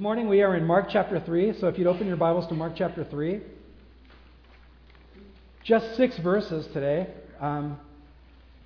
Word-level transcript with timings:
Morning 0.00 0.30
we 0.30 0.40
are 0.40 0.56
in 0.56 0.64
Mark 0.64 0.86
chapter 0.88 1.20
3, 1.20 1.58
so 1.60 1.68
if 1.68 1.76
you'd 1.76 1.86
open 1.86 2.06
your 2.06 2.16
Bibles 2.16 2.46
to 2.46 2.54
Mark 2.54 2.72
chapter 2.74 3.04
3. 3.04 3.42
Just 5.62 5.94
six 5.94 6.16
verses 6.20 6.66
today. 6.72 7.06
Um, 7.38 7.78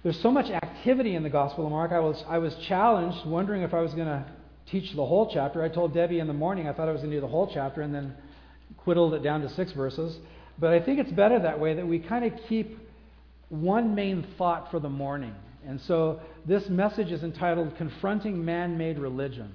there's 0.05 0.21
so 0.21 0.31
much 0.31 0.49
activity 0.49 1.17
in 1.17 1.25
the 1.25 1.29
Gospel 1.29 1.65
of 1.65 1.73
Mark. 1.73 1.91
I 1.91 1.99
was, 1.99 2.23
I 2.29 2.39
was 2.39 2.55
challenged, 2.69 3.27
wondering 3.27 3.63
if 3.63 3.75
I 3.75 3.81
was 3.81 3.93
going 3.95 4.07
to 4.07 4.25
teach 4.71 4.95
the 4.95 5.05
whole 5.05 5.29
chapter. 5.35 5.61
I 5.61 5.69
told 5.69 5.93
Debbie 5.93 6.21
in 6.21 6.29
the 6.29 6.33
morning 6.33 6.69
I 6.69 6.73
thought 6.73 6.89
I 6.89 6.93
was 6.93 7.01
going 7.01 7.11
to 7.11 7.17
do 7.17 7.21
the 7.21 7.27
whole 7.27 7.51
chapter 7.53 7.83
and 7.83 7.93
then 7.93 8.15
whittled 8.85 9.13
it 9.15 9.25
down 9.25 9.41
to 9.41 9.49
six 9.55 9.73
verses. 9.73 10.17
But 10.61 10.73
I 10.73 10.79
think 10.79 11.01
it's 11.01 11.11
better 11.11 11.41
that 11.41 11.59
way, 11.59 11.75
that 11.75 11.89
we 11.89 11.99
kind 11.99 12.25
of 12.25 12.39
keep 12.49 12.79
one 13.49 13.97
main 13.97 14.25
thought 14.39 14.71
for 14.71 14.79
the 14.79 14.89
morning. 14.89 15.35
And 15.67 15.81
so 15.81 16.21
this 16.47 16.69
message 16.69 17.11
is 17.11 17.25
entitled 17.25 17.77
Confronting 17.77 18.45
Man 18.45 18.79
Made 18.79 19.01
Religion. 19.01 19.51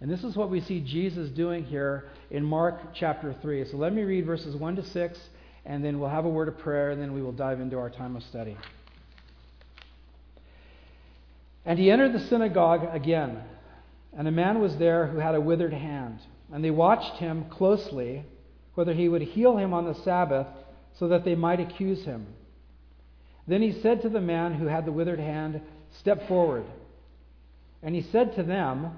And 0.00 0.10
this 0.10 0.24
is 0.24 0.36
what 0.36 0.50
we 0.50 0.60
see 0.60 0.80
Jesus 0.80 1.30
doing 1.30 1.64
here 1.64 2.04
in 2.30 2.44
Mark 2.44 2.94
chapter 2.94 3.34
3. 3.40 3.64
So 3.70 3.76
let 3.78 3.94
me 3.94 4.02
read 4.02 4.26
verses 4.26 4.54
1 4.54 4.76
to 4.76 4.84
6, 4.84 5.18
and 5.64 5.84
then 5.84 5.98
we'll 5.98 6.10
have 6.10 6.26
a 6.26 6.30
word 6.30 6.48
of 6.48 6.58
prayer, 6.58 6.90
and 6.90 7.00
then 7.00 7.14
we 7.14 7.22
will 7.22 7.32
dive 7.32 7.60
into 7.60 7.78
our 7.78 7.88
time 7.88 8.14
of 8.14 8.22
study. 8.24 8.56
And 11.64 11.78
he 11.78 11.90
entered 11.90 12.12
the 12.12 12.20
synagogue 12.20 12.86
again, 12.92 13.42
and 14.16 14.28
a 14.28 14.32
man 14.32 14.60
was 14.60 14.76
there 14.76 15.06
who 15.06 15.18
had 15.18 15.34
a 15.34 15.40
withered 15.40 15.72
hand. 15.72 16.20
And 16.52 16.62
they 16.62 16.70
watched 16.70 17.16
him 17.16 17.46
closely, 17.50 18.24
whether 18.74 18.92
he 18.92 19.08
would 19.08 19.22
heal 19.22 19.56
him 19.56 19.74
on 19.74 19.86
the 19.86 19.94
Sabbath, 19.94 20.46
so 20.98 21.08
that 21.08 21.24
they 21.24 21.34
might 21.34 21.58
accuse 21.58 22.04
him. 22.04 22.26
Then 23.48 23.62
he 23.62 23.80
said 23.80 24.02
to 24.02 24.08
the 24.08 24.20
man 24.20 24.54
who 24.54 24.66
had 24.66 24.84
the 24.84 24.92
withered 24.92 25.20
hand, 25.20 25.60
Step 25.98 26.28
forward. 26.28 26.64
And 27.82 27.94
he 27.94 28.02
said 28.02 28.34
to 28.36 28.42
them, 28.42 28.92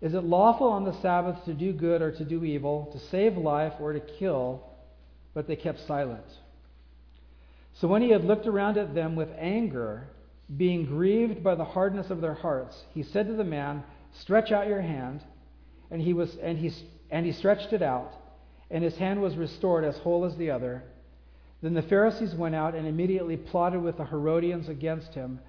Is 0.00 0.14
it 0.14 0.24
lawful 0.24 0.68
on 0.68 0.84
the 0.84 0.98
Sabbath 1.00 1.44
to 1.44 1.52
do 1.52 1.72
good 1.72 2.00
or 2.00 2.10
to 2.12 2.24
do 2.24 2.42
evil, 2.44 2.88
to 2.92 2.98
save 3.10 3.36
life 3.36 3.74
or 3.80 3.92
to 3.92 4.00
kill? 4.00 4.62
But 5.34 5.46
they 5.46 5.56
kept 5.56 5.86
silent. 5.86 6.24
So 7.74 7.88
when 7.88 8.02
he 8.02 8.10
had 8.10 8.24
looked 8.24 8.46
around 8.46 8.78
at 8.78 8.94
them 8.94 9.14
with 9.14 9.28
anger, 9.38 10.08
being 10.56 10.86
grieved 10.86 11.44
by 11.44 11.54
the 11.54 11.64
hardness 11.64 12.10
of 12.10 12.20
their 12.20 12.34
hearts, 12.34 12.76
he 12.94 13.02
said 13.02 13.28
to 13.28 13.34
the 13.34 13.44
man, 13.44 13.84
Stretch 14.20 14.50
out 14.50 14.66
your 14.66 14.80
hand. 14.80 15.22
And 15.90 16.00
he, 16.00 16.12
was, 16.12 16.34
and, 16.42 16.58
he, 16.58 16.72
and 17.10 17.26
he 17.26 17.32
stretched 17.32 17.72
it 17.72 17.82
out, 17.82 18.12
and 18.70 18.82
his 18.82 18.96
hand 18.96 19.20
was 19.20 19.36
restored 19.36 19.84
as 19.84 19.96
whole 19.98 20.24
as 20.24 20.36
the 20.36 20.50
other. 20.50 20.82
Then 21.62 21.74
the 21.74 21.82
Pharisees 21.82 22.34
went 22.34 22.54
out 22.54 22.74
and 22.74 22.86
immediately 22.86 23.36
plotted 23.36 23.82
with 23.82 23.96
the 23.96 24.04
Herodians 24.04 24.68
against 24.68 25.14
him 25.14 25.40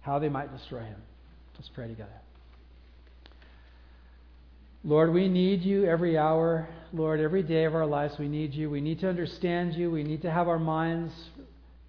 how 0.00 0.18
they 0.18 0.28
might 0.28 0.56
destroy 0.56 0.80
him. 0.80 1.02
Let's 1.54 1.68
pray 1.68 1.88
together. 1.88 2.10
Lord, 4.82 5.12
we 5.12 5.28
need 5.28 5.62
you 5.62 5.84
every 5.84 6.16
hour. 6.16 6.68
Lord, 6.92 7.20
every 7.20 7.42
day 7.42 7.64
of 7.64 7.74
our 7.74 7.86
lives, 7.86 8.14
we 8.18 8.28
need 8.28 8.54
you. 8.54 8.70
We 8.70 8.80
need 8.80 9.00
to 9.00 9.08
understand 9.08 9.74
you. 9.74 9.90
We 9.90 10.02
need 10.02 10.22
to 10.22 10.30
have 10.30 10.48
our 10.48 10.58
minds 10.58 11.12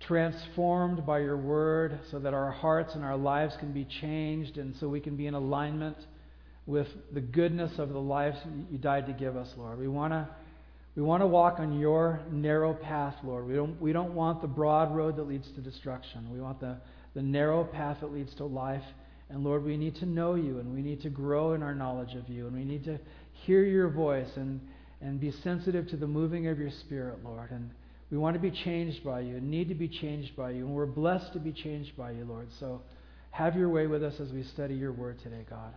transformed 0.02 1.06
by 1.06 1.20
your 1.20 1.38
word 1.38 2.00
so 2.12 2.20
that 2.20 2.34
our 2.34 2.52
hearts 2.52 2.94
and 2.96 3.04
our 3.04 3.16
lives 3.16 3.56
can 3.60 3.72
be 3.72 3.86
changed 3.86 4.58
and 4.58 4.76
so 4.78 4.90
we 4.90 5.00
can 5.00 5.16
be 5.16 5.28
in 5.28 5.36
alignment 5.36 5.96
with 6.66 6.88
the 7.14 7.22
goodness 7.22 7.72
of 7.78 7.90
the 7.90 8.00
lives 8.00 8.38
you 8.70 8.78
died 8.78 9.08
to 9.08 9.14
give 9.14 9.38
us, 9.38 9.48
Lord. 9.58 9.80
We 9.80 9.88
want 9.88 10.12
to 10.12 10.28
we 10.96 11.02
want 11.02 11.22
to 11.22 11.28
walk 11.28 11.60
on 11.60 11.80
your 11.80 12.20
narrow 12.30 12.74
path, 12.74 13.16
Lord. 13.24 13.48
We 13.48 13.54
don't, 13.54 13.82
we 13.82 13.94
don't 13.94 14.14
want 14.14 14.42
the 14.42 14.48
broad 14.50 14.94
road 14.94 15.16
that 15.16 15.24
leads 15.24 15.50
to 15.52 15.62
destruction. 15.62 16.30
We 16.30 16.42
want 16.42 16.60
the, 16.60 16.78
the 17.14 17.22
narrow 17.22 17.64
path 17.64 18.00
that 18.02 18.12
leads 18.12 18.34
to 18.36 18.44
life. 18.44 18.84
And 19.32 19.44
Lord, 19.46 19.64
we 19.64 19.78
need 19.78 19.96
to 19.96 20.06
know 20.06 20.36
you 20.36 20.60
and 20.60 20.74
we 20.74 20.82
need 20.82 21.02
to 21.04 21.10
grow 21.10 21.54
in 21.54 21.64
our 21.64 21.74
knowledge 21.74 22.16
of 22.16 22.28
you 22.30 22.48
and 22.48 22.56
we 22.56 22.66
need 22.66 22.84
to 22.84 23.00
hear 23.46 23.64
your 23.64 23.90
voice 23.90 24.30
and, 24.36 24.60
and 25.02 25.20
be 25.20 25.32
sensitive 25.44 25.88
to 25.90 25.98
the 25.98 26.08
moving 26.08 26.48
of 26.48 26.60
your 26.60 26.72
spirit, 26.82 27.24
Lord. 27.24 27.52
And 27.52 27.72
we 28.12 28.18
want 28.18 28.36
to 28.36 28.42
be 28.42 28.52
changed 28.52 29.04
by 29.06 29.22
you 29.22 29.38
and 29.38 29.50
need 29.50 29.70
to 29.70 29.76
be 29.76 29.88
changed 29.88 30.36
by 30.36 30.52
you. 30.52 30.66
And 30.66 30.76
we're 30.76 30.86
blessed 30.86 31.32
to 31.34 31.40
be 31.40 31.54
changed 31.54 31.96
by 31.96 32.12
you, 32.12 32.26
Lord. 32.26 32.50
So 32.60 32.82
have 33.32 33.56
your 33.56 33.70
way 33.70 33.88
with 33.88 34.04
us 34.04 34.20
as 34.20 34.32
we 34.34 34.44
study 34.44 34.76
your 34.76 34.92
word 34.92 35.20
today, 35.24 35.46
God. 35.50 35.74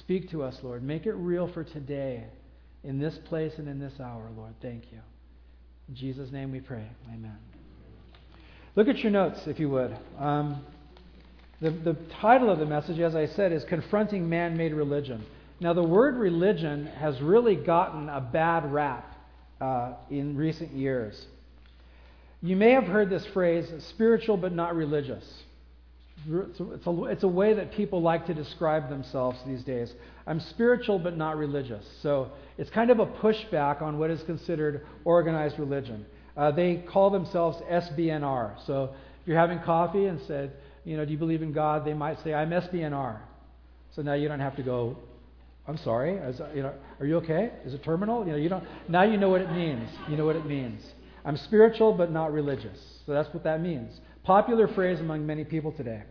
Speak 0.00 0.28
to 0.32 0.42
us, 0.42 0.56
Lord. 0.62 0.82
Make 0.82 1.06
it 1.06 1.14
real 1.14 1.50
for 1.52 1.62
today 1.62 2.24
in 2.82 2.98
this 2.98 3.16
place 3.26 3.52
and 3.56 3.68
in 3.68 3.78
this 3.78 3.94
hour, 4.00 4.28
Lord. 4.36 4.54
Thank 4.60 4.90
you. 4.90 4.98
In 5.88 5.94
Jesus' 5.94 6.32
name 6.32 6.50
we 6.50 6.60
pray. 6.60 6.88
Amen. 7.08 7.38
Look 8.74 8.88
at 8.88 8.98
your 8.98 9.12
notes, 9.12 9.38
if 9.46 9.60
you 9.60 9.70
would. 9.70 9.96
Um, 10.18 10.64
the, 11.60 11.70
the 11.70 11.96
title 12.20 12.50
of 12.50 12.58
the 12.58 12.66
message, 12.66 12.98
as 13.00 13.14
I 13.14 13.26
said, 13.26 13.52
is 13.52 13.64
Confronting 13.64 14.28
Man 14.28 14.56
Made 14.56 14.74
Religion. 14.74 15.24
Now, 15.58 15.72
the 15.72 15.82
word 15.82 16.16
religion 16.16 16.86
has 16.86 17.20
really 17.22 17.56
gotten 17.56 18.10
a 18.10 18.20
bad 18.20 18.70
rap 18.70 19.16
uh, 19.60 19.94
in 20.10 20.36
recent 20.36 20.72
years. 20.72 21.26
You 22.42 22.56
may 22.56 22.72
have 22.72 22.84
heard 22.84 23.08
this 23.08 23.24
phrase, 23.32 23.66
spiritual 23.88 24.36
but 24.36 24.52
not 24.52 24.76
religious. 24.76 25.24
It's 26.28 26.60
a, 26.60 26.72
it's, 26.72 26.86
a, 26.86 27.04
it's 27.04 27.22
a, 27.22 27.28
way 27.28 27.54
that 27.54 27.72
people 27.72 28.02
like 28.02 28.26
to 28.26 28.34
describe 28.34 28.90
themselves 28.90 29.38
these 29.46 29.62
days. 29.62 29.92
I'm 30.26 30.40
spiritual 30.40 30.98
but 30.98 31.16
not 31.16 31.36
religious. 31.36 31.86
So 32.02 32.32
it's 32.58 32.70
kind 32.70 32.90
of 32.90 32.98
a 32.98 33.06
pushback 33.06 33.80
on 33.80 33.98
what 33.98 34.10
is 34.10 34.22
considered 34.24 34.86
organized 35.04 35.58
religion. 35.58 36.04
Uh, 36.36 36.50
they 36.50 36.84
call 36.88 37.10
themselves 37.10 37.58
SBNR. 37.70 38.56
So 38.66 38.94
if 39.22 39.28
you're 39.28 39.38
having 39.38 39.60
coffee 39.60 40.06
and 40.06 40.20
said, 40.26 40.52
you 40.86 40.96
know, 40.96 41.04
do 41.04 41.10
you 41.10 41.18
believe 41.18 41.42
in 41.42 41.52
God? 41.52 41.84
They 41.84 41.94
might 41.94 42.22
say, 42.22 42.32
I'm 42.32 42.50
SBNR. 42.50 43.18
So 43.94 44.02
now 44.02 44.14
you 44.14 44.28
don't 44.28 44.40
have 44.40 44.54
to 44.56 44.62
go, 44.62 44.96
I'm 45.66 45.76
sorry, 45.78 46.12
you 46.54 46.62
know, 46.62 46.72
are 47.00 47.06
you 47.06 47.16
okay? 47.16 47.50
Is 47.64 47.74
it 47.74 47.82
terminal? 47.82 48.24
You 48.24 48.32
know, 48.32 48.38
you 48.38 48.48
don't, 48.48 48.64
now 48.88 49.02
you 49.02 49.16
know 49.16 49.28
what 49.28 49.40
it 49.40 49.50
means. 49.50 49.90
You 50.08 50.16
know 50.16 50.24
what 50.24 50.36
it 50.36 50.46
means. 50.46 50.80
I'm 51.24 51.36
spiritual 51.38 51.92
but 51.92 52.12
not 52.12 52.32
religious. 52.32 52.78
So 53.04 53.12
that's 53.12 53.32
what 53.34 53.42
that 53.42 53.60
means. 53.60 53.92
Popular 54.22 54.68
phrase 54.68 55.00
among 55.00 55.26
many 55.26 55.44
people 55.44 55.72
today. 55.72 56.04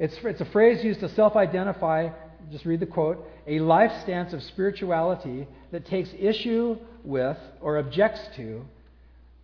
It's, 0.00 0.16
it's 0.24 0.40
a 0.40 0.46
phrase 0.46 0.84
used 0.84 1.00
to 1.00 1.08
self 1.14 1.36
identify, 1.36 2.08
just 2.50 2.64
read 2.64 2.80
the 2.80 2.86
quote, 2.86 3.24
a 3.46 3.60
life 3.60 3.92
stance 4.02 4.32
of 4.32 4.42
spirituality 4.42 5.46
that 5.70 5.86
takes 5.86 6.08
issue 6.18 6.76
with 7.04 7.38
or 7.60 7.78
objects 7.78 8.20
to. 8.36 8.64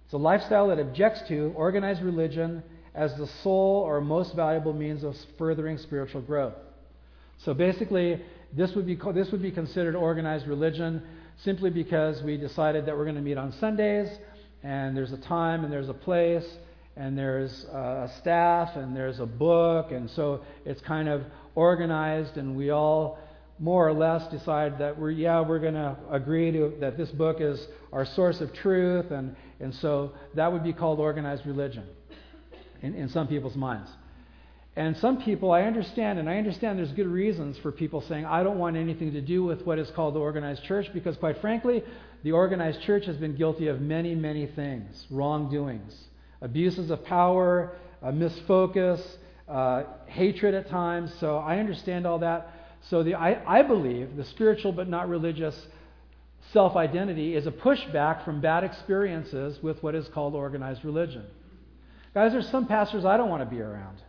It's 0.05 0.15
a 0.15 0.19
lifestyle 0.19 0.69
that 0.69 0.81
objects 0.81 1.23
to 1.29 1.53
organized 1.55 2.03
religion 2.03 2.65
as 2.95 3.15
the 3.17 3.27
sole 3.43 3.83
or 3.87 4.01
most 4.01 4.35
valuable 4.35 4.73
means 4.73 5.03
of 5.05 5.17
furthering 5.39 5.79
spiritual 5.79 6.21
growth. 6.21 6.55
So 7.45 7.55
basically, 7.55 8.23
this 8.55 8.75
would 8.75 8.87
be, 8.87 8.99
this 9.15 9.31
would 9.33 9.43
be 9.43 9.51
considered 9.51 9.97
organized 9.97 10.47
religion 10.47 11.03
simply 11.43 11.71
because 11.71 12.23
we 12.23 12.37
decided 12.37 12.87
that 12.87 12.97
we're 12.97 13.05
going 13.05 13.17
to 13.17 13.23
meet 13.23 13.39
on 13.39 13.53
Sundays 13.59 14.09
and 14.63 14.97
there's 14.97 15.13
a 15.13 15.17
time 15.19 15.65
and 15.65 15.73
there's 15.73 15.89
a 15.89 15.95
place 15.95 16.45
and 16.97 17.17
there's 17.17 17.65
a 17.65 18.11
staff 18.21 18.77
and 18.77 18.95
there's 18.95 19.19
a 19.19 19.27
book, 19.27 19.93
and 19.93 20.11
so 20.11 20.43
it's 20.67 20.81
kind 20.83 21.09
of 21.09 21.23
organized, 21.55 22.37
and 22.37 22.55
we 22.55 22.71
all 22.71 23.19
more 23.59 23.87
or 23.87 23.93
less 23.93 24.31
decide 24.31 24.79
that 24.79 24.99
we're 24.99 25.11
yeah 25.11 25.41
we're 25.41 25.59
going 25.59 25.75
to 25.75 25.97
agree 26.11 26.51
to 26.51 26.73
that 26.81 26.97
this 26.97 27.11
book 27.11 27.37
is 27.41 27.67
our 27.93 28.05
source 28.05 28.41
of 28.41 28.53
truth, 28.53 29.11
and 29.11 29.35
and 29.61 29.75
so 29.77 30.13
that 30.35 30.53
would 30.53 30.63
be 30.63 30.73
called 30.73 30.99
organized 30.99 31.47
religion 31.47 31.87
in, 32.83 32.95
in 32.95 33.09
some 33.09 33.29
people's 33.29 33.57
minds. 33.57 33.91
And 34.75 34.97
some 34.97 35.23
people, 35.23 35.53
I 35.53 35.63
understand, 35.63 36.19
and 36.19 36.31
I 36.31 36.39
understand 36.39 36.79
there's 36.79 36.93
good 36.93 37.07
reasons 37.07 37.59
for 37.59 37.71
people 37.71 38.01
saying, 38.03 38.25
I 38.25 38.43
don't 38.43 38.59
want 38.59 38.77
anything 38.77 39.13
to 39.13 39.21
do 39.21 39.45
with 39.45 39.67
what 39.67 39.79
is 39.79 39.91
called 39.91 40.15
the 40.15 40.21
organized 40.21 40.65
church, 40.65 40.87
because 40.95 41.17
quite 41.17 41.41
frankly, 41.41 41.85
the 42.23 42.33
organized 42.33 42.81
church 42.83 43.05
has 43.05 43.17
been 43.17 43.37
guilty 43.37 43.67
of 43.69 43.81
many, 43.81 44.15
many 44.15 44.47
things, 44.47 45.07
wrongdoings 45.11 45.95
abuses 46.43 46.91
of 46.91 47.03
power, 47.05 47.73
uh, 48.03 48.11
misfocus, 48.11 49.01
uh, 49.49 49.85
hatred 50.07 50.55
at 50.55 50.69
times. 50.69 51.13
So 51.21 51.37
I 51.39 51.59
understand 51.59 52.07
all 52.07 52.19
that. 52.19 52.51
So 52.91 53.03
the, 53.03 53.15
I, 53.15 53.61
I 53.61 53.63
believe 53.63 54.17
the 54.17 54.25
spiritual 54.25 54.73
but 54.73 54.89
not 54.89 55.09
religious 55.09 55.57
self 56.53 56.77
identity 56.77 57.37
is 57.37 57.47
a 57.47 57.53
pushback 57.53 58.25
from 58.25 58.41
bad 58.41 58.65
experiences 58.65 59.63
with 59.63 59.83
what 59.83 59.95
is 59.95 60.09
called 60.09 60.35
organized 60.35 60.85
religion. 60.85 61.25
Guys, 62.15 62.33
there's 62.33 62.49
some 62.51 62.67
pastors 62.67 63.05
I 63.05 63.17
don't 63.17 63.31
want 63.31 63.43
to 63.43 63.55
be 63.55 63.61
around. 63.61 64.03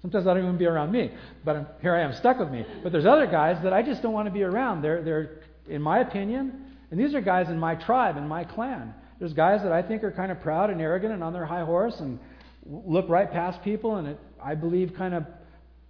Sometimes 0.00 0.26
I 0.26 0.34
don't 0.34 0.44
even 0.44 0.58
be 0.58 0.66
around 0.66 0.90
me, 0.90 1.12
but 1.44 1.56
I'm, 1.56 1.66
here 1.80 1.94
I 1.94 2.02
am 2.02 2.12
stuck 2.14 2.38
with 2.38 2.50
me. 2.50 2.66
But 2.82 2.92
there's 2.92 3.06
other 3.06 3.26
guys 3.26 3.62
that 3.62 3.72
I 3.72 3.82
just 3.82 4.02
don't 4.02 4.12
want 4.12 4.26
to 4.26 4.32
be 4.32 4.42
around. 4.42 4.82
They're, 4.82 5.02
they're, 5.02 5.30
in 5.68 5.80
my 5.80 6.00
opinion, 6.00 6.64
and 6.90 6.98
these 6.98 7.14
are 7.14 7.20
guys 7.20 7.48
in 7.48 7.58
my 7.58 7.76
tribe, 7.76 8.16
in 8.16 8.26
my 8.26 8.44
clan. 8.44 8.94
There's 9.18 9.32
guys 9.32 9.62
that 9.62 9.70
I 9.70 9.82
think 9.82 10.02
are 10.02 10.10
kind 10.10 10.32
of 10.32 10.40
proud 10.40 10.70
and 10.70 10.80
arrogant 10.80 11.12
and 11.12 11.22
on 11.22 11.32
their 11.32 11.46
high 11.46 11.64
horse 11.64 11.94
and 12.00 12.18
look 12.66 13.08
right 13.08 13.30
past 13.30 13.62
people 13.62 13.96
and 13.96 14.08
it, 14.08 14.20
I 14.42 14.56
believe 14.56 14.94
kind 14.96 15.14
of 15.14 15.24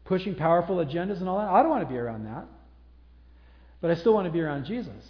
pushing 0.05 0.35
powerful 0.35 0.77
agendas 0.77 1.21
and 1.21 1.29
all 1.29 1.39
that. 1.39 1.49
I 1.49 1.63
don't 1.63 1.71
want 1.71 1.83
to 1.83 1.89
be 1.89 1.99
around 1.99 2.25
that. 2.27 2.45
But 3.81 3.91
I 3.91 3.95
still 3.97 4.13
want 4.13 4.27
to 4.27 4.33
be 4.33 4.41
around 4.41 4.67
Jesus. 4.67 5.03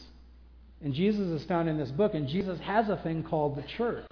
And 0.81 0.95
Jesus 0.95 1.41
is 1.41 1.45
found 1.47 1.69
in 1.69 1.79
this 1.79 1.91
book, 1.91 2.15
and 2.15 2.29
Jesus 2.29 2.59
has 2.61 2.89
a 2.89 2.97
thing 2.97 3.23
called 3.23 3.57
the 3.57 3.63
church. 3.77 4.07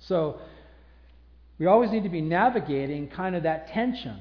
So 0.00 0.40
we 1.58 1.66
always 1.66 1.90
need 1.90 2.04
to 2.04 2.08
be 2.08 2.20
navigating 2.20 3.08
kind 3.08 3.36
of 3.36 3.42
that 3.44 3.68
tension 3.68 4.18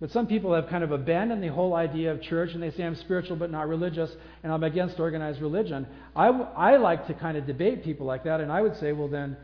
But 0.00 0.10
some 0.12 0.26
people 0.26 0.54
have 0.54 0.68
kind 0.68 0.82
of 0.82 0.92
abandoned 0.92 1.42
the 1.42 1.48
whole 1.48 1.74
idea 1.74 2.10
of 2.10 2.22
church 2.22 2.52
and 2.54 2.62
they 2.62 2.70
say, 2.70 2.84
I'm 2.84 2.96
spiritual 2.96 3.36
but 3.36 3.50
not 3.50 3.68
religious 3.68 4.10
and 4.42 4.50
I'm 4.50 4.64
against 4.64 4.98
organized 4.98 5.42
religion. 5.42 5.86
I, 6.16 6.28
I 6.28 6.76
like 6.78 7.06
to 7.08 7.14
kind 7.14 7.36
of 7.36 7.46
debate 7.46 7.84
people 7.84 8.06
like 8.06 8.24
that 8.24 8.40
and 8.40 8.50
I 8.50 8.62
would 8.62 8.76
say, 8.78 8.92
well, 8.92 9.08
then, 9.08 9.36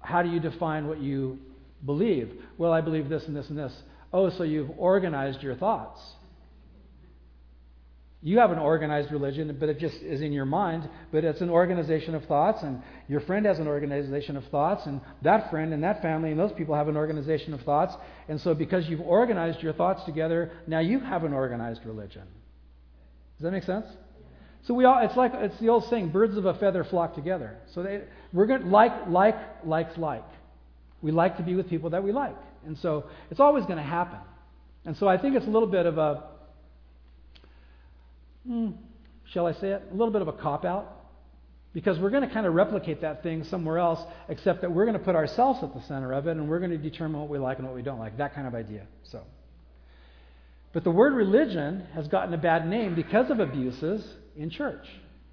how 0.00 0.22
do 0.22 0.28
you 0.28 0.40
define 0.40 0.88
what 0.88 1.00
you 1.00 1.38
believe? 1.86 2.30
Well, 2.58 2.72
I 2.72 2.80
believe 2.80 3.08
this 3.08 3.24
and 3.24 3.36
this 3.36 3.48
and 3.48 3.56
this. 3.56 3.72
Oh, 4.12 4.30
so 4.30 4.42
you've 4.42 4.70
organized 4.76 5.42
your 5.42 5.54
thoughts. 5.54 6.00
You 8.26 8.38
have 8.38 8.50
an 8.50 8.58
organized 8.58 9.12
religion, 9.12 9.54
but 9.60 9.68
it 9.68 9.78
just 9.78 9.96
is 9.96 10.22
in 10.22 10.32
your 10.32 10.46
mind. 10.46 10.88
But 11.12 11.24
it's 11.24 11.42
an 11.42 11.50
organization 11.50 12.14
of 12.14 12.24
thoughts, 12.24 12.62
and 12.62 12.82
your 13.06 13.20
friend 13.20 13.44
has 13.44 13.58
an 13.58 13.68
organization 13.68 14.38
of 14.38 14.44
thoughts, 14.46 14.86
and 14.86 15.02
that 15.20 15.50
friend 15.50 15.74
and 15.74 15.84
that 15.84 16.00
family 16.00 16.30
and 16.30 16.40
those 16.40 16.52
people 16.52 16.74
have 16.74 16.88
an 16.88 16.96
organization 16.96 17.52
of 17.52 17.60
thoughts. 17.60 17.94
And 18.26 18.40
so, 18.40 18.54
because 18.54 18.88
you've 18.88 19.02
organized 19.02 19.62
your 19.62 19.74
thoughts 19.74 20.02
together, 20.04 20.52
now 20.66 20.80
you 20.80 21.00
have 21.00 21.24
an 21.24 21.34
organized 21.34 21.84
religion. 21.84 22.22
Does 23.36 23.44
that 23.44 23.50
make 23.50 23.64
sense? 23.64 23.84
So 24.66 24.72
we 24.72 24.86
all, 24.86 25.04
it's 25.04 25.16
like 25.18 25.32
it's 25.34 25.60
the 25.60 25.68
old 25.68 25.84
saying, 25.90 26.08
birds 26.08 26.38
of 26.38 26.46
a 26.46 26.54
feather 26.54 26.82
flock 26.82 27.14
together. 27.14 27.58
So 27.74 27.82
they, 27.82 28.04
we're 28.32 28.46
going 28.46 28.62
to 28.62 28.68
like, 28.68 29.06
like, 29.06 29.36
likes 29.66 29.98
like. 29.98 30.24
We 31.02 31.12
like 31.12 31.36
to 31.36 31.42
be 31.42 31.56
with 31.56 31.68
people 31.68 31.90
that 31.90 32.02
we 32.02 32.12
like. 32.12 32.36
And 32.64 32.78
so 32.78 33.04
it's 33.30 33.40
always 33.40 33.66
going 33.66 33.76
to 33.76 33.82
happen. 33.82 34.20
And 34.86 34.96
so 34.96 35.06
I 35.06 35.18
think 35.18 35.36
it's 35.36 35.46
a 35.46 35.50
little 35.50 35.68
bit 35.68 35.84
of 35.84 35.98
a 35.98 36.24
hmm, 38.46 38.70
shall 39.32 39.46
I 39.46 39.52
say 39.52 39.70
it, 39.70 39.82
a 39.90 39.94
little 39.94 40.12
bit 40.12 40.22
of 40.22 40.28
a 40.28 40.32
cop 40.32 40.64
out. 40.64 41.00
Because 41.72 41.98
we're 41.98 42.10
going 42.10 42.26
to 42.26 42.32
kind 42.32 42.46
of 42.46 42.54
replicate 42.54 43.00
that 43.00 43.24
thing 43.24 43.42
somewhere 43.42 43.78
else, 43.78 44.00
except 44.28 44.60
that 44.60 44.70
we're 44.70 44.84
going 44.84 44.96
to 44.96 45.04
put 45.04 45.16
ourselves 45.16 45.60
at 45.62 45.74
the 45.74 45.82
center 45.82 46.12
of 46.12 46.28
it 46.28 46.36
and 46.36 46.48
we're 46.48 46.60
going 46.60 46.70
to 46.70 46.78
determine 46.78 47.20
what 47.20 47.28
we 47.28 47.38
like 47.38 47.58
and 47.58 47.66
what 47.66 47.74
we 47.74 47.82
don't 47.82 47.98
like. 47.98 48.16
That 48.16 48.32
kind 48.32 48.46
of 48.46 48.54
idea. 48.54 48.86
So. 49.02 49.22
But 50.72 50.84
the 50.84 50.92
word 50.92 51.14
religion 51.14 51.86
has 51.94 52.06
gotten 52.06 52.32
a 52.32 52.38
bad 52.38 52.68
name 52.68 52.94
because 52.94 53.28
of 53.30 53.40
abuses 53.40 54.06
in 54.36 54.50
church. 54.50 54.86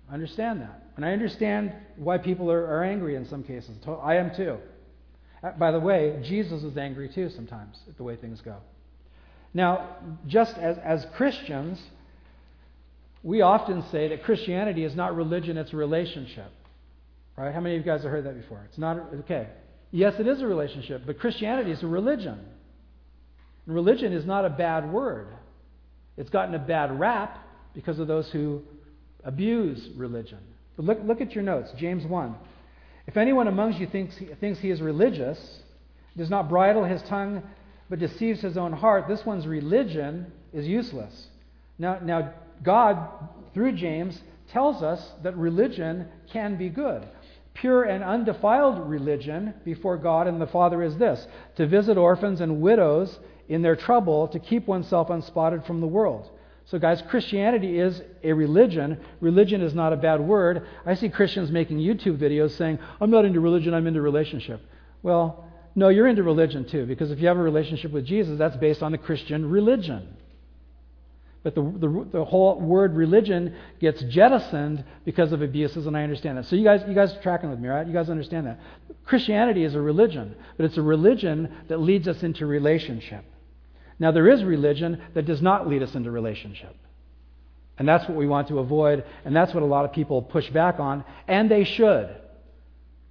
I 0.09 0.15
understand 0.15 0.61
that. 0.61 0.83
And 0.95 1.05
I 1.05 1.13
understand 1.13 1.73
why 1.95 2.17
people 2.17 2.51
are, 2.51 2.65
are 2.65 2.83
angry 2.83 3.15
in 3.15 3.25
some 3.25 3.43
cases. 3.43 3.77
I 4.03 4.15
am 4.15 4.35
too. 4.35 4.57
Uh, 5.43 5.51
by 5.51 5.71
the 5.71 5.79
way, 5.79 6.19
Jesus 6.23 6.63
is 6.63 6.77
angry 6.77 7.09
too 7.09 7.29
sometimes 7.29 7.77
at 7.87 7.97
the 7.97 8.03
way 8.03 8.15
things 8.15 8.41
go. 8.41 8.57
Now, 9.53 9.97
just 10.27 10.57
as, 10.57 10.77
as 10.79 11.05
Christians, 11.15 11.81
we 13.23 13.41
often 13.41 13.83
say 13.91 14.09
that 14.09 14.23
Christianity 14.23 14.83
is 14.83 14.95
not 14.95 15.15
religion, 15.15 15.57
it's 15.57 15.73
a 15.73 15.77
relationship. 15.77 16.51
Right? 17.37 17.53
How 17.53 17.59
many 17.59 17.75
of 17.75 17.85
you 17.85 17.91
guys 17.91 18.03
have 18.03 18.11
heard 18.11 18.25
that 18.25 18.39
before? 18.39 18.63
It's 18.69 18.77
not, 18.77 18.97
okay. 19.21 19.47
Yes, 19.91 20.13
it 20.19 20.27
is 20.27 20.41
a 20.41 20.47
relationship, 20.47 21.03
but 21.05 21.19
Christianity 21.19 21.71
is 21.71 21.83
a 21.83 21.87
religion. 21.87 22.39
And 23.65 23.75
religion 23.75 24.13
is 24.13 24.25
not 24.25 24.45
a 24.45 24.49
bad 24.49 24.91
word. 24.91 25.27
It's 26.17 26.29
gotten 26.29 26.55
a 26.55 26.59
bad 26.59 26.99
rap 26.99 27.37
because 27.73 27.99
of 27.99 28.07
those 28.07 28.29
who 28.31 28.61
abuse 29.23 29.89
religion. 29.95 30.39
But 30.75 30.85
look, 30.85 30.99
look 31.03 31.21
at 31.21 31.33
your 31.33 31.43
notes, 31.43 31.71
James 31.77 32.05
1. 32.05 32.35
If 33.07 33.17
anyone 33.17 33.47
amongst 33.47 33.79
you 33.79 33.87
thinks 33.87 34.15
he, 34.17 34.27
thinks 34.39 34.59
he 34.59 34.69
is 34.69 34.81
religious, 34.81 35.37
does 36.17 36.29
not 36.29 36.49
bridle 36.49 36.83
his 36.83 37.01
tongue, 37.03 37.43
but 37.89 37.99
deceives 37.99 38.41
his 38.41 38.57
own 38.57 38.71
heart, 38.71 39.07
this 39.07 39.25
one's 39.25 39.45
religion 39.45 40.31
is 40.53 40.65
useless. 40.65 41.27
Now, 41.77 41.99
now 42.01 42.33
God, 42.63 42.97
through 43.53 43.73
James, 43.73 44.21
tells 44.49 44.83
us 44.83 45.13
that 45.23 45.37
religion 45.37 46.07
can 46.31 46.57
be 46.57 46.69
good. 46.69 47.07
Pure 47.53 47.83
and 47.83 48.03
undefiled 48.03 48.89
religion 48.89 49.53
before 49.65 49.97
God 49.97 50.27
and 50.27 50.39
the 50.39 50.47
Father 50.47 50.81
is 50.81 50.97
this 50.97 51.27
to 51.57 51.67
visit 51.67 51.97
orphans 51.97 52.41
and 52.41 52.61
widows 52.61 53.19
in 53.49 53.61
their 53.61 53.75
trouble, 53.75 54.27
to 54.29 54.39
keep 54.39 54.67
oneself 54.67 55.09
unspotted 55.09 55.65
from 55.65 55.81
the 55.81 55.87
world. 55.87 56.29
So, 56.65 56.79
guys, 56.79 57.01
Christianity 57.09 57.79
is 57.79 58.01
a 58.23 58.31
religion. 58.31 58.97
Religion 59.19 59.61
is 59.61 59.73
not 59.73 59.91
a 59.91 59.97
bad 59.97 60.21
word. 60.21 60.65
I 60.85 60.93
see 60.93 61.09
Christians 61.09 61.51
making 61.51 61.79
YouTube 61.79 62.17
videos 62.17 62.51
saying, 62.51 62.79
I'm 63.01 63.11
not 63.11 63.25
into 63.25 63.41
religion, 63.41 63.73
I'm 63.73 63.87
into 63.87 64.01
relationship. 64.01 64.61
Well, 65.03 65.45
no, 65.75 65.89
you're 65.89 66.07
into 66.07 66.23
religion 66.23 66.65
too, 66.65 66.85
because 66.85 67.11
if 67.11 67.19
you 67.19 67.27
have 67.27 67.37
a 67.37 67.41
relationship 67.41 67.91
with 67.91 68.05
Jesus, 68.05 68.37
that's 68.37 68.55
based 68.57 68.83
on 68.83 68.93
the 68.93 68.97
Christian 68.97 69.49
religion. 69.49 70.15
But 71.43 71.55
the, 71.55 71.61
the, 71.61 72.07
the, 72.11 72.25
whole 72.25 72.59
word 72.59 72.95
religion 72.95 73.55
gets 73.79 74.01
jettisoned 74.03 74.83
because 75.05 75.31
of 75.31 75.41
abuses, 75.41 75.87
and 75.87 75.97
I 75.97 76.03
understand 76.03 76.37
that. 76.37 76.45
So 76.45 76.55
you 76.55 76.63
guys, 76.63 76.83
you 76.87 76.93
guys 76.93 77.15
are 77.15 77.21
tracking 77.21 77.49
with 77.49 77.59
me, 77.59 77.67
right? 77.67 77.85
You 77.85 77.93
guys 77.93 78.11
understand 78.11 78.45
that. 78.45 78.59
Christianity 79.05 79.63
is 79.63 79.73
a 79.73 79.81
religion, 79.81 80.35
but 80.55 80.65
it's 80.65 80.77
a 80.77 80.83
religion 80.83 81.51
that 81.67 81.79
leads 81.79 82.07
us 82.07 82.21
into 82.21 82.45
relationship. 82.45 83.25
Now, 83.97 84.11
there 84.11 84.29
is 84.29 84.43
religion 84.43 85.01
that 85.15 85.25
does 85.25 85.41
not 85.41 85.67
lead 85.67 85.81
us 85.81 85.95
into 85.95 86.11
relationship. 86.11 86.75
And 87.77 87.87
that's 87.87 88.07
what 88.07 88.15
we 88.15 88.27
want 88.27 88.47
to 88.49 88.59
avoid, 88.59 89.03
and 89.25 89.35
that's 89.35 89.53
what 89.53 89.63
a 89.63 89.65
lot 89.65 89.85
of 89.85 89.93
people 89.93 90.21
push 90.21 90.47
back 90.51 90.79
on, 90.79 91.03
and 91.27 91.49
they 91.49 91.63
should. 91.63 92.15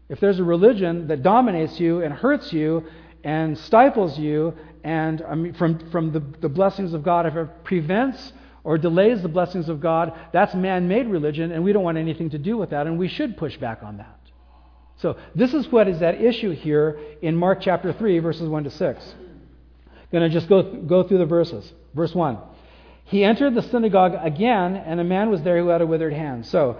If 0.08 0.20
there's 0.20 0.38
a 0.38 0.44
religion 0.44 1.08
that 1.08 1.24
dominates 1.24 1.80
you 1.80 2.02
and 2.02 2.12
hurts 2.12 2.52
you 2.52 2.84
and 3.24 3.58
stifles 3.58 4.18
you 4.18 4.54
and 4.84 5.22
I 5.22 5.34
mean, 5.34 5.54
from, 5.54 5.90
from 5.90 6.12
the, 6.12 6.20
the 6.40 6.48
blessings 6.48 6.92
of 6.94 7.02
God, 7.02 7.26
if 7.26 7.34
it 7.36 7.64
prevents 7.64 8.32
or 8.64 8.78
delays 8.78 9.22
the 9.22 9.28
blessings 9.28 9.68
of 9.68 9.80
God, 9.80 10.12
that's 10.32 10.54
man 10.54 10.88
made 10.88 11.06
religion, 11.06 11.52
and 11.52 11.64
we 11.64 11.72
don't 11.72 11.82
want 11.82 11.98
anything 11.98 12.30
to 12.30 12.38
do 12.38 12.56
with 12.56 12.70
that, 12.70 12.86
and 12.86 12.98
we 12.98 13.08
should 13.08 13.36
push 13.36 13.56
back 13.56 13.82
on 13.82 13.98
that. 13.98 14.18
So, 14.96 15.16
this 15.34 15.54
is 15.54 15.66
what 15.72 15.88
is 15.88 16.02
at 16.02 16.20
issue 16.20 16.50
here 16.50 17.00
in 17.22 17.34
Mark 17.34 17.60
chapter 17.62 17.92
3, 17.92 18.18
verses 18.18 18.48
1 18.48 18.64
to 18.64 18.70
6. 18.70 19.14
I'm 19.16 19.96
Going 20.12 20.28
to 20.28 20.34
just 20.34 20.48
go, 20.48 20.62
go 20.62 21.04
through 21.04 21.18
the 21.18 21.26
verses. 21.26 21.72
Verse 21.94 22.14
1. 22.14 22.38
He 23.04 23.24
entered 23.24 23.54
the 23.54 23.62
synagogue 23.62 24.14
again, 24.20 24.76
and 24.76 25.00
a 25.00 25.04
man 25.04 25.30
was 25.30 25.42
there 25.42 25.58
who 25.58 25.68
had 25.68 25.80
a 25.80 25.86
withered 25.86 26.12
hand. 26.12 26.46
So, 26.46 26.78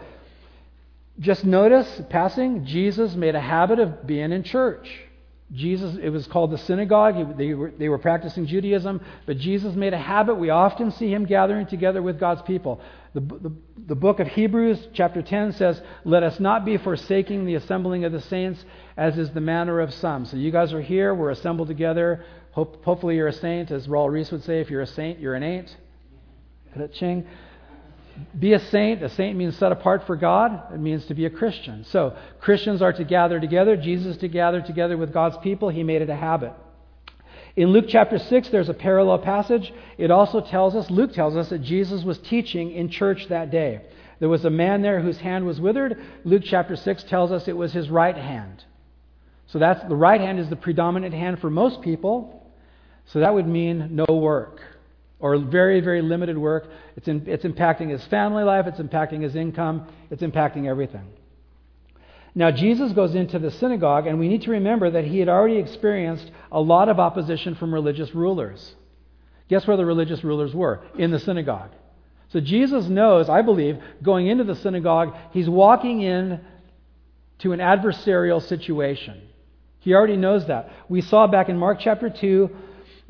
just 1.19 1.45
notice, 1.45 2.03
passing, 2.11 2.67
Jesus 2.67 3.15
made 3.15 3.35
a 3.35 3.41
habit 3.41 3.79
of 3.79 4.07
being 4.07 4.33
in 4.33 4.43
church. 4.43 4.89
Jesus, 5.53 5.97
it 6.01 6.11
was 6.11 6.29
called 6.29 6.53
the 6.53 6.59
synagogue. 6.59 7.37
They 7.37 7.55
were, 7.55 7.73
they 7.73 7.89
were 7.89 7.99
practicing 7.99 8.47
Judaism, 8.47 9.01
but 9.27 9.37
Jesus 9.37 9.75
made 9.75 9.93
a 9.93 9.99
habit. 9.99 10.37
We 10.37 10.51
often 10.51 10.93
see 10.93 11.13
him 11.13 11.25
gathering 11.27 11.67
together 11.67 12.01
with 12.01 12.21
God's 12.21 12.43
people. 12.43 12.81
The, 13.15 13.21
the, 13.21 13.53
the, 13.89 13.95
book 13.97 14.21
of 14.21 14.29
Hebrews, 14.29 14.89
chapter 14.95 15.23
10, 15.23 15.53
says, 15.55 15.83
Let 16.05 16.23
us 16.23 16.39
not 16.39 16.65
be 16.65 16.77
forsaking 16.77 17.47
the 17.47 17.57
assembling 17.57 18.05
of 18.05 18.13
the 18.13 18.21
saints, 18.21 18.65
as 18.97 19.19
is 19.19 19.31
the 19.33 19.41
manner 19.41 19.81
of 19.81 19.93
some. 19.93 20.25
So 20.25 20.37
you 20.37 20.53
guys 20.53 20.73
are 20.73 20.81
here. 20.81 21.13
We're 21.13 21.31
assembled 21.31 21.67
together. 21.67 22.25
Hope, 22.53 22.85
hopefully 22.85 23.17
you're 23.17 23.27
a 23.27 23.33
saint. 23.33 23.73
As 23.73 23.89
Raul 23.89 24.13
Ries 24.13 24.31
would 24.31 24.45
say, 24.45 24.61
if 24.61 24.71
you're 24.71 24.83
a 24.83 24.87
saint, 24.87 25.19
you're 25.19 25.35
an 25.35 25.43
ain't. 25.43 25.77
Ching. 26.93 27.27
Be 28.39 28.53
a 28.53 28.59
saint. 28.59 29.03
A 29.03 29.09
saint 29.09 29.37
means 29.37 29.57
set 29.57 29.73
apart 29.73 30.07
for 30.07 30.17
God. 30.17 30.73
It 30.73 30.81
means 30.81 31.05
to 31.07 31.15
be 31.15 31.27
a 31.27 31.31
Christian. 31.31 31.85
So 31.85 32.17
Christians 32.41 32.83
are 32.83 32.93
to 32.93 33.05
gather 33.05 33.41
together. 33.41 33.77
Jesus 33.77 34.17
to 34.19 34.29
gather 34.29 34.61
together 34.61 34.97
with 34.97 35.13
God's 35.13 35.37
people. 35.39 35.69
He 35.69 35.83
made 35.83 36.03
it 36.03 36.11
a 36.11 36.17
habit. 36.17 36.53
In 37.57 37.69
Luke 37.69 37.87
chapter 37.89 38.19
6, 38.19 38.49
there's 38.51 38.69
a 38.69 38.75
parallel 38.75 39.19
passage. 39.19 39.73
It 39.99 40.11
also 40.11 40.41
tells 40.41 40.75
us, 40.75 40.89
Luke 40.91 41.13
tells 41.13 41.37
us, 41.37 41.49
that 41.49 41.63
Jesus 41.63 42.05
was 42.05 42.19
teaching 42.19 42.71
in 42.71 42.89
church 42.89 43.27
that 43.29 43.51
day. 43.51 43.83
There 44.21 44.29
was 44.29 44.45
a 44.45 44.51
man 44.51 44.83
there 44.83 45.01
whose 45.01 45.19
hand 45.19 45.47
was 45.47 45.61
withered. 45.61 45.99
Luke 46.25 46.43
chapter 46.45 46.77
6 46.77 47.05
tells 47.05 47.33
us 47.33 47.49
it 47.49 47.57
was 47.57 47.73
his 47.73 47.91
right 47.91 48.17
hand. 48.17 48.65
So 49.49 49.59
that's 49.59 49.83
the 49.89 49.97
right 49.97 50.21
hand 50.21 50.39
is 50.39 50.49
the 50.49 50.57
predominant 50.57 51.15
hand 51.15 51.41
for 51.41 51.51
most 51.51 51.83
people. 51.83 52.53
So 53.07 53.21
that 53.21 53.35
would 53.35 53.49
mean 53.49 53.97
no 53.97 54.07
work 54.09 54.61
or 55.21 55.39
very, 55.39 55.81
very 55.81 56.03
limited 56.03 56.37
work. 56.37 56.69
It's, 56.97 57.07
in, 57.07 57.25
it's 57.27 57.45
impacting 57.45 57.91
his 57.91 58.05
family 58.07 58.43
life, 58.43 58.67
it's 58.67 58.81
impacting 58.81 59.23
his 59.23 59.37
income, 59.37 59.87
it's 60.11 60.23
impacting 60.23 60.67
everything. 60.67 61.07
Now, 62.35 62.51
Jesus 62.51 62.93
goes 62.93 63.15
into 63.15 63.39
the 63.39 63.51
synagogue, 63.51 64.07
and 64.07 64.19
we 64.19 64.29
need 64.29 64.43
to 64.43 64.53
remember 64.53 64.91
that 64.91 65.05
he 65.05 65.19
had 65.19 65.29
already 65.29 65.57
experienced 65.57 66.31
a 66.53 66.61
lot 66.61 66.89
of 66.89 67.01
opposition 67.01 67.57
from 67.57 67.75
religious 67.75 68.15
rulers. 68.15 68.75
Guess 69.49 69.67
where 69.67 69.77
the 69.77 69.85
religious 69.85 70.23
rulers 70.23 70.55
were? 70.55 70.81
In 70.97 71.11
the 71.11 71.19
synagogue. 71.19 71.71
So 72.29 72.39
Jesus 72.39 72.87
knows, 72.87 73.29
I 73.29 73.43
believe, 73.43 73.79
going 74.03 74.29
into 74.29 74.45
the 74.45 74.55
synagogue, 74.55 75.17
he's 75.33 75.49
walking 75.49 76.03
in 76.03 76.41
to 77.41 77.53
an 77.53 77.59
adversarial 77.59 78.41
situation. 78.47 79.21
He 79.81 79.95
already 79.95 80.17
knows 80.17 80.47
that. 80.47 80.71
We 80.89 81.01
saw 81.01 81.27
back 81.27 81.49
in 81.49 81.59
Mark 81.59 81.79
chapter 81.81 82.09
2 82.09 82.51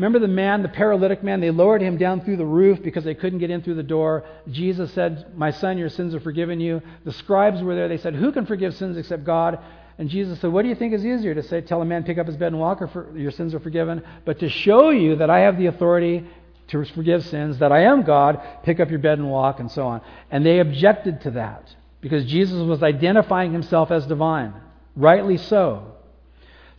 Remember 0.01 0.19
the 0.19 0.29
man, 0.29 0.63
the 0.63 0.69
paralytic 0.71 1.23
man? 1.23 1.43
They 1.43 1.51
lowered 1.51 1.83
him 1.83 1.99
down 1.99 2.23
through 2.23 2.39
the 2.39 2.45
roof 2.47 2.83
because 2.83 3.05
they 3.05 3.15
couldn't 3.15 3.39
get 3.39 3.51
in 3.51 3.61
through 3.61 3.75
the 3.75 3.83
door. 3.83 4.25
Jesus 4.51 4.91
said, 4.95 5.37
My 5.37 5.51
son, 5.51 5.77
your 5.77 5.91
sins 5.91 6.15
are 6.15 6.21
forgiven 6.21 6.59
you. 6.59 6.81
The 7.05 7.13
scribes 7.13 7.63
were 7.63 7.75
there. 7.75 7.87
They 7.87 7.99
said, 7.99 8.15
Who 8.15 8.33
can 8.33 8.47
forgive 8.47 8.75
sins 8.75 8.97
except 8.97 9.25
God? 9.25 9.59
And 9.99 10.09
Jesus 10.09 10.41
said, 10.41 10.53
What 10.53 10.63
do 10.63 10.71
you 10.71 10.75
think 10.75 10.95
is 10.95 11.05
easier 11.05 11.35
to 11.35 11.43
say, 11.43 11.61
tell 11.61 11.83
a 11.83 11.85
man, 11.85 12.05
pick 12.05 12.17
up 12.17 12.27
his 12.27 12.39
bed 12.39 12.47
and 12.47 12.59
walk, 12.59 12.81
or 12.81 12.89
for, 12.89 13.15
your 13.15 13.31
sins 13.31 13.55
are 13.55 13.61
forgiven? 13.61 14.03
But 14.25 14.39
to 14.39 14.49
show 14.49 14.89
you 14.89 15.17
that 15.17 15.29
I 15.29 15.41
have 15.41 15.59
the 15.59 15.67
authority 15.67 16.27
to 16.69 16.83
forgive 16.87 17.23
sins, 17.27 17.59
that 17.59 17.71
I 17.71 17.83
am 17.83 18.03
God, 18.03 18.41
pick 18.63 18.81
up 18.81 18.89
your 18.89 19.01
bed 19.01 19.19
and 19.19 19.31
walk, 19.31 19.61
and 19.61 19.71
so 19.71 19.87
on. 19.87 20.01
And 20.31 20.47
they 20.47 20.61
objected 20.61 21.21
to 21.25 21.33
that 21.33 21.75
because 22.01 22.25
Jesus 22.25 22.63
was 22.67 22.83
identifying 22.83 23.53
himself 23.53 23.91
as 23.91 24.07
divine. 24.07 24.55
Rightly 24.97 25.37
so. 25.37 25.90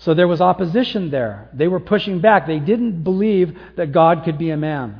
So 0.01 0.15
there 0.15 0.27
was 0.27 0.41
opposition 0.41 1.11
there. 1.11 1.47
They 1.53 1.67
were 1.67 1.79
pushing 1.79 2.21
back. 2.21 2.47
They 2.47 2.57
didn't 2.57 3.03
believe 3.03 3.55
that 3.75 3.91
God 3.91 4.23
could 4.23 4.39
be 4.39 4.49
a 4.49 4.57
man, 4.57 4.99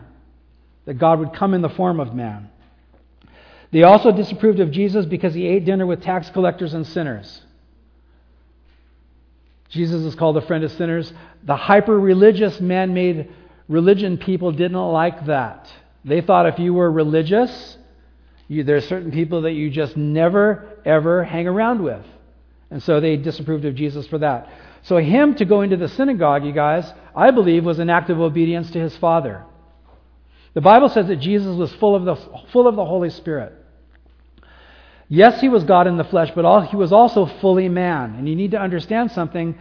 that 0.86 1.00
God 1.00 1.18
would 1.18 1.34
come 1.34 1.56
in 1.56 1.62
the 1.62 1.70
form 1.70 2.00
of 2.00 2.14
man. 2.14 2.52
They 3.72 3.82
also 3.82 4.12
disapproved 4.12 4.60
of 4.60 4.70
Jesus 4.70 5.08
because 5.08 5.34
he 5.34 5.48
ate 5.48 5.66
dinner 5.66 5.88
with 5.88 6.04
tax 6.04 6.30
collectors 6.30 6.76
and 6.76 6.86
sinners. 6.86 7.42
Jesus 9.70 10.04
is 10.04 10.14
called 10.14 10.38
a 10.38 10.42
friend 10.42 10.64
of 10.64 10.72
sinners. 10.74 11.12
The 11.46 11.56
hyper 11.56 12.00
religious, 12.00 12.60
man 12.60 12.94
made 12.94 13.34
religion 13.68 14.20
people 14.20 14.52
didn't 14.52 14.78
like 14.78 15.26
that. 15.26 15.68
They 16.06 16.22
thought 16.22 16.46
if 16.46 16.60
you 16.60 16.76
were 16.76 16.92
religious, 16.92 17.78
you, 18.48 18.64
there 18.64 18.76
are 18.76 18.82
certain 18.82 19.12
people 19.12 19.44
that 19.44 19.54
you 19.54 19.72
just 19.72 19.98
never, 19.98 20.78
ever 20.86 21.24
hang 21.24 21.48
around 21.48 21.82
with. 21.82 22.06
And 22.70 22.84
so 22.84 23.00
they 23.00 23.18
disapproved 23.18 23.66
of 23.66 23.74
Jesus 23.74 24.06
for 24.06 24.20
that. 24.20 24.48
So, 24.84 24.98
him 24.98 25.36
to 25.36 25.46
go 25.46 25.62
into 25.62 25.78
the 25.78 25.88
synagogue, 25.88 26.44
you 26.44 26.54
guys, 26.54 26.92
I 27.16 27.32
believe 27.32 27.64
was 27.64 27.80
an 27.80 27.90
act 27.90 28.10
of 28.10 28.20
obedience 28.20 28.72
to 28.72 28.80
his 28.80 28.96
Father. 28.98 29.46
The 30.54 30.62
Bible 30.62 30.90
says 30.90 31.08
that 31.08 31.18
Jesus 31.18 31.56
was 31.56 31.72
full 31.76 31.96
of 31.96 32.04
the, 32.04 32.16
full 32.52 32.68
of 32.68 32.76
the 32.76 32.86
Holy 32.86 33.10
Spirit. 33.10 33.54
Yes, 35.08 35.42
he 35.42 35.50
was 35.50 35.64
God 35.66 35.88
in 35.88 35.98
the 35.98 36.04
flesh, 36.06 36.32
but 36.34 36.46
all, 36.46 36.62
he 36.62 36.76
was 36.76 36.92
also 36.92 37.26
fully 37.26 37.70
man. 37.70 38.16
And 38.16 38.28
you 38.28 38.36
need 38.36 38.52
to 38.52 38.62
understand 38.62 39.12
something. 39.12 39.58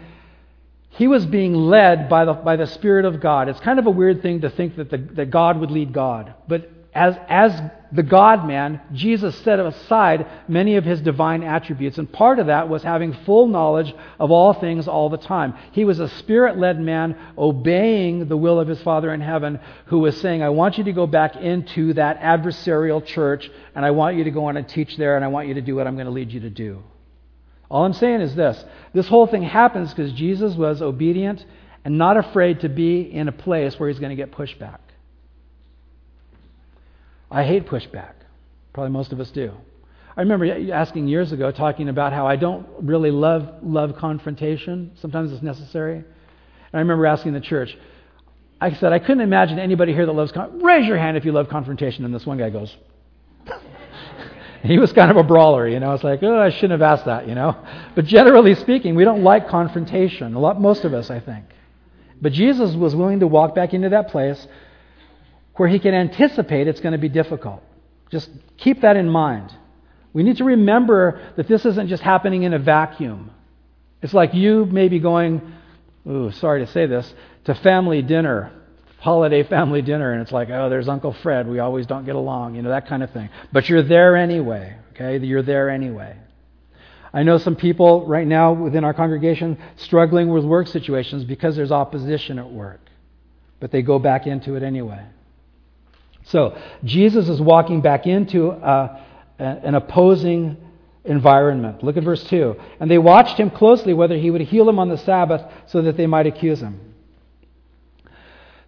He 0.90 1.08
was 1.08 1.26
being 1.26 1.54
led 1.54 2.08
by 2.08 2.24
the, 2.24 2.32
by 2.32 2.56
the 2.56 2.66
Spirit 2.66 3.04
of 3.04 3.20
God. 3.20 3.48
It's 3.48 3.60
kind 3.60 3.78
of 3.78 3.86
a 3.86 3.90
weird 3.90 4.22
thing 4.22 4.40
to 4.42 4.50
think 4.50 4.76
that, 4.76 4.90
the, 4.90 4.98
that 4.98 5.30
God 5.30 5.58
would 5.58 5.70
lead 5.70 5.92
God. 5.92 6.34
But 6.48 6.70
as, 6.92 7.16
as 7.28 7.61
the 7.92 8.02
God 8.02 8.47
man, 8.47 8.80
Jesus 8.92 9.37
set 9.38 9.61
aside 9.61 10.26
many 10.49 10.76
of 10.76 10.85
his 10.85 11.00
divine 11.00 11.42
attributes. 11.42 11.99
And 11.99 12.11
part 12.11 12.38
of 12.38 12.47
that 12.47 12.68
was 12.68 12.82
having 12.82 13.12
full 13.25 13.47
knowledge 13.47 13.92
of 14.18 14.30
all 14.30 14.54
things 14.54 14.88
all 14.88 15.09
the 15.09 15.16
time. 15.16 15.54
He 15.73 15.85
was 15.85 16.00
a 16.00 16.09
spirit 16.09 16.59
led 16.59 16.80
man 16.80 17.16
obeying 17.38 18.28
the 18.28 18.37
will 18.37 18.59
of 18.59 18.68
his 18.68 18.82
Father 18.82 19.12
in 19.14 19.20
heaven, 19.20 19.61
who 19.87 20.00
was 20.00 20.20
saying, 20.20 20.42
I 20.42 20.50
want 20.50 20.78
you 20.78 20.85
to 20.85 20.92
go 20.92 21.06
back 21.06 21.37
into 21.37 21.94
that 21.94 22.20
adversarial 22.20 23.04
church, 23.04 23.50
and 23.75 23.85
I 23.85 23.92
want 23.92 24.16
you 24.16 24.25
to 24.25 24.30
go 24.30 24.47
on 24.47 24.56
and 24.56 24.68
teach 24.68 24.97
there, 24.97 25.16
and 25.16 25.25
I 25.25 25.28
want 25.28 25.49
you 25.49 25.54
to 25.54 25.62
do 25.62 25.76
what 25.76 25.87
I'm 25.87 25.94
going 25.94 26.06
to 26.06 26.12
lead 26.12 26.32
you 26.32 26.40
to 26.40 26.50
do. 26.50 26.82
All 27.70 27.85
I'm 27.85 27.92
saying 27.92 28.20
is 28.20 28.35
this 28.35 28.64
this 28.92 29.06
whole 29.06 29.28
thing 29.28 29.42
happens 29.42 29.94
because 29.94 30.12
Jesus 30.12 30.54
was 30.56 30.82
obedient 30.82 31.44
and 31.85 31.97
not 31.97 32.16
afraid 32.16 32.61
to 32.61 32.68
be 32.68 33.00
in 33.00 33.28
a 33.28 33.32
place 33.32 33.78
where 33.78 33.88
he's 33.88 34.00
going 34.00 34.11
to 34.11 34.16
get 34.16 34.32
pushback. 34.32 34.78
I 37.30 37.44
hate 37.44 37.66
pushback. 37.66 38.14
Probably 38.72 38.90
most 38.90 39.12
of 39.12 39.20
us 39.20 39.30
do. 39.30 39.52
I 40.16 40.22
remember 40.22 40.72
asking 40.72 41.08
years 41.08 41.32
ago, 41.32 41.50
talking 41.50 41.88
about 41.88 42.12
how 42.12 42.26
I 42.26 42.37
don't 42.37 42.66
really 42.80 43.10
love, 43.10 43.49
love 43.62 43.96
confrontation. 43.96 44.92
Sometimes 45.00 45.32
it's 45.32 45.42
necessary. 45.42 45.96
And 45.96 46.04
I 46.72 46.78
remember 46.78 47.06
asking 47.06 47.32
the 47.32 47.40
church, 47.40 47.76
I 48.60 48.72
said, 48.75 48.92
I 48.92 48.99
couldn't 48.99 49.20
imagine 49.20 49.58
anybody 49.58 49.92
here 49.94 50.04
that 50.06 50.12
loves 50.12 50.32
con- 50.32 50.62
Raise 50.62 50.87
your 50.87 50.99
hand 50.99 51.16
if 51.16 51.25
you 51.25 51.32
love 51.32 51.49
confrontation. 51.49 52.04
And 52.04 52.14
this 52.14 52.26
one 52.26 52.38
guy 52.38 52.50
goes, 52.50 52.76
he 54.62 54.78
was 54.78 54.92
kind 54.92 55.10
of 55.10 55.16
a 55.16 55.22
brawler, 55.22 55.66
you 55.66 55.80
know. 55.80 55.94
It's 55.94 56.04
like, 56.04 56.22
oh, 56.22 56.38
I 56.38 56.50
shouldn't 56.50 56.72
have 56.72 56.82
asked 56.82 57.06
that, 57.06 57.26
you 57.26 57.34
know. 57.34 57.56
But 57.94 58.04
generally 58.04 58.54
speaking, 58.56 58.94
we 58.96 59.04
don't 59.04 59.22
like 59.22 59.49
confrontation. 59.49 60.34
A 60.34 60.38
lot, 60.38 60.60
most 60.60 60.84
of 60.84 60.92
us, 60.92 61.10
I 61.10 61.20
think. 61.20 61.46
But 62.20 62.32
Jesus 62.32 62.75
was 62.75 62.94
willing 62.94 63.20
to 63.20 63.26
walk 63.26 63.54
back 63.54 63.72
into 63.72 63.88
that 63.90 64.08
place 64.08 64.46
where 65.60 65.68
he 65.68 65.78
can 65.78 65.92
anticipate 65.92 66.66
it's 66.66 66.80
going 66.80 66.92
to 66.92 66.98
be 66.98 67.10
difficult. 67.10 67.62
Just 68.10 68.30
keep 68.56 68.80
that 68.80 68.96
in 68.96 69.06
mind. 69.06 69.54
We 70.14 70.22
need 70.22 70.38
to 70.38 70.44
remember 70.44 71.20
that 71.36 71.48
this 71.48 71.66
isn't 71.66 71.88
just 71.88 72.02
happening 72.02 72.44
in 72.44 72.54
a 72.54 72.58
vacuum. 72.58 73.30
It's 74.00 74.14
like 74.14 74.32
you 74.32 74.64
maybe 74.64 75.00
going, 75.00 75.52
ooh, 76.08 76.30
sorry 76.30 76.64
to 76.64 76.72
say 76.72 76.86
this, 76.86 77.12
to 77.44 77.54
family 77.54 78.00
dinner, 78.00 78.50
holiday 79.00 79.42
family 79.42 79.82
dinner, 79.82 80.12
and 80.14 80.22
it's 80.22 80.32
like, 80.32 80.48
oh, 80.48 80.70
there's 80.70 80.88
Uncle 80.88 81.12
Fred. 81.12 81.46
We 81.46 81.58
always 81.58 81.86
don't 81.86 82.06
get 82.06 82.14
along, 82.14 82.54
you 82.54 82.62
know, 82.62 82.70
that 82.70 82.88
kind 82.88 83.02
of 83.02 83.10
thing. 83.10 83.28
But 83.52 83.68
you're 83.68 83.82
there 83.82 84.16
anyway, 84.16 84.78
okay? 84.92 85.22
You're 85.22 85.42
there 85.42 85.68
anyway. 85.68 86.16
I 87.12 87.22
know 87.22 87.36
some 87.36 87.54
people 87.54 88.06
right 88.06 88.26
now 88.26 88.54
within 88.54 88.82
our 88.82 88.94
congregation 88.94 89.58
struggling 89.76 90.30
with 90.30 90.42
work 90.42 90.68
situations 90.68 91.24
because 91.24 91.54
there's 91.54 91.70
opposition 91.70 92.38
at 92.38 92.50
work, 92.50 92.80
but 93.60 93.70
they 93.70 93.82
go 93.82 93.98
back 93.98 94.26
into 94.26 94.54
it 94.54 94.62
anyway. 94.62 95.04
So 96.30 96.56
Jesus 96.84 97.28
is 97.28 97.40
walking 97.40 97.80
back 97.80 98.06
into 98.06 98.50
uh, 98.50 99.00
an 99.38 99.75
opposing 99.75 100.56
environment. 101.04 101.82
Look 101.82 101.96
at 101.96 102.04
verse 102.04 102.22
2. 102.25 102.56
And 102.78 102.90
they 102.90 102.99
watched 102.99 103.38
him 103.38 103.50
closely 103.50 103.94
whether 103.94 104.16
he 104.16 104.30
would 104.30 104.42
heal 104.42 104.64
them 104.64 104.78
on 104.78 104.88
the 104.88 104.99
Sabbath 104.99 105.42
so 105.66 105.82
that 105.82 105.96
they 105.96 106.06
might 106.06 106.26
accuse 106.26 106.60
him. 106.60 106.80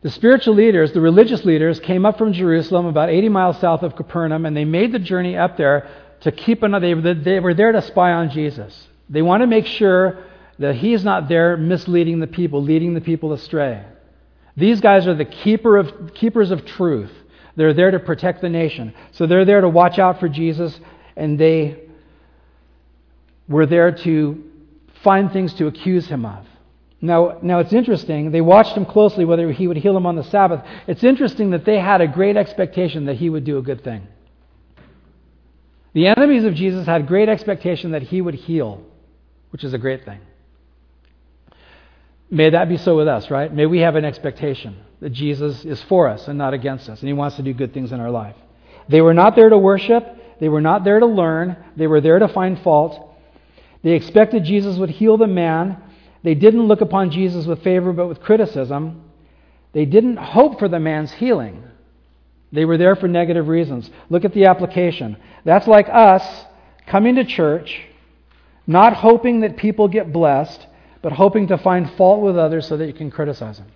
The 0.02 0.10
spiritual 0.10 0.54
leaders, 0.54 0.92
the 0.92 1.00
religious 1.00 1.44
leaders, 1.44 1.78
came 1.78 2.04
up 2.04 2.18
from 2.18 2.32
Jerusalem 2.32 2.86
about 2.86 3.08
80 3.08 3.28
miles 3.28 3.60
south 3.60 3.84
of 3.84 3.94
Capernaum, 3.94 4.44
and 4.46 4.56
they 4.56 4.64
made 4.64 4.90
the 4.90 4.98
journey 4.98 5.36
up 5.36 5.56
there 5.56 5.88
to 6.22 6.32
keep 6.32 6.64
another. 6.64 7.14
They 7.14 7.38
were 7.38 7.54
there 7.54 7.70
to 7.70 7.82
spy 7.82 8.10
on 8.12 8.30
Jesus. 8.30 8.88
They 9.08 9.22
want 9.22 9.42
to 9.42 9.46
make 9.46 9.66
sure 9.66 10.24
that 10.58 10.74
he's 10.74 11.04
not 11.04 11.28
there 11.28 11.56
misleading 11.56 12.18
the 12.18 12.26
people, 12.26 12.62
leading 12.62 12.94
the 12.94 13.00
people 13.00 13.32
astray. 13.32 13.84
These 14.56 14.80
guys 14.80 15.06
are 15.06 15.14
the 15.14 15.24
keeper 15.24 15.76
of, 15.76 16.14
keepers 16.14 16.50
of 16.50 16.64
truth. 16.66 17.12
They're 17.56 17.74
there 17.74 17.90
to 17.90 17.98
protect 17.98 18.40
the 18.40 18.48
nation. 18.48 18.94
So 19.12 19.26
they're 19.26 19.44
there 19.44 19.60
to 19.60 19.68
watch 19.68 19.98
out 19.98 20.20
for 20.20 20.28
Jesus, 20.28 20.78
and 21.16 21.38
they 21.38 21.80
were 23.48 23.66
there 23.66 23.92
to 23.92 24.42
find 25.02 25.32
things 25.32 25.52
to 25.54 25.66
accuse 25.66 26.06
him 26.06 26.24
of. 26.24 26.46
Now, 27.00 27.38
now 27.42 27.58
it's 27.58 27.72
interesting. 27.72 28.30
They 28.30 28.40
watched 28.40 28.76
him 28.76 28.86
closely 28.86 29.24
whether 29.24 29.50
he 29.50 29.66
would 29.66 29.76
heal 29.76 29.96
him 29.96 30.06
on 30.06 30.14
the 30.14 30.24
Sabbath. 30.24 30.64
It's 30.86 31.02
interesting 31.02 31.50
that 31.50 31.64
they 31.64 31.78
had 31.78 32.00
a 32.00 32.06
great 32.06 32.36
expectation 32.36 33.06
that 33.06 33.16
he 33.16 33.28
would 33.28 33.44
do 33.44 33.58
a 33.58 33.62
good 33.62 33.82
thing. 33.82 34.06
The 35.94 36.06
enemies 36.06 36.44
of 36.44 36.54
Jesus 36.54 36.86
had 36.86 37.06
great 37.06 37.28
expectation 37.28 37.90
that 37.90 38.02
he 38.02 38.22
would 38.22 38.34
heal, 38.34 38.82
which 39.50 39.64
is 39.64 39.74
a 39.74 39.78
great 39.78 40.04
thing. 40.04 40.20
May 42.30 42.50
that 42.50 42.68
be 42.68 42.78
so 42.78 42.96
with 42.96 43.08
us, 43.08 43.30
right? 43.30 43.52
May 43.52 43.66
we 43.66 43.80
have 43.80 43.96
an 43.96 44.04
expectation 44.06 44.76
that 45.02 45.12
Jesus 45.12 45.64
is 45.64 45.82
for 45.82 46.08
us 46.08 46.28
and 46.28 46.38
not 46.38 46.54
against 46.54 46.88
us, 46.88 47.00
and 47.00 47.08
he 47.08 47.12
wants 47.12 47.34
to 47.34 47.42
do 47.42 47.52
good 47.52 47.74
things 47.74 47.90
in 47.90 47.98
our 47.98 48.10
life. 48.10 48.36
They 48.88 49.00
were 49.00 49.12
not 49.12 49.34
there 49.34 49.48
to 49.48 49.58
worship, 49.58 50.06
they 50.38 50.48
were 50.48 50.60
not 50.60 50.84
there 50.84 51.00
to 51.00 51.06
learn, 51.06 51.56
they 51.76 51.88
were 51.88 52.00
there 52.00 52.20
to 52.20 52.28
find 52.28 52.58
fault. 52.60 53.10
They 53.82 53.92
expected 53.92 54.44
Jesus 54.44 54.78
would 54.78 54.90
heal 54.90 55.16
the 55.16 55.26
man. 55.26 55.82
They 56.22 56.36
didn't 56.36 56.68
look 56.68 56.80
upon 56.80 57.10
Jesus 57.10 57.46
with 57.46 57.64
favor 57.64 57.92
but 57.92 58.06
with 58.06 58.20
criticism. 58.20 59.02
They 59.72 59.86
didn't 59.86 60.18
hope 60.18 60.60
for 60.60 60.68
the 60.68 60.78
man's 60.78 61.10
healing. 61.10 61.64
They 62.52 62.64
were 62.64 62.78
there 62.78 62.94
for 62.94 63.08
negative 63.08 63.48
reasons. 63.48 63.90
Look 64.08 64.24
at 64.24 64.34
the 64.34 64.44
application. 64.44 65.16
That's 65.44 65.66
like 65.66 65.88
us 65.88 66.44
coming 66.86 67.16
to 67.16 67.24
church, 67.24 67.82
not 68.68 68.94
hoping 68.94 69.40
that 69.40 69.56
people 69.56 69.88
get 69.88 70.12
blessed, 70.12 70.64
but 71.00 71.12
hoping 71.12 71.48
to 71.48 71.58
find 71.58 71.90
fault 71.94 72.22
with 72.22 72.38
others 72.38 72.68
so 72.68 72.76
that 72.76 72.86
you 72.86 72.92
can 72.92 73.10
criticize 73.10 73.58
them. 73.58 73.66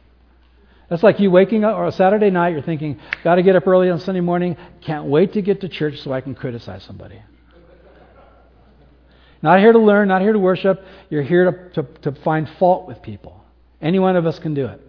That's 0.88 1.02
like 1.02 1.18
you 1.18 1.30
waking 1.30 1.64
up, 1.64 1.76
on 1.76 1.88
a 1.88 1.92
Saturday 1.92 2.30
night, 2.30 2.50
you're 2.50 2.62
thinking, 2.62 3.00
got 3.24 3.36
to 3.36 3.42
get 3.42 3.56
up 3.56 3.66
early 3.66 3.90
on 3.90 3.98
Sunday 3.98 4.20
morning, 4.20 4.56
can't 4.80 5.06
wait 5.06 5.32
to 5.32 5.42
get 5.42 5.60
to 5.62 5.68
church 5.68 5.98
so 5.98 6.12
I 6.12 6.20
can 6.20 6.34
criticize 6.34 6.84
somebody. 6.84 7.20
Not 9.42 9.58
here 9.58 9.72
to 9.72 9.78
learn, 9.78 10.08
not 10.08 10.22
here 10.22 10.32
to 10.32 10.38
worship. 10.38 10.82
You're 11.10 11.22
here 11.22 11.70
to, 11.74 11.82
to, 11.82 12.10
to 12.10 12.22
find 12.22 12.48
fault 12.58 12.86
with 12.86 13.02
people. 13.02 13.40
Any 13.80 13.98
one 13.98 14.16
of 14.16 14.26
us 14.26 14.38
can 14.38 14.54
do 14.54 14.66
it. 14.66 14.80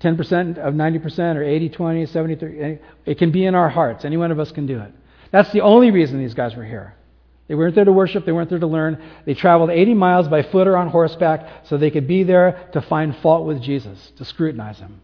10% 0.00 0.58
of 0.58 0.74
90% 0.74 1.36
or 1.36 1.44
80, 1.44 1.68
20, 1.68 2.06
70, 2.06 2.36
30. 2.36 2.78
It 3.06 3.18
can 3.18 3.30
be 3.30 3.46
in 3.46 3.54
our 3.54 3.68
hearts. 3.68 4.04
Any 4.04 4.16
one 4.16 4.32
of 4.32 4.40
us 4.40 4.50
can 4.50 4.66
do 4.66 4.80
it. 4.80 4.92
That's 5.30 5.52
the 5.52 5.60
only 5.60 5.90
reason 5.90 6.18
these 6.18 6.34
guys 6.34 6.56
were 6.56 6.64
here. 6.64 6.94
They 7.52 7.56
weren't 7.56 7.74
there 7.74 7.84
to 7.84 7.92
worship, 7.92 8.24
they 8.24 8.32
weren't 8.32 8.48
there 8.48 8.60
to 8.60 8.66
learn. 8.66 8.96
They 9.26 9.34
traveled 9.34 9.68
80 9.68 9.92
miles 9.92 10.26
by 10.26 10.42
foot 10.42 10.66
or 10.66 10.74
on 10.74 10.88
horseback 10.88 11.66
so 11.66 11.76
they 11.76 11.90
could 11.90 12.08
be 12.08 12.22
there 12.22 12.70
to 12.72 12.80
find 12.80 13.14
fault 13.18 13.46
with 13.46 13.60
Jesus, 13.60 14.10
to 14.16 14.24
scrutinize 14.24 14.78
him. 14.78 15.02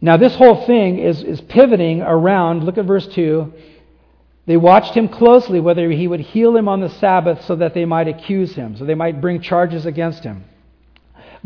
Now, 0.00 0.16
this 0.16 0.34
whole 0.34 0.66
thing 0.66 0.98
is, 0.98 1.22
is 1.22 1.40
pivoting 1.42 2.02
around, 2.02 2.64
look 2.64 2.76
at 2.76 2.86
verse 2.86 3.06
2. 3.06 3.52
They 4.46 4.56
watched 4.56 4.94
him 4.94 5.06
closely 5.06 5.60
whether 5.60 5.88
he 5.88 6.08
would 6.08 6.18
heal 6.18 6.56
him 6.56 6.66
on 6.66 6.80
the 6.80 6.90
Sabbath 6.90 7.44
so 7.44 7.54
that 7.54 7.74
they 7.74 7.84
might 7.84 8.08
accuse 8.08 8.56
him, 8.56 8.76
so 8.76 8.84
they 8.84 8.96
might 8.96 9.20
bring 9.20 9.40
charges 9.40 9.86
against 9.86 10.24
him. 10.24 10.42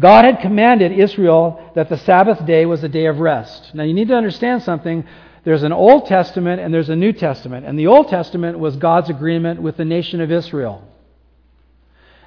God 0.01 0.25
had 0.25 0.41
commanded 0.41 0.91
Israel 0.91 1.71
that 1.75 1.91
the 1.91 1.99
Sabbath 1.99 2.47
day 2.47 2.65
was 2.65 2.83
a 2.83 2.89
day 2.89 3.05
of 3.05 3.21
rest. 3.21 3.75
Now, 3.75 3.83
you 3.83 3.93
need 3.93 4.09
to 4.09 4.17
understand 4.17 4.63
something. 4.63 5.05
There's 5.45 5.63
an 5.63 5.73
Old 5.73 6.07
Testament 6.07 6.61
and 6.61 6.73
there's 6.73 6.89
a 6.89 6.97
New 6.97 7.13
Testament. 7.13 7.67
And 7.67 7.79
the 7.79 7.87
Old 7.87 8.09
Testament 8.09 8.59
was 8.59 8.77
God's 8.77 9.11
agreement 9.11 9.61
with 9.61 9.77
the 9.77 9.85
nation 9.85 10.21
of 10.21 10.33
Israel. 10.33 10.83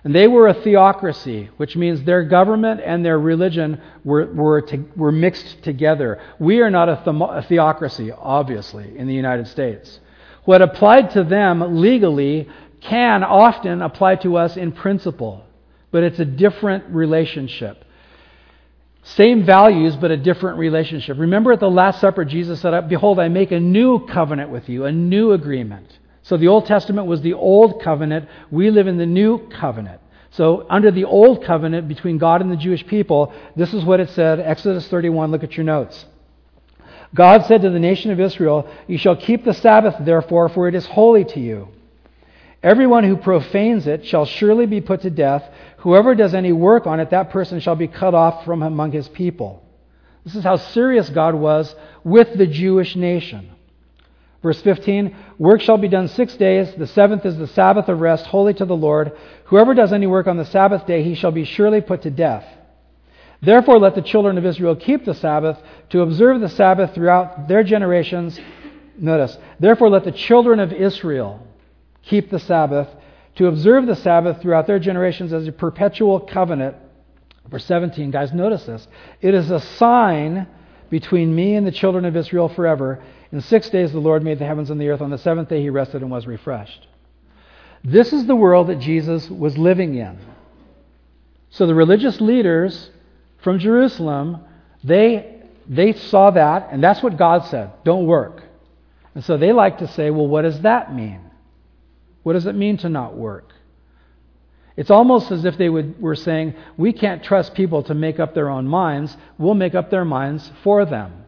And 0.03 0.13
they 0.13 0.27
were 0.27 0.47
a 0.47 0.53
theocracy, 0.53 1.49
which 1.57 1.75
means 1.75 2.03
their 2.03 2.23
government 2.23 2.79
and 2.79 3.03
their 3.03 3.19
religion 3.19 3.81
were, 4.05 4.31
were, 4.31 4.61
to, 4.61 4.85
were 4.95 5.11
mixed 5.11 5.63
together. 5.63 6.21
We 6.39 6.61
are 6.61 6.69
not 6.69 6.87
a, 6.87 7.09
a 7.09 7.41
theocracy, 7.41 8.11
obviously, 8.11 8.97
in 8.97 9.07
the 9.07 9.13
United 9.13 9.47
States. 9.47 9.99
What 10.45 10.61
applied 10.61 11.11
to 11.11 11.23
them 11.23 11.81
legally 11.81 12.47
can 12.79 13.23
often 13.23 13.81
apply 13.81 14.15
to 14.17 14.37
us 14.37 14.55
in 14.55 14.71
principle, 14.71 15.43
but 15.91 16.03
it's 16.03 16.19
a 16.19 16.25
different 16.25 16.85
relationship. 16.85 17.83
Same 19.15 19.45
values, 19.45 19.95
but 19.95 20.11
a 20.11 20.17
different 20.17 20.57
relationship. 20.57 21.17
Remember 21.17 21.53
at 21.53 21.61
the 21.61 21.69
Last 21.69 22.01
Supper, 22.01 22.25
Jesus 22.25 22.59
said, 22.59 22.89
Behold, 22.89 23.19
I 23.19 23.29
make 23.29 23.51
a 23.51 23.59
new 23.59 24.05
covenant 24.05 24.49
with 24.49 24.67
you, 24.67 24.83
a 24.83 24.91
new 24.91 25.31
agreement. 25.31 25.97
So 26.23 26.35
the 26.35 26.49
Old 26.49 26.65
Testament 26.65 27.07
was 27.07 27.21
the 27.21 27.33
old 27.33 27.81
covenant. 27.81 28.27
We 28.51 28.69
live 28.69 28.87
in 28.87 28.97
the 28.97 29.05
new 29.05 29.47
covenant. 29.47 30.01
So, 30.31 30.67
under 30.69 30.91
the 30.91 31.05
old 31.05 31.45
covenant 31.45 31.87
between 31.87 32.17
God 32.17 32.41
and 32.41 32.51
the 32.51 32.57
Jewish 32.57 32.85
people, 32.85 33.33
this 33.55 33.73
is 33.73 33.85
what 33.85 34.01
it 34.01 34.09
said 34.09 34.41
Exodus 34.41 34.87
31. 34.89 35.31
Look 35.31 35.43
at 35.43 35.55
your 35.55 35.63
notes. 35.63 36.05
God 37.15 37.45
said 37.45 37.61
to 37.61 37.69
the 37.69 37.79
nation 37.79 38.11
of 38.11 38.19
Israel, 38.19 38.69
You 38.87 38.97
shall 38.97 39.15
keep 39.15 39.45
the 39.45 39.53
Sabbath, 39.53 39.95
therefore, 40.01 40.49
for 40.49 40.67
it 40.67 40.75
is 40.75 40.85
holy 40.85 41.23
to 41.23 41.39
you. 41.39 41.69
Everyone 42.61 43.03
who 43.05 43.15
profanes 43.15 43.87
it 43.87 44.05
shall 44.05 44.25
surely 44.25 44.65
be 44.65 44.81
put 44.81 45.01
to 45.01 45.09
death. 45.09 45.49
Whoever 45.77 46.15
does 46.15 46.33
any 46.33 46.51
work 46.51 46.87
on 46.87 46.99
it, 46.99 47.11
that 47.11 47.29
person 47.29 47.59
shall 47.59 47.75
be 47.75 47.87
cut 47.87 48.13
off 48.13 48.45
from 48.45 48.63
among 48.63 48.91
his 48.91 49.07
people. 49.07 49.63
This 50.23 50.35
is 50.35 50.43
how 50.43 50.57
serious 50.57 51.09
God 51.09 51.35
was 51.35 51.73
with 52.03 52.37
the 52.37 52.47
Jewish 52.47 52.95
nation. 52.95 53.51
Verse 54.41 54.61
15 54.61 55.15
Work 55.37 55.61
shall 55.61 55.77
be 55.77 55.87
done 55.87 56.07
six 56.07 56.35
days. 56.35 56.73
The 56.75 56.87
seventh 56.87 57.25
is 57.25 57.37
the 57.37 57.47
Sabbath 57.47 57.87
of 57.89 58.01
rest, 58.01 58.25
holy 58.25 58.53
to 58.55 58.65
the 58.65 58.75
Lord. 58.75 59.13
Whoever 59.45 59.73
does 59.73 59.93
any 59.93 60.07
work 60.07 60.27
on 60.27 60.37
the 60.37 60.45
Sabbath 60.45 60.85
day, 60.85 61.03
he 61.03 61.15
shall 61.15 61.31
be 61.31 61.45
surely 61.45 61.81
put 61.81 62.01
to 62.03 62.09
death. 62.09 62.45
Therefore, 63.41 63.79
let 63.79 63.93
the 63.93 64.01
children 64.01 64.37
of 64.37 64.45
Israel 64.45 64.75
keep 64.75 65.05
the 65.05 65.13
Sabbath, 65.13 65.59
to 65.89 66.01
observe 66.01 66.41
the 66.41 66.49
Sabbath 66.49 66.93
throughout 66.95 67.47
their 67.47 67.63
generations. 67.63 68.39
Notice, 68.97 69.37
therefore, 69.59 69.89
let 69.89 70.05
the 70.05 70.11
children 70.11 70.59
of 70.59 70.73
Israel 70.73 71.45
keep 72.01 72.31
the 72.31 72.39
Sabbath, 72.39 72.87
to 73.37 73.47
observe 73.47 73.85
the 73.85 73.95
Sabbath 73.95 74.41
throughout 74.41 74.67
their 74.67 74.79
generations 74.79 75.31
as 75.31 75.47
a 75.47 75.51
perpetual 75.51 76.19
covenant. 76.19 76.75
Verse 77.47 77.65
17, 77.65 78.11
guys, 78.11 78.33
notice 78.33 78.65
this. 78.65 78.87
It 79.21 79.33
is 79.33 79.51
a 79.51 79.59
sign 79.59 80.47
between 80.89 81.33
me 81.33 81.55
and 81.55 81.65
the 81.65 81.71
children 81.71 82.05
of 82.05 82.15
Israel 82.15 82.49
forever. 82.49 83.01
In 83.31 83.41
six 83.41 83.69
days 83.69 83.91
the 83.91 83.99
Lord 83.99 84.23
made 84.23 84.39
the 84.39 84.45
heavens 84.45 84.71
and 84.71 84.81
the 84.81 84.89
earth. 84.89 85.01
On 85.01 85.11
the 85.11 85.19
seventh 85.19 85.49
day 85.49 85.61
he 85.61 85.69
rested 85.69 86.01
and 86.01 86.09
was 86.09 86.25
refreshed. 86.25 86.87
This 87.83 88.11
is 88.11 88.25
the 88.25 88.35
world 88.35 88.67
that 88.67 88.79
Jesus 88.79 89.29
was 89.29 89.55
living 89.57 89.95
in. 89.95 90.17
So 91.51 91.67
the 91.67 91.75
religious 91.75 92.19
leaders 92.19 92.89
from 93.37 93.59
Jerusalem, 93.59 94.39
they, 94.83 95.43
they 95.67 95.93
saw 95.93 96.31
that, 96.31 96.69
and 96.71 96.83
that's 96.83 97.03
what 97.03 97.17
God 97.17 97.45
said 97.45 97.71
don't 97.85 98.07
work. 98.07 98.43
And 99.13 99.23
so 99.23 99.37
they 99.37 99.53
like 99.53 99.77
to 99.77 99.87
say, 99.87 100.09
well, 100.09 100.27
what 100.27 100.41
does 100.41 100.61
that 100.61 100.93
mean? 100.93 101.26
What 102.27 102.33
does 102.33 102.45
it 102.45 102.55
mean 102.55 102.75
to 102.79 102.89
not 102.89 103.15
work? 103.15 103.53
It's 104.75 104.91
almost 104.91 105.31
as 105.31 105.45
if 105.45 105.57
they 105.57 105.69
would, 105.69 106.01
were 106.01 106.13
saying, 106.13 106.55
we 106.75 106.91
can't 106.91 107.23
trust 107.23 107.53
people 107.53 107.83
to 107.83 107.93
make 107.93 108.19
up 108.19 108.33
their 108.33 108.49
own 108.49 108.67
minds, 108.67 109.15
we'll 109.37 109.53
make 109.53 109.75
up 109.75 109.89
their 109.89 110.03
minds 110.03 110.51
for 110.61 110.83
them. 110.83 111.23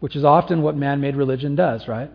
Which 0.00 0.16
is 0.16 0.24
often 0.24 0.62
what 0.62 0.76
man 0.76 1.00
made 1.00 1.14
religion 1.14 1.54
does, 1.54 1.86
right? 1.86 2.10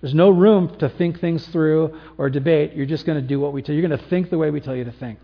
There's 0.00 0.14
no 0.14 0.30
room 0.30 0.78
to 0.78 0.88
think 0.90 1.18
things 1.18 1.44
through 1.48 1.98
or 2.18 2.30
debate. 2.30 2.74
You're 2.74 2.86
just 2.86 3.04
going 3.04 3.20
to 3.20 3.26
do 3.26 3.40
what 3.40 3.52
we 3.52 3.62
tell 3.62 3.74
you. 3.74 3.80
You're 3.80 3.88
going 3.88 4.00
to 4.00 4.08
think 4.08 4.30
the 4.30 4.38
way 4.38 4.50
we 4.52 4.60
tell 4.60 4.76
you 4.76 4.84
to 4.84 4.92
think. 4.92 5.18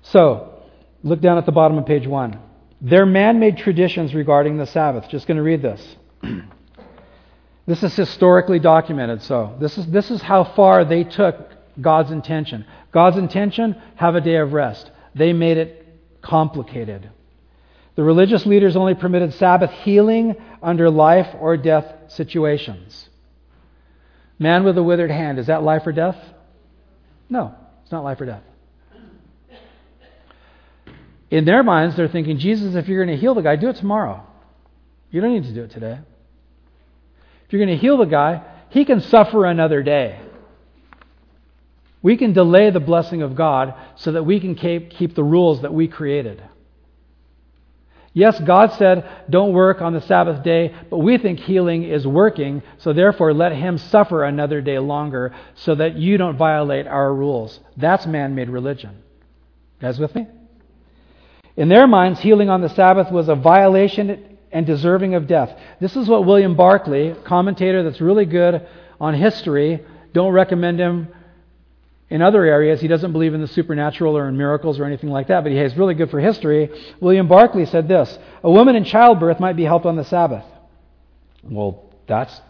So, 0.00 0.62
look 1.02 1.20
down 1.20 1.36
at 1.36 1.44
the 1.44 1.52
bottom 1.52 1.76
of 1.76 1.84
page 1.84 2.06
one. 2.06 2.40
Their 2.80 3.04
man 3.04 3.38
made 3.38 3.58
traditions 3.58 4.14
regarding 4.14 4.56
the 4.56 4.66
Sabbath. 4.66 5.10
Just 5.10 5.26
going 5.26 5.36
to 5.36 5.42
read 5.42 5.60
this. 5.60 5.96
this 7.66 7.82
is 7.82 7.94
historically 7.94 8.58
documented, 8.58 9.22
so 9.22 9.56
this 9.60 9.78
is, 9.78 9.86
this 9.86 10.10
is 10.10 10.20
how 10.20 10.44
far 10.44 10.84
they 10.84 11.04
took 11.04 11.36
God's 11.80 12.10
intention. 12.10 12.66
God's 12.90 13.16
intention, 13.16 13.80
have 13.96 14.14
a 14.14 14.20
day 14.20 14.36
of 14.36 14.52
rest. 14.52 14.90
They 15.14 15.32
made 15.32 15.58
it 15.58 15.86
complicated. 16.22 17.10
The 17.94 18.02
religious 18.02 18.46
leaders 18.46 18.74
only 18.74 18.94
permitted 18.94 19.34
Sabbath 19.34 19.70
healing 19.70 20.36
under 20.62 20.90
life 20.90 21.28
or 21.38 21.56
death 21.56 21.86
situations. 22.08 23.08
Man 24.38 24.64
with 24.64 24.76
a 24.76 24.82
withered 24.82 25.10
hand, 25.10 25.38
is 25.38 25.46
that 25.46 25.62
life 25.62 25.86
or 25.86 25.92
death? 25.92 26.16
No, 27.28 27.54
it's 27.82 27.92
not 27.92 28.02
life 28.02 28.20
or 28.20 28.26
death. 28.26 28.42
In 31.30 31.44
their 31.44 31.62
minds, 31.62 31.96
they're 31.96 32.08
thinking, 32.08 32.38
Jesus, 32.38 32.74
if 32.74 32.88
you're 32.88 33.04
going 33.04 33.16
to 33.16 33.20
heal 33.20 33.34
the 33.34 33.42
guy, 33.42 33.56
do 33.56 33.68
it 33.68 33.76
tomorrow. 33.76 34.26
You 35.10 35.20
don't 35.20 35.32
need 35.32 35.44
to 35.44 35.54
do 35.54 35.64
it 35.64 35.70
today. 35.70 35.98
You're 37.52 37.64
going 37.64 37.76
to 37.76 37.80
heal 37.80 37.98
the 37.98 38.06
guy, 38.06 38.42
he 38.70 38.86
can 38.86 39.02
suffer 39.02 39.44
another 39.44 39.82
day. 39.82 40.18
We 42.00 42.16
can 42.16 42.32
delay 42.32 42.70
the 42.70 42.80
blessing 42.80 43.20
of 43.20 43.36
God 43.36 43.74
so 43.96 44.12
that 44.12 44.24
we 44.24 44.40
can 44.40 44.54
keep 44.54 45.14
the 45.14 45.22
rules 45.22 45.60
that 45.60 45.74
we 45.74 45.86
created. 45.86 46.42
Yes, 48.14 48.40
God 48.40 48.72
said, 48.72 49.08
don't 49.28 49.52
work 49.52 49.82
on 49.82 49.92
the 49.92 50.00
Sabbath 50.00 50.42
day, 50.42 50.74
but 50.90 50.98
we 50.98 51.18
think 51.18 51.40
healing 51.40 51.82
is 51.82 52.06
working, 52.06 52.62
so 52.78 52.92
therefore 52.92 53.32
let 53.32 53.52
him 53.52 53.76
suffer 53.76 54.24
another 54.24 54.60
day 54.60 54.78
longer 54.78 55.34
so 55.54 55.74
that 55.74 55.96
you 55.96 56.18
don't 56.18 56.36
violate 56.36 56.86
our 56.86 57.14
rules. 57.14 57.60
That's 57.76 58.06
man 58.06 58.34
made 58.34 58.48
religion. 58.48 59.02
You 59.80 59.88
guys 59.88 59.98
with 59.98 60.14
me? 60.14 60.26
In 61.56 61.68
their 61.68 61.86
minds, 61.86 62.20
healing 62.20 62.48
on 62.48 62.62
the 62.62 62.68
Sabbath 62.70 63.10
was 63.12 63.28
a 63.28 63.34
violation 63.34 64.31
and 64.52 64.66
deserving 64.66 65.14
of 65.14 65.26
death. 65.26 65.58
This 65.80 65.96
is 65.96 66.08
what 66.08 66.26
William 66.26 66.54
Barclay, 66.54 67.14
commentator 67.24 67.82
that's 67.82 68.00
really 68.00 68.26
good 68.26 68.66
on 69.00 69.14
history, 69.14 69.82
don't 70.12 70.32
recommend 70.32 70.78
him 70.78 71.08
in 72.10 72.20
other 72.20 72.44
areas. 72.44 72.80
He 72.80 72.88
doesn't 72.88 73.12
believe 73.12 73.32
in 73.32 73.40
the 73.40 73.48
supernatural 73.48 74.16
or 74.16 74.28
in 74.28 74.36
miracles 74.36 74.78
or 74.78 74.84
anything 74.84 75.08
like 75.08 75.28
that, 75.28 75.42
but 75.42 75.52
he 75.52 75.58
is 75.58 75.76
really 75.76 75.94
good 75.94 76.10
for 76.10 76.20
history. 76.20 76.70
William 77.00 77.26
Barclay 77.26 77.64
said 77.64 77.88
this 77.88 78.18
A 78.44 78.50
woman 78.50 78.76
in 78.76 78.84
childbirth 78.84 79.40
might 79.40 79.56
be 79.56 79.64
helped 79.64 79.86
on 79.86 79.96
the 79.96 80.04
Sabbath. 80.04 80.44
Well, 81.42 81.90
that's 82.06 82.40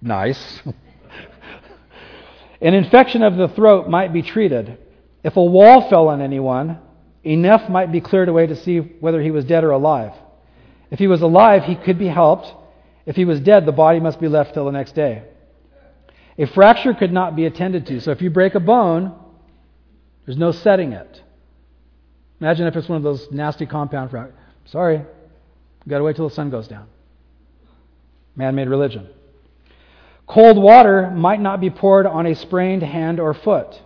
nice. 0.00 0.62
An 2.60 2.72
infection 2.72 3.22
of 3.22 3.36
the 3.36 3.48
throat 3.48 3.90
might 3.90 4.12
be 4.12 4.22
treated. 4.22 4.78
If 5.22 5.36
a 5.36 5.44
wall 5.44 5.88
fell 5.90 6.08
on 6.08 6.22
anyone, 6.22 6.78
enough 7.22 7.68
might 7.68 7.92
be 7.92 8.00
cleared 8.00 8.28
away 8.28 8.46
to 8.46 8.56
see 8.56 8.78
whether 8.78 9.20
he 9.20 9.30
was 9.30 9.44
dead 9.44 9.64
or 9.64 9.70
alive. 9.70 10.12
If 10.94 11.00
he 11.00 11.08
was 11.08 11.22
alive, 11.22 11.64
he 11.64 11.74
could 11.74 11.98
be 11.98 12.06
helped. 12.06 12.54
If 13.04 13.16
he 13.16 13.24
was 13.24 13.40
dead, 13.40 13.66
the 13.66 13.72
body 13.72 13.98
must 13.98 14.20
be 14.20 14.28
left 14.28 14.54
till 14.54 14.64
the 14.64 14.70
next 14.70 14.94
day. 14.94 15.24
A 16.38 16.46
fracture 16.46 16.94
could 16.94 17.10
not 17.10 17.34
be 17.34 17.46
attended 17.46 17.84
to. 17.88 18.00
So 18.00 18.12
if 18.12 18.22
you 18.22 18.30
break 18.30 18.54
a 18.54 18.60
bone, 18.60 19.12
there's 20.24 20.38
no 20.38 20.52
setting 20.52 20.92
it. 20.92 21.20
Imagine 22.40 22.68
if 22.68 22.76
it's 22.76 22.88
one 22.88 22.96
of 22.96 23.02
those 23.02 23.26
nasty 23.32 23.66
compound 23.66 24.12
fractures. 24.12 24.38
Sorry, 24.66 24.98
you've 24.98 25.88
got 25.88 25.98
to 25.98 26.04
wait 26.04 26.14
till 26.14 26.28
the 26.28 26.34
sun 26.34 26.48
goes 26.48 26.68
down. 26.68 26.86
Man 28.36 28.54
made 28.54 28.68
religion. 28.68 29.08
Cold 30.28 30.56
water 30.56 31.10
might 31.10 31.40
not 31.40 31.60
be 31.60 31.70
poured 31.70 32.06
on 32.06 32.24
a 32.24 32.36
sprained 32.36 32.84
hand 32.84 33.18
or 33.18 33.34
foot. 33.34 33.82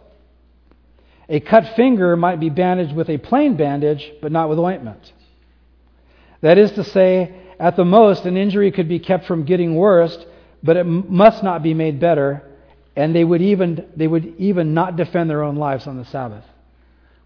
A 1.30 1.40
cut 1.40 1.74
finger 1.74 2.18
might 2.18 2.38
be 2.38 2.50
bandaged 2.50 2.94
with 2.94 3.08
a 3.08 3.16
plain 3.16 3.56
bandage, 3.56 4.12
but 4.20 4.30
not 4.30 4.50
with 4.50 4.58
ointment. 4.58 5.14
That 6.40 6.58
is 6.58 6.72
to 6.72 6.84
say, 6.84 7.34
at 7.58 7.76
the 7.76 7.84
most, 7.84 8.24
an 8.24 8.36
injury 8.36 8.70
could 8.70 8.88
be 8.88 8.98
kept 8.98 9.26
from 9.26 9.44
getting 9.44 9.74
worse, 9.74 10.16
but 10.62 10.76
it 10.76 10.84
must 10.84 11.42
not 11.42 11.62
be 11.62 11.74
made 11.74 11.98
better, 11.98 12.42
and 12.94 13.14
they 13.14 13.24
would 13.24 13.42
even, 13.42 13.88
they 13.96 14.06
would 14.06 14.34
even 14.38 14.74
not 14.74 14.96
defend 14.96 15.28
their 15.28 15.42
own 15.42 15.56
lives 15.56 15.86
on 15.86 15.96
the 15.96 16.04
Sabbath. 16.04 16.44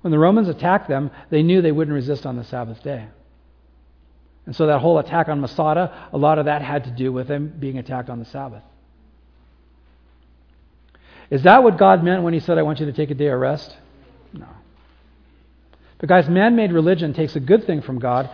When 0.00 0.10
the 0.10 0.18
Romans 0.18 0.48
attacked 0.48 0.88
them, 0.88 1.10
they 1.30 1.42
knew 1.42 1.62
they 1.62 1.72
wouldn't 1.72 1.94
resist 1.94 2.26
on 2.26 2.36
the 2.36 2.44
Sabbath 2.44 2.82
day. 2.82 3.06
And 4.46 4.56
so 4.56 4.66
that 4.66 4.80
whole 4.80 4.98
attack 4.98 5.28
on 5.28 5.40
Masada, 5.40 6.08
a 6.12 6.18
lot 6.18 6.38
of 6.38 6.46
that 6.46 6.62
had 6.62 6.84
to 6.84 6.90
do 6.90 7.12
with 7.12 7.28
them 7.28 7.54
being 7.58 7.78
attacked 7.78 8.10
on 8.10 8.18
the 8.18 8.24
Sabbath. 8.24 8.62
Is 11.30 11.44
that 11.44 11.62
what 11.62 11.78
God 11.78 12.02
meant 12.02 12.22
when 12.22 12.34
He 12.34 12.40
said, 12.40 12.58
I 12.58 12.62
want 12.62 12.80
you 12.80 12.86
to 12.86 12.92
take 12.92 13.10
a 13.10 13.14
day 13.14 13.28
of 13.28 13.38
rest? 13.38 13.76
No. 14.32 14.48
But 15.98 16.08
guys, 16.08 16.28
man-made 16.28 16.72
religion 16.72 17.14
takes 17.14 17.36
a 17.36 17.40
good 17.40 17.64
thing 17.64 17.80
from 17.80 18.00
God. 18.00 18.28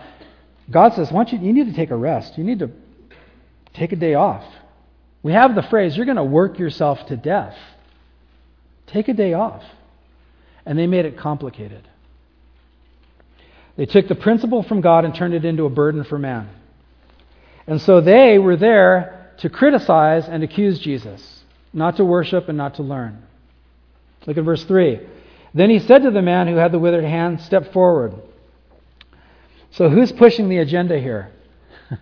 God 0.69 0.93
says, 0.93 1.11
"Want 1.11 1.31
you, 1.31 1.39
you 1.39 1.53
need 1.53 1.67
to 1.67 1.73
take 1.73 1.91
a 1.91 1.95
rest. 1.95 2.37
You 2.37 2.43
need 2.43 2.59
to 2.59 2.71
take 3.73 3.91
a 3.91 3.95
day 3.95 4.13
off." 4.13 4.43
We 5.23 5.33
have 5.33 5.55
the 5.55 5.63
phrase, 5.63 5.97
"You're 5.97 6.05
going 6.05 6.17
to 6.17 6.23
work 6.23 6.59
yourself 6.59 7.05
to 7.07 7.17
death." 7.17 7.55
Take 8.87 9.07
a 9.07 9.13
day 9.13 9.33
off. 9.33 9.63
And 10.65 10.77
they 10.77 10.87
made 10.87 11.05
it 11.05 11.17
complicated. 11.17 11.87
They 13.75 13.85
took 13.85 14.07
the 14.07 14.15
principle 14.15 14.63
from 14.63 14.81
God 14.81 15.05
and 15.05 15.15
turned 15.15 15.33
it 15.33 15.45
into 15.45 15.65
a 15.65 15.69
burden 15.69 16.03
for 16.03 16.19
man. 16.19 16.49
And 17.65 17.79
so 17.81 18.01
they 18.01 18.37
were 18.37 18.57
there 18.57 19.31
to 19.37 19.49
criticize 19.49 20.27
and 20.27 20.43
accuse 20.43 20.79
Jesus, 20.79 21.43
not 21.71 21.97
to 21.97 22.05
worship 22.05 22.49
and 22.49 22.57
not 22.57 22.75
to 22.75 22.83
learn. 22.83 23.23
Look 24.25 24.37
at 24.37 24.43
verse 24.43 24.63
3. 24.65 24.99
Then 25.53 25.69
he 25.69 25.79
said 25.79 26.03
to 26.03 26.11
the 26.11 26.21
man 26.21 26.47
who 26.47 26.55
had 26.55 26.71
the 26.71 26.79
withered 26.79 27.03
hand, 27.03 27.41
Step 27.41 27.71
forward. 27.71 28.15
So 29.71 29.89
who's 29.89 30.11
pushing 30.11 30.49
the 30.49 30.57
agenda 30.57 30.99
here? 30.99 31.31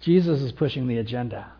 Jesus 0.00 0.40
is 0.40 0.52
pushing 0.52 0.86
the 0.86 0.98
agenda. 0.98 1.50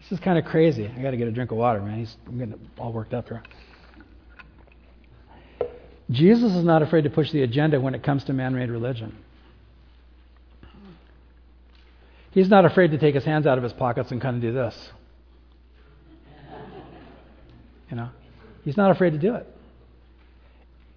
This 0.00 0.18
is 0.18 0.24
kind 0.24 0.38
of 0.38 0.44
crazy. 0.44 0.86
I 0.86 1.02
got 1.02 1.10
to 1.10 1.16
get 1.16 1.26
a 1.26 1.32
drink 1.32 1.50
of 1.50 1.58
water, 1.58 1.80
man. 1.80 1.98
He's, 1.98 2.16
I'm 2.26 2.38
getting 2.38 2.70
all 2.78 2.92
worked 2.92 3.12
up 3.12 3.26
here. 3.28 3.42
Jesus 6.10 6.52
is 6.54 6.64
not 6.64 6.82
afraid 6.82 7.02
to 7.02 7.10
push 7.10 7.32
the 7.32 7.42
agenda 7.42 7.80
when 7.80 7.94
it 7.94 8.04
comes 8.04 8.22
to 8.24 8.32
man 8.32 8.54
made 8.54 8.70
religion. 8.70 9.16
He's 12.30 12.48
not 12.48 12.64
afraid 12.64 12.92
to 12.92 12.98
take 12.98 13.14
his 13.14 13.24
hands 13.24 13.46
out 13.46 13.58
of 13.58 13.64
his 13.64 13.72
pockets 13.72 14.12
and 14.12 14.20
kind 14.20 14.36
of 14.36 14.42
do 14.42 14.52
this. 14.52 14.90
You 17.90 17.96
know, 17.96 18.10
he's 18.64 18.76
not 18.76 18.90
afraid 18.90 19.10
to 19.10 19.18
do 19.18 19.34
it. 19.34 19.55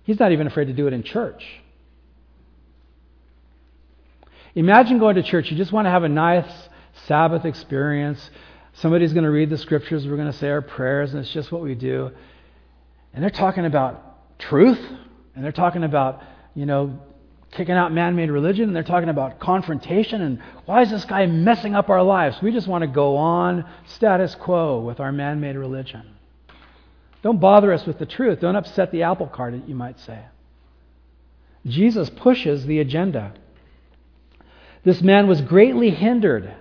He's 0.10 0.20
not 0.20 0.32
even 0.32 0.48
afraid 0.48 0.66
to 0.66 0.74
do 0.74 0.88
it 0.88 0.94
in 0.94 1.04
church. 1.04 1.46
Imagine 4.56 4.98
going 4.98 5.14
to 5.18 5.22
church. 5.22 5.52
You 5.52 5.56
just 5.56 5.72
want 5.72 5.86
to 5.86 5.92
have 5.92 6.04
a 6.04 6.10
nice 6.10 6.52
Sabbath 7.06 7.46
experience. 7.46 8.32
Somebody's 8.74 9.14
going 9.14 9.26
to 9.26 9.30
read 9.30 9.52
the 9.52 9.58
scriptures. 9.60 10.08
We're 10.08 10.16
going 10.16 10.32
to 10.32 10.36
say 10.40 10.50
our 10.50 10.64
prayers, 10.64 11.12
and 11.12 11.20
it's 11.20 11.32
just 11.32 11.52
what 11.52 11.62
we 11.62 11.76
do. 11.76 12.10
And 13.14 13.22
they're 13.24 13.30
talking 13.30 13.68
about 13.68 14.40
truth, 14.40 14.84
and 15.36 15.46
they're 15.46 15.52
talking 15.52 15.84
about, 15.84 16.24
you 16.56 16.66
know, 16.66 16.98
kicking 17.52 17.76
out 17.76 17.94
man 17.94 18.16
made 18.16 18.32
religion, 18.32 18.64
and 18.64 18.76
they're 18.76 18.82
talking 18.82 19.10
about 19.10 19.40
confrontation, 19.40 20.24
and 20.24 20.42
why 20.66 20.82
is 20.82 20.90
this 20.90 21.06
guy 21.06 21.28
messing 21.28 21.76
up 21.76 21.88
our 21.92 22.02
lives? 22.02 22.42
We 22.42 22.52
just 22.52 22.68
want 22.68 22.82
to 22.82 22.88
go 22.88 23.16
on 23.18 23.64
status 23.86 24.34
quo 24.34 24.80
with 24.80 25.00
our 25.00 25.12
man 25.12 25.40
made 25.40 25.56
religion. 25.56 26.16
Don't 27.22 27.40
bother 27.40 27.74
us 27.74 27.86
with 27.86 28.00
the 28.00 28.06
truth. 28.06 28.40
Don't 28.40 28.56
upset 28.56 28.92
the 28.92 29.04
apple 29.04 29.28
cart, 29.28 29.54
you 29.68 29.76
might 29.76 30.00
say. 30.00 30.20
Jesus 31.66 32.10
pushes 32.10 32.66
the 32.66 32.80
agenda. 32.80 33.34
This 34.84 35.02
man 35.02 35.28
was 35.28 35.42
greatly 35.42 35.90
hindered, 35.90 36.54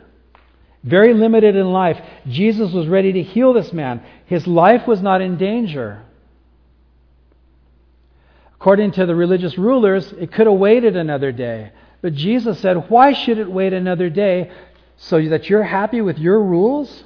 very 0.82 1.14
limited 1.14 1.54
in 1.54 1.72
life. 1.72 2.00
Jesus 2.26 2.72
was 2.72 2.88
ready 2.88 3.12
to 3.12 3.22
heal 3.22 3.52
this 3.52 3.72
man. 3.72 4.02
His 4.26 4.46
life 4.46 4.86
was 4.88 5.00
not 5.00 5.20
in 5.20 5.36
danger. 5.36 6.02
According 8.54 8.90
to 8.92 9.06
the 9.06 9.14
religious 9.14 9.56
rulers, 9.56 10.12
it 10.12 10.32
could 10.32 10.48
have 10.48 10.56
waited 10.56 10.96
another 10.96 11.30
day. 11.30 11.70
But 12.02 12.14
Jesus 12.14 12.58
said, 12.58 12.90
Why 12.90 13.12
should 13.12 13.38
it 13.38 13.50
wait 13.50 13.72
another 13.72 14.10
day 14.10 14.50
so 14.96 15.22
that 15.28 15.48
you're 15.48 15.62
happy 15.62 16.00
with 16.00 16.18
your 16.18 16.42
rules? 16.42 17.04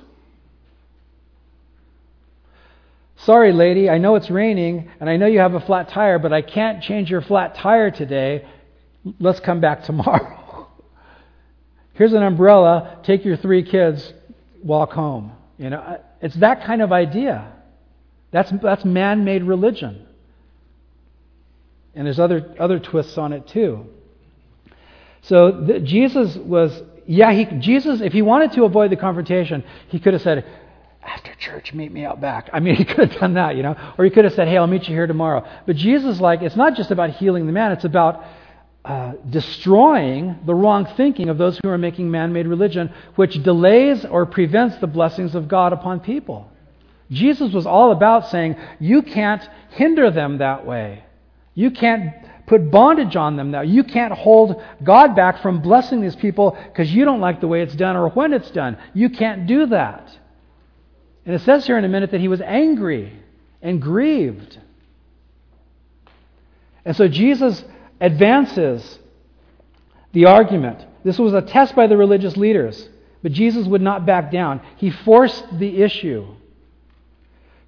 Sorry, 3.24 3.52
lady, 3.52 3.88
I 3.88 3.98
know 3.98 4.16
it's 4.16 4.30
raining 4.30 4.90
and 4.98 5.08
I 5.08 5.16
know 5.16 5.26
you 5.26 5.38
have 5.38 5.54
a 5.54 5.60
flat 5.60 5.88
tire, 5.88 6.18
but 6.18 6.32
I 6.32 6.42
can't 6.42 6.82
change 6.82 7.08
your 7.08 7.20
flat 7.20 7.54
tire 7.54 7.90
today. 7.90 8.44
Let's 9.20 9.38
come 9.38 9.60
back 9.60 9.84
tomorrow. 9.84 10.68
Here's 11.94 12.12
an 12.12 12.22
umbrella. 12.22 12.98
Take 13.04 13.24
your 13.24 13.36
three 13.36 13.62
kids, 13.62 14.12
walk 14.62 14.92
home. 14.92 15.32
You 15.56 15.70
know, 15.70 16.00
it's 16.20 16.34
that 16.36 16.64
kind 16.64 16.82
of 16.82 16.90
idea. 16.90 17.52
That's, 18.32 18.50
that's 18.62 18.84
man 18.84 19.24
made 19.24 19.44
religion. 19.44 20.06
And 21.94 22.06
there's 22.06 22.18
other, 22.18 22.56
other 22.58 22.80
twists 22.80 23.18
on 23.18 23.32
it 23.32 23.46
too. 23.46 23.86
So 25.20 25.52
the, 25.52 25.78
Jesus 25.78 26.34
was, 26.36 26.82
yeah, 27.06 27.32
he, 27.32 27.44
Jesus, 27.44 28.00
if 28.00 28.12
he 28.12 28.22
wanted 28.22 28.52
to 28.52 28.64
avoid 28.64 28.90
the 28.90 28.96
confrontation, 28.96 29.62
he 29.88 30.00
could 30.00 30.14
have 30.14 30.22
said, 30.22 30.44
after 31.02 31.34
church, 31.34 31.72
meet 31.74 31.92
me 31.92 32.04
out 32.04 32.20
back. 32.20 32.48
I 32.52 32.60
mean, 32.60 32.74
he 32.76 32.84
could 32.84 33.10
have 33.10 33.20
done 33.20 33.34
that, 33.34 33.56
you 33.56 33.62
know, 33.62 33.76
or 33.98 34.04
he 34.04 34.10
could 34.10 34.24
have 34.24 34.34
said, 34.34 34.48
hey, 34.48 34.56
I'll 34.56 34.66
meet 34.66 34.88
you 34.88 34.94
here 34.94 35.06
tomorrow. 35.06 35.46
But 35.66 35.76
Jesus, 35.76 36.20
like, 36.20 36.42
it's 36.42 36.56
not 36.56 36.74
just 36.74 36.90
about 36.90 37.10
healing 37.10 37.46
the 37.46 37.52
man, 37.52 37.72
it's 37.72 37.84
about 37.84 38.24
uh, 38.84 39.12
destroying 39.30 40.38
the 40.44 40.54
wrong 40.54 40.86
thinking 40.96 41.28
of 41.28 41.38
those 41.38 41.58
who 41.62 41.68
are 41.68 41.78
making 41.78 42.10
man 42.10 42.32
made 42.32 42.46
religion, 42.46 42.92
which 43.14 43.42
delays 43.42 44.04
or 44.04 44.26
prevents 44.26 44.76
the 44.78 44.86
blessings 44.86 45.34
of 45.34 45.48
God 45.48 45.72
upon 45.72 46.00
people. 46.00 46.50
Jesus 47.10 47.52
was 47.52 47.66
all 47.66 47.92
about 47.92 48.28
saying, 48.28 48.56
you 48.80 49.02
can't 49.02 49.46
hinder 49.70 50.10
them 50.10 50.38
that 50.38 50.66
way. 50.66 51.04
You 51.54 51.70
can't 51.70 52.12
put 52.46 52.70
bondage 52.70 53.14
on 53.14 53.36
them 53.36 53.50
now. 53.50 53.60
You 53.60 53.84
can't 53.84 54.12
hold 54.12 54.62
God 54.82 55.14
back 55.14 55.42
from 55.42 55.60
blessing 55.60 56.00
these 56.00 56.16
people 56.16 56.56
because 56.64 56.92
you 56.92 57.04
don't 57.04 57.20
like 57.20 57.40
the 57.40 57.46
way 57.48 57.62
it's 57.62 57.74
done 57.76 57.96
or 57.96 58.08
when 58.08 58.32
it's 58.32 58.50
done. 58.50 58.78
You 58.94 59.10
can't 59.10 59.46
do 59.46 59.66
that. 59.66 60.18
And 61.24 61.34
it 61.34 61.42
says 61.42 61.66
here 61.66 61.78
in 61.78 61.84
a 61.84 61.88
minute 61.88 62.10
that 62.10 62.20
he 62.20 62.28
was 62.28 62.40
angry 62.40 63.12
and 63.60 63.80
grieved. 63.80 64.58
And 66.84 66.96
so 66.96 67.06
Jesus 67.08 67.62
advances 68.00 68.98
the 70.12 70.26
argument. 70.26 70.84
This 71.04 71.18
was 71.18 71.32
a 71.32 71.42
test 71.42 71.74
by 71.76 71.86
the 71.86 71.96
religious 71.96 72.36
leaders, 72.36 72.88
but 73.22 73.32
Jesus 73.32 73.66
would 73.66 73.82
not 73.82 74.04
back 74.04 74.30
down. 74.30 74.60
He 74.76 74.90
forced 74.90 75.58
the 75.58 75.82
issue 75.82 76.26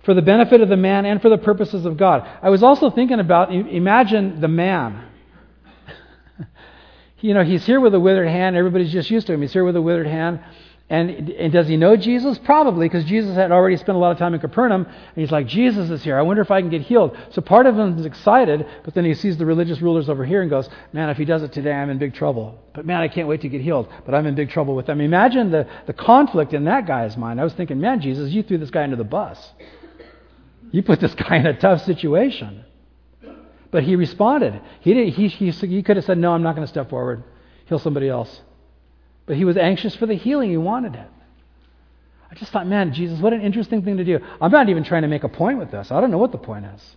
for 0.03 0.15
the 0.15 0.23
benefit 0.23 0.61
of 0.61 0.69
the 0.69 0.77
man 0.77 1.07
and 1.07 1.23
for 1.23 1.29
the 1.29 1.39
purposes 1.39 1.87
of 1.87 1.97
God. 1.97 2.29
I 2.43 2.51
was 2.51 2.63
also 2.63 2.91
thinking 2.91 3.21
about 3.21 3.53
imagine 3.53 4.41
the 4.41 4.49
man. 4.49 5.09
you 7.21 7.35
know, 7.35 7.43
he's 7.43 7.65
here 7.65 7.81
with 7.81 7.95
a 7.95 8.01
withered 8.01 8.29
hand. 8.29 8.57
Everybody's 8.57 8.93
just 8.93 9.11
used 9.11 9.27
to 9.29 9.33
him. 9.33 9.41
He's 9.41 9.53
here 9.53 9.65
with 9.65 9.77
a 9.77 9.83
withered 9.83 10.07
hand. 10.07 10.41
And, 10.91 11.31
and 11.31 11.51
does 11.51 11.67
he 11.67 11.79
know 11.79 11.97
Jesus? 11.97 12.39
Probably, 12.39 12.87
because 12.87 13.05
Jesus 13.05 13.35
had 13.35 13.51
already 13.51 13.77
spent 13.79 13.97
a 13.97 13.99
lot 13.99 14.13
of 14.13 14.19
time 14.19 14.35
in 14.35 14.41
Capernaum. 14.41 14.85
And 14.85 15.17
he's 15.17 15.31
like, 15.31 15.47
Jesus 15.47 15.89
is 15.89 16.05
here. 16.05 16.19
I 16.19 16.23
wonder 16.23 16.43
if 16.43 16.51
I 16.51 16.61
can 16.61 16.69
get 16.69 16.83
healed. 16.83 17.17
So 17.31 17.41
part 17.41 17.65
of 17.65 17.79
him 17.79 17.99
is 17.99 18.05
excited, 18.05 18.67
but 18.85 18.93
then 18.93 19.05
he 19.05 19.15
sees 19.15 19.39
the 19.39 19.47
religious 19.47 19.81
rulers 19.81 20.11
over 20.11 20.27
here 20.27 20.43
and 20.43 20.51
goes, 20.51 20.69
Man, 20.93 21.09
if 21.09 21.17
he 21.17 21.25
does 21.25 21.43
it 21.43 21.53
today, 21.53 21.73
I'm 21.73 21.89
in 21.89 21.97
big 21.97 22.15
trouble. 22.15 22.59
But 22.75 22.85
man, 22.85 23.01
I 23.01 23.09
can't 23.09 23.29
wait 23.29 23.41
to 23.41 23.49
get 23.49 23.63
healed. 23.63 23.89
But 24.05 24.15
I'm 24.15 24.27
in 24.27 24.35
big 24.35 24.51
trouble 24.51 24.77
with 24.77 24.85
them. 24.85 25.01
Imagine 25.01 25.51
the, 25.51 25.67
the 25.87 25.95
conflict 25.95 26.53
in 26.53 26.65
that 26.65 26.87
guy's 26.87 27.17
mind. 27.17 27.41
I 27.41 27.45
was 27.45 27.55
thinking, 27.55 27.81
Man, 27.81 28.03
Jesus, 28.03 28.31
you 28.31 28.43
threw 28.43 28.59
this 28.59 28.71
guy 28.71 28.85
under 28.85 28.97
the 28.97 29.05
bus. 29.05 29.53
You 30.71 30.83
put 30.83 31.01
this 31.01 31.15
guy 31.29 31.37
in 31.37 31.47
a 31.47 31.59
tough 31.59 31.83
situation. 31.85 32.63
But 33.71 33.85
he 33.85 33.97
responded. 33.97 34.61
He, 34.81 34.93
did, 34.93 35.15
he, 35.15 35.29
he, 35.29 35.51
he 35.51 35.83
could 35.83 35.97
have 35.97 36.05
said, 36.05 36.19
No, 36.19 36.33
I'm 36.33 36.43
not 36.43 36.55
going 36.55 36.67
to 36.67 36.71
step 36.71 36.91
forward. 36.91 37.25
Heal 37.65 37.79
somebody 37.79 38.11
else. 38.11 38.43
But 39.27 39.37
he 39.37 39.45
was 39.45 39.57
anxious 39.57 39.95
for 39.97 40.07
the 40.07 40.15
healing. 40.15 40.51
He 40.51 40.57
wanted 40.57 40.95
it. 40.95 41.09
I 42.31 42.35
just 42.35 42.53
thought, 42.53 42.67
man, 42.67 42.93
Jesus, 42.93 43.21
what 43.21 43.33
an 43.33 43.41
interesting 43.41 43.83
thing 43.83 43.99
to 43.99 44.05
do. 44.05 44.19
I'm 44.41 44.51
not 44.51 44.69
even 44.69 44.85
trying 44.85 45.03
to 45.03 45.09
make 45.09 45.25
a 45.25 45.29
point 45.29 45.59
with 45.59 45.71
this. 45.71 45.91
I 45.91 46.01
don't 46.01 46.11
know 46.11 46.19
what 46.19 46.33
the 46.33 46.39
point 46.39 46.67
is. 46.67 46.97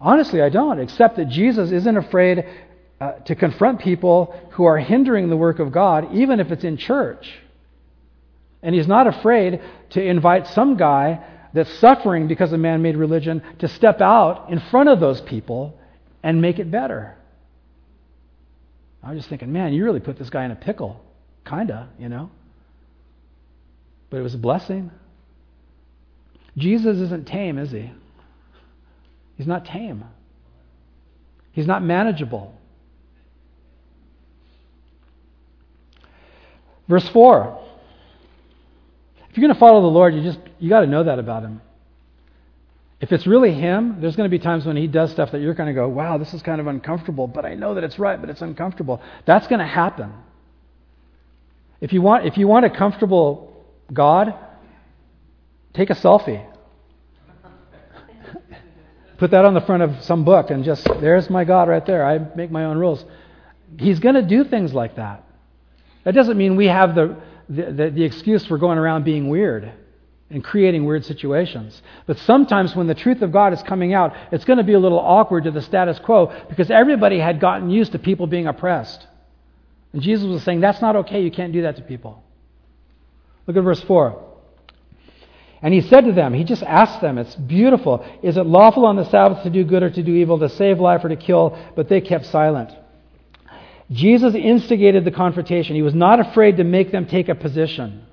Honestly, 0.00 0.42
I 0.42 0.50
don't, 0.50 0.78
except 0.78 1.16
that 1.16 1.28
Jesus 1.28 1.72
isn't 1.72 1.96
afraid 1.96 2.44
uh, 3.00 3.12
to 3.20 3.34
confront 3.34 3.80
people 3.80 4.38
who 4.52 4.64
are 4.64 4.78
hindering 4.78 5.30
the 5.30 5.36
work 5.36 5.58
of 5.58 5.72
God, 5.72 6.14
even 6.14 6.38
if 6.38 6.52
it's 6.52 6.64
in 6.64 6.76
church. 6.76 7.32
And 8.62 8.74
he's 8.74 8.86
not 8.86 9.06
afraid 9.06 9.62
to 9.90 10.02
invite 10.02 10.46
some 10.48 10.76
guy 10.76 11.24
that's 11.54 11.72
suffering 11.78 12.28
because 12.28 12.52
of 12.52 12.60
man 12.60 12.82
made 12.82 12.96
religion 12.96 13.42
to 13.60 13.68
step 13.68 14.00
out 14.00 14.50
in 14.50 14.60
front 14.70 14.88
of 14.88 15.00
those 15.00 15.20
people 15.22 15.78
and 16.22 16.42
make 16.42 16.58
it 16.58 16.70
better. 16.70 17.16
I 19.04 19.10
was 19.10 19.18
just 19.18 19.28
thinking, 19.28 19.52
man, 19.52 19.72
you 19.72 19.84
really 19.84 20.00
put 20.00 20.18
this 20.18 20.30
guy 20.30 20.44
in 20.44 20.50
a 20.50 20.56
pickle. 20.56 21.04
Kinda, 21.46 21.90
you 21.98 22.08
know. 22.08 22.30
But 24.10 24.18
it 24.18 24.22
was 24.22 24.34
a 24.34 24.38
blessing. 24.38 24.90
Jesus 26.56 26.98
isn't 26.98 27.26
tame, 27.26 27.58
is 27.58 27.70
he? 27.70 27.90
He's 29.36 29.46
not 29.46 29.64
tame. 29.66 30.04
He's 31.52 31.66
not 31.66 31.82
manageable. 31.82 32.54
Verse 36.88 37.08
4. 37.08 37.60
If 39.30 39.36
you're 39.36 39.46
going 39.46 39.54
to 39.54 39.60
follow 39.60 39.80
the 39.82 39.88
Lord, 39.88 40.14
you 40.14 40.22
just 40.22 40.38
you 40.58 40.68
got 40.68 40.80
to 40.80 40.86
know 40.86 41.04
that 41.04 41.18
about 41.18 41.42
him. 41.42 41.60
If 43.04 43.12
it's 43.12 43.26
really 43.26 43.52
Him, 43.52 44.00
there's 44.00 44.16
going 44.16 44.30
to 44.30 44.34
be 44.34 44.42
times 44.42 44.64
when 44.64 44.78
He 44.78 44.86
does 44.86 45.10
stuff 45.10 45.32
that 45.32 45.42
you're 45.42 45.52
going 45.52 45.66
to 45.66 45.74
go, 45.74 45.86
wow, 45.86 46.16
this 46.16 46.32
is 46.32 46.40
kind 46.40 46.58
of 46.58 46.66
uncomfortable, 46.66 47.26
but 47.26 47.44
I 47.44 47.54
know 47.54 47.74
that 47.74 47.84
it's 47.84 47.98
right, 47.98 48.18
but 48.18 48.30
it's 48.30 48.40
uncomfortable. 48.40 49.02
That's 49.26 49.46
going 49.46 49.58
to 49.58 49.66
happen. 49.66 50.10
If 51.82 51.92
you 51.92 52.00
want, 52.00 52.24
if 52.24 52.38
you 52.38 52.48
want 52.48 52.64
a 52.64 52.70
comfortable 52.70 53.62
God, 53.92 54.34
take 55.74 55.90
a 55.90 55.94
selfie. 55.94 56.50
Put 59.18 59.32
that 59.32 59.44
on 59.44 59.52
the 59.52 59.60
front 59.60 59.82
of 59.82 60.02
some 60.04 60.24
book 60.24 60.48
and 60.48 60.64
just, 60.64 60.88
there's 61.02 61.28
my 61.28 61.44
God 61.44 61.68
right 61.68 61.84
there. 61.84 62.06
I 62.06 62.16
make 62.34 62.50
my 62.50 62.64
own 62.64 62.78
rules. 62.78 63.04
He's 63.78 63.98
going 63.98 64.14
to 64.14 64.22
do 64.22 64.44
things 64.44 64.72
like 64.72 64.96
that. 64.96 65.26
That 66.04 66.14
doesn't 66.14 66.38
mean 66.38 66.56
we 66.56 66.68
have 66.68 66.94
the, 66.94 67.20
the, 67.50 67.64
the, 67.70 67.90
the 67.90 68.02
excuse 68.02 68.46
for 68.46 68.56
going 68.56 68.78
around 68.78 69.04
being 69.04 69.28
weird 69.28 69.74
and 70.34 70.42
creating 70.42 70.84
weird 70.84 71.04
situations. 71.04 71.80
But 72.06 72.18
sometimes 72.18 72.74
when 72.74 72.88
the 72.88 72.94
truth 72.94 73.22
of 73.22 73.32
God 73.32 73.52
is 73.52 73.62
coming 73.62 73.94
out, 73.94 74.14
it's 74.32 74.44
going 74.44 74.58
to 74.58 74.64
be 74.64 74.74
a 74.74 74.78
little 74.78 74.98
awkward 74.98 75.44
to 75.44 75.52
the 75.52 75.62
status 75.62 75.98
quo 76.00 76.34
because 76.48 76.70
everybody 76.70 77.20
had 77.20 77.40
gotten 77.40 77.70
used 77.70 77.92
to 77.92 77.98
people 78.00 78.26
being 78.26 78.48
oppressed. 78.48 79.06
And 79.92 80.02
Jesus 80.02 80.26
was 80.26 80.42
saying, 80.42 80.60
that's 80.60 80.82
not 80.82 80.96
okay. 80.96 81.22
You 81.22 81.30
can't 81.30 81.52
do 81.52 81.62
that 81.62 81.76
to 81.76 81.82
people. 81.82 82.22
Look 83.46 83.56
at 83.56 83.62
verse 83.62 83.80
4. 83.82 84.22
And 85.62 85.72
he 85.72 85.80
said 85.80 86.04
to 86.04 86.12
them, 86.12 86.34
he 86.34 86.42
just 86.42 86.64
asked 86.64 87.00
them, 87.00 87.16
it's 87.16 87.36
beautiful. 87.36 88.04
Is 88.22 88.36
it 88.36 88.44
lawful 88.44 88.84
on 88.84 88.96
the 88.96 89.08
Sabbath 89.08 89.44
to 89.44 89.50
do 89.50 89.64
good 89.64 89.84
or 89.84 89.90
to 89.90 90.02
do 90.02 90.12
evil, 90.12 90.38
to 90.40 90.48
save 90.48 90.80
life 90.80 91.04
or 91.04 91.08
to 91.08 91.16
kill? 91.16 91.56
But 91.76 91.88
they 91.88 92.00
kept 92.00 92.26
silent. 92.26 92.70
Jesus 93.90 94.34
instigated 94.34 95.04
the 95.04 95.10
confrontation. 95.10 95.76
He 95.76 95.82
was 95.82 95.94
not 95.94 96.18
afraid 96.18 96.56
to 96.56 96.64
make 96.64 96.90
them 96.90 97.06
take 97.06 97.28
a 97.28 97.34
position. 97.36 98.04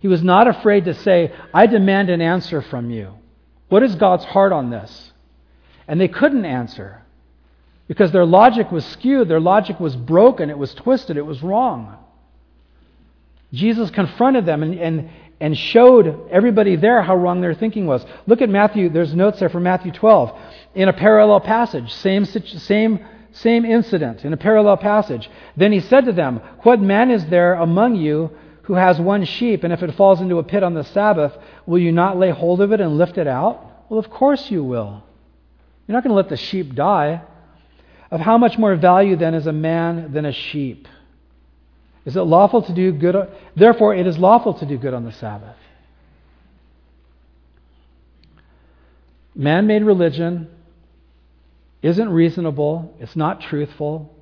He 0.00 0.08
was 0.08 0.22
not 0.22 0.46
afraid 0.46 0.84
to 0.84 0.94
say, 0.94 1.32
I 1.52 1.66
demand 1.66 2.10
an 2.10 2.20
answer 2.20 2.62
from 2.62 2.90
you. 2.90 3.14
What 3.68 3.82
is 3.82 3.94
God's 3.94 4.24
heart 4.24 4.52
on 4.52 4.70
this? 4.70 5.12
And 5.86 6.00
they 6.00 6.08
couldn't 6.08 6.44
answer 6.44 7.02
because 7.88 8.12
their 8.12 8.26
logic 8.26 8.70
was 8.70 8.84
skewed, 8.84 9.28
their 9.28 9.40
logic 9.40 9.80
was 9.80 9.96
broken, 9.96 10.50
it 10.50 10.58
was 10.58 10.74
twisted, 10.74 11.16
it 11.16 11.26
was 11.26 11.42
wrong. 11.42 11.96
Jesus 13.52 13.90
confronted 13.90 14.44
them 14.44 14.62
and, 14.62 14.78
and, 14.78 15.10
and 15.40 15.56
showed 15.56 16.28
everybody 16.30 16.76
there 16.76 17.02
how 17.02 17.16
wrong 17.16 17.40
their 17.40 17.54
thinking 17.54 17.86
was. 17.86 18.04
Look 18.26 18.42
at 18.42 18.50
Matthew, 18.50 18.90
there's 18.90 19.14
notes 19.14 19.40
there 19.40 19.48
from 19.48 19.62
Matthew 19.62 19.90
12 19.90 20.38
in 20.74 20.88
a 20.88 20.92
parallel 20.92 21.40
passage, 21.40 21.90
same, 21.94 22.26
same, 22.26 23.04
same 23.32 23.64
incident 23.64 24.24
in 24.24 24.34
a 24.34 24.36
parallel 24.36 24.76
passage. 24.76 25.30
Then 25.56 25.72
he 25.72 25.80
said 25.80 26.04
to 26.04 26.12
them, 26.12 26.42
What 26.62 26.80
man 26.80 27.10
is 27.10 27.24
there 27.26 27.54
among 27.54 27.96
you 27.96 28.30
who 28.68 28.74
has 28.74 29.00
one 29.00 29.24
sheep, 29.24 29.64
and 29.64 29.72
if 29.72 29.82
it 29.82 29.94
falls 29.94 30.20
into 30.20 30.36
a 30.36 30.42
pit 30.42 30.62
on 30.62 30.74
the 30.74 30.84
Sabbath, 30.84 31.32
will 31.64 31.78
you 31.78 31.90
not 31.90 32.18
lay 32.18 32.28
hold 32.28 32.60
of 32.60 32.70
it 32.70 32.82
and 32.82 32.98
lift 32.98 33.16
it 33.16 33.26
out? 33.26 33.86
Well, 33.88 33.98
of 33.98 34.10
course 34.10 34.50
you 34.50 34.62
will. 34.62 35.02
You're 35.86 35.94
not 35.94 36.04
going 36.04 36.10
to 36.10 36.16
let 36.16 36.28
the 36.28 36.36
sheep 36.36 36.74
die. 36.74 37.22
Of 38.10 38.20
how 38.20 38.36
much 38.36 38.58
more 38.58 38.76
value 38.76 39.16
then 39.16 39.32
is 39.32 39.46
a 39.46 39.54
man 39.54 40.12
than 40.12 40.26
a 40.26 40.32
sheep? 40.32 40.86
Is 42.04 42.14
it 42.14 42.20
lawful 42.20 42.60
to 42.60 42.74
do 42.74 42.92
good? 42.92 43.16
Therefore, 43.56 43.94
it 43.94 44.06
is 44.06 44.18
lawful 44.18 44.52
to 44.52 44.66
do 44.66 44.76
good 44.76 44.92
on 44.92 45.06
the 45.06 45.12
Sabbath. 45.12 45.56
Man 49.34 49.66
made 49.66 49.82
religion 49.82 50.50
isn't 51.80 52.10
reasonable, 52.10 52.94
it's 53.00 53.16
not 53.16 53.40
truthful, 53.40 54.14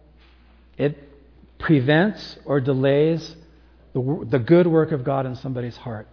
it 0.79 0.97
prevents 1.59 2.39
or 2.45 2.61
delays 2.61 3.35
the, 3.97 4.27
the 4.29 4.39
good 4.39 4.67
work 4.67 4.93
of 4.93 5.05
God 5.05 5.25
in 5.25 5.37
somebody's 5.37 5.77
heart. 5.79 6.07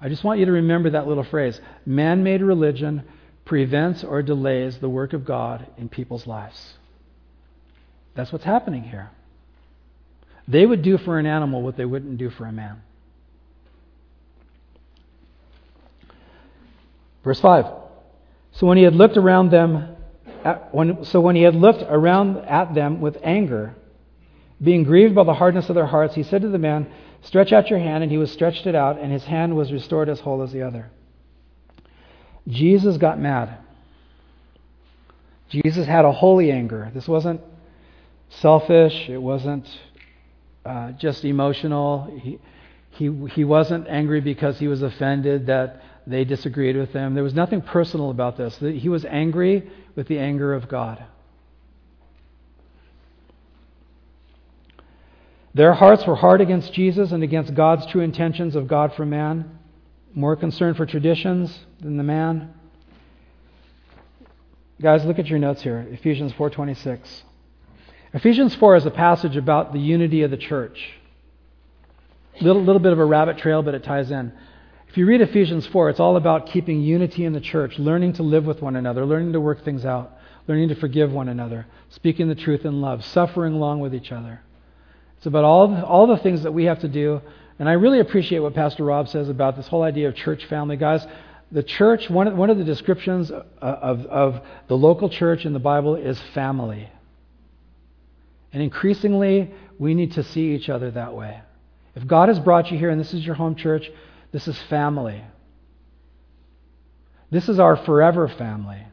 I 0.00 0.08
just 0.08 0.24
want 0.24 0.40
you 0.40 0.46
to 0.46 0.52
remember 0.52 0.90
that 0.90 1.06
little 1.06 1.22
phrase 1.22 1.60
man 1.84 2.22
made 2.22 2.40
religion 2.40 3.02
prevents 3.44 4.02
or 4.02 4.22
delays 4.22 4.78
the 4.78 4.88
work 4.88 5.12
of 5.12 5.26
God 5.26 5.66
in 5.76 5.90
people's 5.90 6.26
lives. 6.26 6.74
That's 8.14 8.32
what's 8.32 8.44
happening 8.44 8.84
here. 8.84 9.10
They 10.48 10.64
would 10.64 10.80
do 10.80 10.96
for 10.96 11.18
an 11.18 11.26
animal 11.26 11.60
what 11.60 11.76
they 11.76 11.84
wouldn't 11.84 12.16
do 12.16 12.30
for 12.30 12.46
a 12.46 12.52
man. 12.52 12.80
Verse 17.22 17.40
5. 17.40 17.66
So 18.52 18.66
when 18.66 18.78
he 18.78 18.84
had 18.84 18.94
looked 18.94 19.18
around 19.18 19.50
them, 19.50 19.96
at, 20.42 20.74
when, 20.74 21.04
so 21.04 21.20
when 21.20 21.36
he 21.36 21.42
had 21.42 21.54
looked 21.54 21.82
around 21.82 22.38
at 22.38 22.74
them 22.74 23.02
with 23.02 23.18
anger, 23.22 23.74
being 24.62 24.84
grieved 24.84 25.14
by 25.14 25.24
the 25.24 25.34
hardness 25.34 25.68
of 25.68 25.74
their 25.74 25.86
hearts, 25.86 26.14
he 26.14 26.22
said 26.22 26.42
to 26.42 26.48
the 26.48 26.58
man, 26.58 26.90
Stretch 27.22 27.52
out 27.52 27.70
your 27.70 27.78
hand, 27.78 28.02
and 28.02 28.10
he 28.10 28.18
was 28.18 28.30
stretched 28.30 28.66
it 28.66 28.74
out, 28.74 28.98
and 28.98 29.12
his 29.12 29.24
hand 29.24 29.56
was 29.56 29.72
restored 29.72 30.08
as 30.08 30.20
whole 30.20 30.42
as 30.42 30.52
the 30.52 30.62
other. 30.62 30.90
Jesus 32.48 32.96
got 32.96 33.18
mad. 33.18 33.58
Jesus 35.48 35.86
had 35.86 36.04
a 36.04 36.12
holy 36.12 36.50
anger. 36.50 36.90
This 36.94 37.08
wasn't 37.08 37.40
selfish, 38.28 39.08
it 39.08 39.18
wasn't 39.18 39.68
uh, 40.64 40.92
just 40.92 41.24
emotional. 41.24 42.20
He, 42.22 42.38
he, 42.90 43.26
he 43.32 43.44
wasn't 43.44 43.88
angry 43.88 44.20
because 44.20 44.58
he 44.58 44.68
was 44.68 44.82
offended 44.82 45.46
that 45.46 45.82
they 46.06 46.24
disagreed 46.24 46.76
with 46.76 46.92
him. 46.92 47.14
There 47.14 47.24
was 47.24 47.34
nothing 47.34 47.60
personal 47.60 48.10
about 48.10 48.36
this. 48.36 48.56
He 48.58 48.88
was 48.88 49.04
angry 49.04 49.70
with 49.94 50.08
the 50.08 50.18
anger 50.18 50.54
of 50.54 50.68
God. 50.68 51.04
Their 55.56 55.72
hearts 55.72 56.06
were 56.06 56.16
hard 56.16 56.42
against 56.42 56.74
Jesus 56.74 57.12
and 57.12 57.22
against 57.22 57.54
God's 57.54 57.86
true 57.86 58.02
intentions 58.02 58.56
of 58.56 58.68
God 58.68 58.92
for 58.92 59.06
man, 59.06 59.58
more 60.12 60.36
concerned 60.36 60.76
for 60.76 60.84
traditions 60.84 61.58
than 61.80 61.96
the 61.96 62.02
man. 62.02 62.52
Guys, 64.82 65.06
look 65.06 65.18
at 65.18 65.28
your 65.28 65.38
notes 65.38 65.62
here. 65.62 65.86
Ephesians 65.90 66.34
4:26. 66.34 67.22
Ephesians 68.12 68.54
4 68.54 68.76
is 68.76 68.84
a 68.84 68.90
passage 68.90 69.38
about 69.38 69.72
the 69.72 69.78
unity 69.78 70.20
of 70.24 70.30
the 70.30 70.36
church. 70.36 70.90
Little 72.42 72.62
little 72.62 72.82
bit 72.82 72.92
of 72.92 72.98
a 72.98 73.04
rabbit 73.06 73.38
trail, 73.38 73.62
but 73.62 73.74
it 73.74 73.82
ties 73.82 74.10
in. 74.10 74.32
If 74.88 74.98
you 74.98 75.06
read 75.06 75.22
Ephesians 75.22 75.66
4, 75.68 75.88
it's 75.88 76.00
all 76.00 76.18
about 76.18 76.48
keeping 76.48 76.82
unity 76.82 77.24
in 77.24 77.32
the 77.32 77.40
church, 77.40 77.78
learning 77.78 78.12
to 78.14 78.22
live 78.22 78.44
with 78.44 78.60
one 78.60 78.76
another, 78.76 79.06
learning 79.06 79.32
to 79.32 79.40
work 79.40 79.64
things 79.64 79.86
out, 79.86 80.18
learning 80.48 80.68
to 80.68 80.74
forgive 80.74 81.14
one 81.14 81.30
another, 81.30 81.64
speaking 81.88 82.28
the 82.28 82.34
truth 82.34 82.66
in 82.66 82.82
love, 82.82 83.02
suffering 83.02 83.54
along 83.54 83.80
with 83.80 83.94
each 83.94 84.12
other. 84.12 84.42
It's 85.26 85.28
about 85.32 85.42
all, 85.42 85.84
all 85.84 86.06
the 86.06 86.18
things 86.18 86.44
that 86.44 86.52
we 86.52 86.66
have 86.66 86.78
to 86.82 86.88
do. 86.88 87.20
And 87.58 87.68
I 87.68 87.72
really 87.72 87.98
appreciate 87.98 88.38
what 88.38 88.54
Pastor 88.54 88.84
Rob 88.84 89.08
says 89.08 89.28
about 89.28 89.56
this 89.56 89.66
whole 89.66 89.82
idea 89.82 90.06
of 90.06 90.14
church 90.14 90.44
family. 90.44 90.76
Guys, 90.76 91.04
the 91.50 91.64
church, 91.64 92.08
one 92.08 92.28
of, 92.28 92.36
one 92.36 92.48
of 92.48 92.58
the 92.58 92.62
descriptions 92.62 93.32
of, 93.32 93.44
of, 93.60 94.06
of 94.06 94.40
the 94.68 94.76
local 94.76 95.08
church 95.08 95.44
in 95.44 95.52
the 95.52 95.58
Bible 95.58 95.96
is 95.96 96.16
family. 96.32 96.88
And 98.52 98.62
increasingly, 98.62 99.52
we 99.80 99.94
need 99.94 100.12
to 100.12 100.22
see 100.22 100.54
each 100.54 100.68
other 100.68 100.92
that 100.92 101.12
way. 101.12 101.40
If 101.96 102.06
God 102.06 102.28
has 102.28 102.38
brought 102.38 102.70
you 102.70 102.78
here 102.78 102.90
and 102.90 103.00
this 103.00 103.12
is 103.12 103.26
your 103.26 103.34
home 103.34 103.56
church, 103.56 103.90
this 104.30 104.46
is 104.46 104.56
family. 104.70 105.24
This 107.32 107.48
is 107.48 107.58
our 107.58 107.76
forever 107.76 108.28
family. 108.28 108.84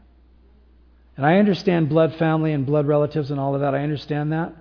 And 1.16 1.28
I 1.28 1.38
understand 1.38 1.90
blood 1.90 2.16
family 2.16 2.54
and 2.54 2.66
blood 2.66 2.88
relatives 2.88 3.30
and 3.30 3.40
all 3.40 3.54
of 3.54 3.62
that. 3.62 3.76
I 3.76 3.84
understand 3.84 4.32
that. 4.32 4.56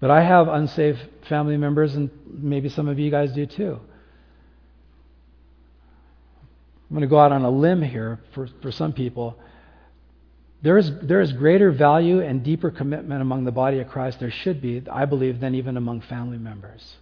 But 0.00 0.10
I 0.10 0.22
have 0.22 0.48
unsafe 0.48 0.98
family 1.28 1.56
members, 1.56 1.94
and 1.94 2.10
maybe 2.26 2.68
some 2.68 2.88
of 2.88 2.98
you 2.98 3.10
guys 3.10 3.32
do 3.32 3.46
too. 3.46 3.80
I'm 6.88 6.94
going 6.94 7.02
to 7.02 7.08
go 7.08 7.18
out 7.18 7.32
on 7.32 7.42
a 7.42 7.50
limb 7.50 7.82
here 7.82 8.20
for, 8.32 8.48
for 8.62 8.70
some 8.70 8.92
people. 8.92 9.38
There 10.62 10.78
is, 10.78 10.90
there 11.02 11.20
is 11.20 11.32
greater 11.32 11.70
value 11.70 12.20
and 12.20 12.42
deeper 12.42 12.70
commitment 12.70 13.22
among 13.22 13.44
the 13.44 13.52
body 13.52 13.80
of 13.80 13.88
Christ, 13.88 14.20
there 14.20 14.30
should 14.30 14.60
be, 14.60 14.82
I 14.90 15.04
believe, 15.04 15.40
than 15.40 15.54
even 15.54 15.76
among 15.76 16.02
family 16.02 16.38
members 16.38 16.96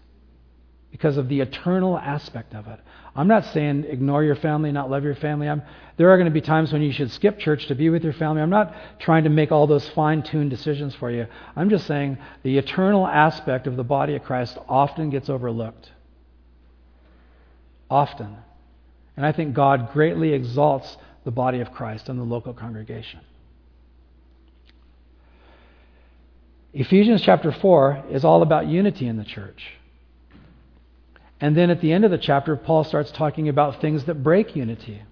because 0.90 1.16
of 1.16 1.28
the 1.28 1.40
eternal 1.40 1.98
aspect 1.98 2.54
of 2.54 2.66
it. 2.68 2.78
I'm 3.16 3.28
not 3.28 3.44
saying 3.46 3.84
ignore 3.84 4.24
your 4.24 4.34
family, 4.34 4.72
not 4.72 4.90
love 4.90 5.04
your 5.04 5.14
family. 5.14 5.48
I'm, 5.48 5.62
there 5.96 6.10
are 6.10 6.16
going 6.16 6.26
to 6.26 6.32
be 6.32 6.40
times 6.40 6.72
when 6.72 6.82
you 6.82 6.90
should 6.90 7.12
skip 7.12 7.38
church 7.38 7.66
to 7.66 7.74
be 7.76 7.88
with 7.88 8.02
your 8.02 8.12
family. 8.12 8.42
I'm 8.42 8.50
not 8.50 8.74
trying 8.98 9.24
to 9.24 9.30
make 9.30 9.52
all 9.52 9.68
those 9.68 9.88
fine 9.90 10.22
tuned 10.22 10.50
decisions 10.50 10.94
for 10.96 11.10
you. 11.10 11.26
I'm 11.54 11.70
just 11.70 11.86
saying 11.86 12.18
the 12.42 12.58
eternal 12.58 13.06
aspect 13.06 13.68
of 13.68 13.76
the 13.76 13.84
body 13.84 14.16
of 14.16 14.24
Christ 14.24 14.58
often 14.68 15.10
gets 15.10 15.28
overlooked. 15.28 15.90
Often. 17.88 18.36
And 19.16 19.24
I 19.24 19.30
think 19.30 19.54
God 19.54 19.92
greatly 19.92 20.32
exalts 20.32 20.96
the 21.22 21.30
body 21.30 21.60
of 21.60 21.72
Christ 21.72 22.08
and 22.08 22.18
the 22.18 22.24
local 22.24 22.52
congregation. 22.52 23.20
Ephesians 26.72 27.22
chapter 27.22 27.52
4 27.52 28.06
is 28.10 28.24
all 28.24 28.42
about 28.42 28.66
unity 28.66 29.06
in 29.06 29.16
the 29.16 29.24
church. 29.24 29.62
And 31.44 31.54
then 31.54 31.68
at 31.68 31.82
the 31.82 31.92
end 31.92 32.06
of 32.06 32.10
the 32.10 32.16
chapter, 32.16 32.56
Paul 32.56 32.84
starts 32.84 33.10
talking 33.10 33.50
about 33.50 33.82
things 33.82 34.04
that 34.04 34.22
break 34.22 34.56
unity 34.56 35.02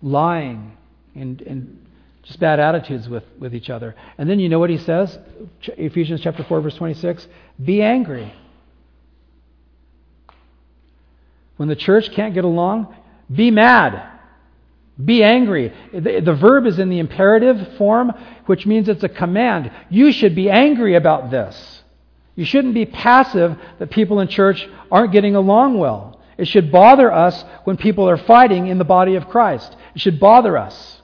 lying 0.00 0.76
and, 1.16 1.42
and 1.42 1.86
just 2.22 2.38
bad 2.38 2.60
attitudes 2.60 3.08
with, 3.08 3.24
with 3.40 3.52
each 3.56 3.70
other. 3.70 3.96
And 4.16 4.30
then 4.30 4.38
you 4.38 4.48
know 4.48 4.60
what 4.60 4.70
he 4.70 4.78
says? 4.78 5.18
Ephesians 5.62 6.20
chapter 6.20 6.44
4, 6.44 6.60
verse 6.60 6.76
26 6.76 7.26
Be 7.64 7.82
angry. 7.82 8.32
When 11.56 11.68
the 11.68 11.74
church 11.74 12.08
can't 12.12 12.34
get 12.34 12.44
along, 12.44 12.94
be 13.34 13.50
mad. 13.50 14.12
Be 15.04 15.24
angry. 15.24 15.72
The, 15.92 16.20
the, 16.20 16.34
verb 16.34 16.66
is 16.66 16.78
in 16.78 16.88
the 16.88 17.00
imperative 17.00 17.76
form, 17.78 18.12
which 18.46 18.64
means 18.64 18.88
it's 18.88 19.02
a 19.02 19.08
command. 19.08 19.72
You 19.90 20.12
should 20.12 20.36
be 20.36 20.48
angry 20.48 20.94
about 20.94 21.32
this. 21.32 21.82
You 22.36 22.44
shouldn't 22.44 22.74
be 22.74 22.86
passive 22.86 23.56
that 23.78 23.90
people 23.90 24.20
in 24.20 24.28
church 24.28 24.68
aren't 24.90 25.12
getting 25.12 25.36
along 25.36 25.78
well. 25.78 26.20
It 26.36 26.48
should 26.48 26.72
bother 26.72 27.12
us 27.12 27.44
when 27.64 27.76
people 27.76 28.08
are 28.08 28.16
fighting 28.16 28.66
in 28.66 28.78
the 28.78 28.84
body 28.84 29.14
of 29.14 29.28
Christ. 29.28 29.76
It 29.94 30.00
should 30.00 30.18
bother 30.18 30.58
us. 30.58 31.02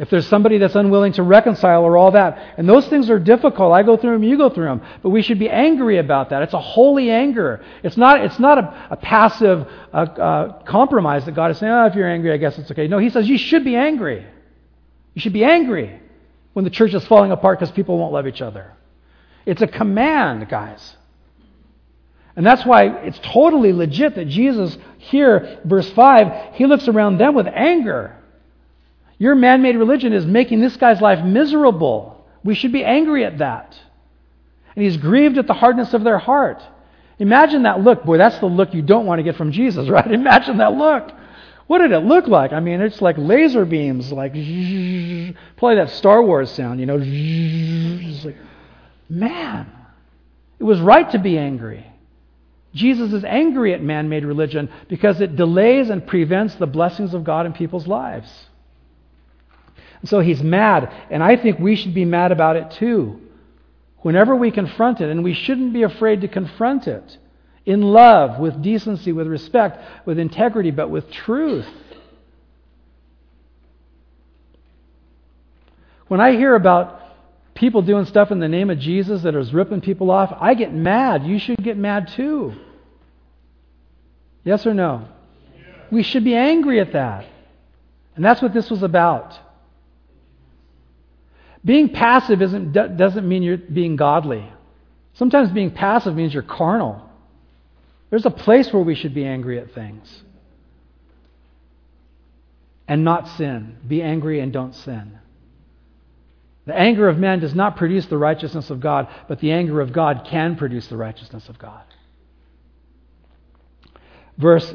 If 0.00 0.08
there's 0.08 0.26
somebody 0.26 0.56
that's 0.56 0.74
unwilling 0.74 1.12
to 1.12 1.22
reconcile 1.22 1.84
or 1.84 1.98
all 1.98 2.12
that, 2.12 2.54
and 2.56 2.66
those 2.66 2.88
things 2.88 3.10
are 3.10 3.18
difficult, 3.18 3.72
I 3.72 3.82
go 3.82 3.98
through 3.98 4.12
them, 4.12 4.22
you 4.22 4.38
go 4.38 4.48
through 4.48 4.64
them, 4.64 4.80
but 5.02 5.10
we 5.10 5.20
should 5.20 5.38
be 5.38 5.50
angry 5.50 5.98
about 5.98 6.30
that. 6.30 6.42
It's 6.42 6.54
a 6.54 6.60
holy 6.60 7.10
anger. 7.10 7.62
It's 7.82 7.98
not, 7.98 8.24
it's 8.24 8.38
not 8.38 8.56
a, 8.56 8.88
a 8.92 8.96
passive 8.96 9.68
uh, 9.92 9.96
uh, 9.96 10.62
compromise 10.62 11.26
that 11.26 11.32
God 11.32 11.50
is 11.50 11.58
saying, 11.58 11.70
oh, 11.70 11.84
if 11.84 11.94
you're 11.94 12.10
angry, 12.10 12.32
I 12.32 12.38
guess 12.38 12.58
it's 12.58 12.70
okay. 12.70 12.88
No, 12.88 12.96
He 12.96 13.10
says 13.10 13.28
you 13.28 13.36
should 13.36 13.62
be 13.62 13.76
angry. 13.76 14.26
You 15.12 15.20
should 15.20 15.34
be 15.34 15.44
angry 15.44 16.00
when 16.54 16.64
the 16.64 16.70
church 16.70 16.94
is 16.94 17.06
falling 17.06 17.30
apart 17.30 17.60
because 17.60 17.70
people 17.70 17.98
won't 17.98 18.14
love 18.14 18.26
each 18.26 18.40
other. 18.40 18.72
It's 19.46 19.62
a 19.62 19.66
command, 19.66 20.48
guys. 20.48 20.96
And 22.36 22.46
that's 22.46 22.64
why 22.64 22.84
it's 22.84 23.18
totally 23.18 23.72
legit 23.72 24.14
that 24.14 24.28
Jesus, 24.28 24.78
here, 24.98 25.60
verse 25.64 25.90
5, 25.90 26.54
he 26.54 26.66
looks 26.66 26.88
around 26.88 27.18
them 27.18 27.34
with 27.34 27.46
anger. 27.46 28.16
Your 29.18 29.34
man 29.34 29.60
made 29.60 29.76
religion 29.76 30.12
is 30.12 30.24
making 30.24 30.60
this 30.60 30.76
guy's 30.76 31.00
life 31.00 31.24
miserable. 31.24 32.26
We 32.42 32.54
should 32.54 32.72
be 32.72 32.84
angry 32.84 33.24
at 33.24 33.38
that. 33.38 33.78
And 34.74 34.84
he's 34.84 34.96
grieved 34.96 35.36
at 35.36 35.46
the 35.46 35.54
hardness 35.54 35.92
of 35.92 36.04
their 36.04 36.18
heart. 36.18 36.62
Imagine 37.18 37.64
that 37.64 37.80
look. 37.80 38.04
Boy, 38.04 38.16
that's 38.16 38.38
the 38.38 38.46
look 38.46 38.72
you 38.72 38.80
don't 38.80 39.04
want 39.04 39.18
to 39.18 39.22
get 39.22 39.36
from 39.36 39.52
Jesus, 39.52 39.88
right? 39.90 40.10
Imagine 40.10 40.58
that 40.58 40.72
look. 40.72 41.12
What 41.66 41.78
did 41.78 41.92
it 41.92 42.00
look 42.00 42.26
like? 42.26 42.52
I 42.52 42.60
mean, 42.60 42.80
it's 42.80 43.00
like 43.02 43.16
laser 43.18 43.64
beams, 43.64 44.10
like 44.10 44.32
play 45.56 45.74
that 45.76 45.90
Star 45.90 46.22
Wars 46.22 46.50
sound, 46.50 46.80
you 46.80 46.86
know. 46.86 46.96
Like, 48.24 48.36
man, 49.10 49.70
it 50.58 50.64
was 50.64 50.80
right 50.80 51.10
to 51.10 51.18
be 51.18 51.36
angry. 51.36 51.86
Jesus 52.72 53.12
is 53.12 53.24
angry 53.24 53.74
at 53.74 53.82
man 53.82 54.08
made 54.08 54.24
religion 54.24 54.70
because 54.88 55.20
it 55.20 55.36
delays 55.36 55.90
and 55.90 56.06
prevents 56.06 56.54
the 56.54 56.66
blessings 56.66 57.14
of 57.14 57.24
God 57.24 57.44
in 57.44 57.52
people's 57.52 57.88
lives. 57.88 58.30
And 60.00 60.08
so 60.08 60.20
he's 60.20 60.42
mad, 60.42 60.90
and 61.10 61.22
I 61.22 61.36
think 61.36 61.58
we 61.58 61.76
should 61.76 61.94
be 61.94 62.04
mad 62.04 62.32
about 62.32 62.56
it 62.56 62.70
too. 62.72 63.20
Whenever 63.98 64.34
we 64.34 64.50
confront 64.50 65.00
it, 65.00 65.10
and 65.10 65.22
we 65.22 65.34
shouldn't 65.34 65.74
be 65.74 65.82
afraid 65.82 66.22
to 66.22 66.28
confront 66.28 66.86
it 66.86 67.18
in 67.66 67.82
love, 67.82 68.38
with 68.38 68.62
decency, 68.62 69.12
with 69.12 69.26
respect, 69.26 70.06
with 70.06 70.18
integrity, 70.18 70.70
but 70.70 70.88
with 70.88 71.10
truth. 71.10 71.68
When 76.08 76.20
I 76.20 76.32
hear 76.32 76.54
about 76.54 76.99
people 77.60 77.82
doing 77.82 78.06
stuff 78.06 78.30
in 78.30 78.40
the 78.40 78.48
name 78.48 78.70
of 78.70 78.78
Jesus 78.78 79.22
that 79.22 79.34
is 79.34 79.52
ripping 79.52 79.82
people 79.82 80.10
off, 80.10 80.34
I 80.40 80.54
get 80.54 80.72
mad. 80.72 81.26
You 81.26 81.38
should 81.38 81.62
get 81.62 81.76
mad 81.76 82.08
too. 82.08 82.54
Yes 84.44 84.66
or 84.66 84.72
no? 84.72 85.06
We 85.92 86.02
should 86.02 86.24
be 86.24 86.34
angry 86.34 86.80
at 86.80 86.94
that. 86.94 87.26
And 88.16 88.24
that's 88.24 88.40
what 88.40 88.54
this 88.54 88.70
was 88.70 88.82
about. 88.82 89.38
Being 91.62 91.90
passive 91.90 92.40
isn't, 92.40 92.72
doesn't 92.72 93.28
mean 93.28 93.42
you're 93.42 93.58
being 93.58 93.96
godly. 93.96 94.50
Sometimes 95.12 95.50
being 95.50 95.70
passive 95.70 96.14
means 96.14 96.32
you're 96.32 96.42
carnal. 96.42 97.06
There's 98.08 98.24
a 98.24 98.30
place 98.30 98.72
where 98.72 98.82
we 98.82 98.94
should 98.94 99.12
be 99.12 99.26
angry 99.26 99.58
at 99.60 99.74
things 99.74 100.22
and 102.88 103.04
not 103.04 103.28
sin. 103.36 103.76
Be 103.86 104.00
angry 104.00 104.40
and 104.40 104.50
don't 104.50 104.74
sin. 104.74 105.18
The 106.70 106.78
anger 106.78 107.08
of 107.08 107.18
man 107.18 107.40
does 107.40 107.52
not 107.52 107.74
produce 107.74 108.06
the 108.06 108.16
righteousness 108.16 108.70
of 108.70 108.78
God, 108.78 109.08
but 109.26 109.40
the 109.40 109.50
anger 109.50 109.80
of 109.80 109.92
God 109.92 110.24
can 110.24 110.54
produce 110.54 110.86
the 110.86 110.96
righteousness 110.96 111.48
of 111.48 111.58
God. 111.58 111.82
Verse 114.38 114.72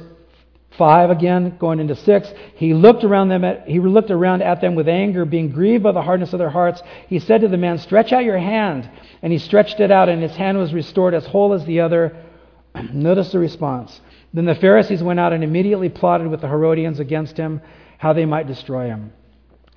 5 0.77 1.09
again, 1.09 1.55
going 1.57 1.79
into 1.79 1.95
6. 1.95 2.33
He 2.55 2.73
looked 2.73 3.05
around 3.05 3.29
them 3.29 3.45
at, 3.45 3.65
he 3.65 3.79
looked 3.79 4.11
around 4.11 4.41
at 4.41 4.59
them 4.59 4.75
with 4.75 4.89
anger, 4.89 5.23
being 5.23 5.51
grieved 5.51 5.83
by 5.83 5.93
the 5.93 6.01
hardness 6.01 6.33
of 6.33 6.39
their 6.39 6.49
hearts. 6.49 6.83
He 7.07 7.19
said 7.19 7.39
to 7.39 7.47
the 7.47 7.55
man, 7.55 7.77
Stretch 7.77 8.11
out 8.11 8.25
your 8.25 8.39
hand. 8.39 8.89
And 9.21 9.31
he 9.31 9.39
stretched 9.39 9.79
it 9.79 9.89
out, 9.89 10.09
and 10.09 10.21
his 10.21 10.35
hand 10.35 10.57
was 10.57 10.73
restored 10.73 11.13
as 11.13 11.25
whole 11.25 11.53
as 11.53 11.63
the 11.63 11.79
other. 11.79 12.13
Notice 12.91 13.31
the 13.31 13.39
response. 13.39 14.01
Then 14.33 14.43
the 14.43 14.55
Pharisees 14.55 15.01
went 15.01 15.21
out 15.21 15.31
and 15.31 15.45
immediately 15.45 15.87
plotted 15.87 16.27
with 16.27 16.41
the 16.41 16.49
Herodians 16.49 16.99
against 16.99 17.37
him, 17.37 17.61
how 17.99 18.11
they 18.11 18.25
might 18.25 18.47
destroy 18.47 18.87
him. 18.87 19.13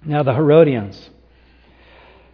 Now, 0.04 0.24
the 0.24 0.34
Herodians. 0.34 1.10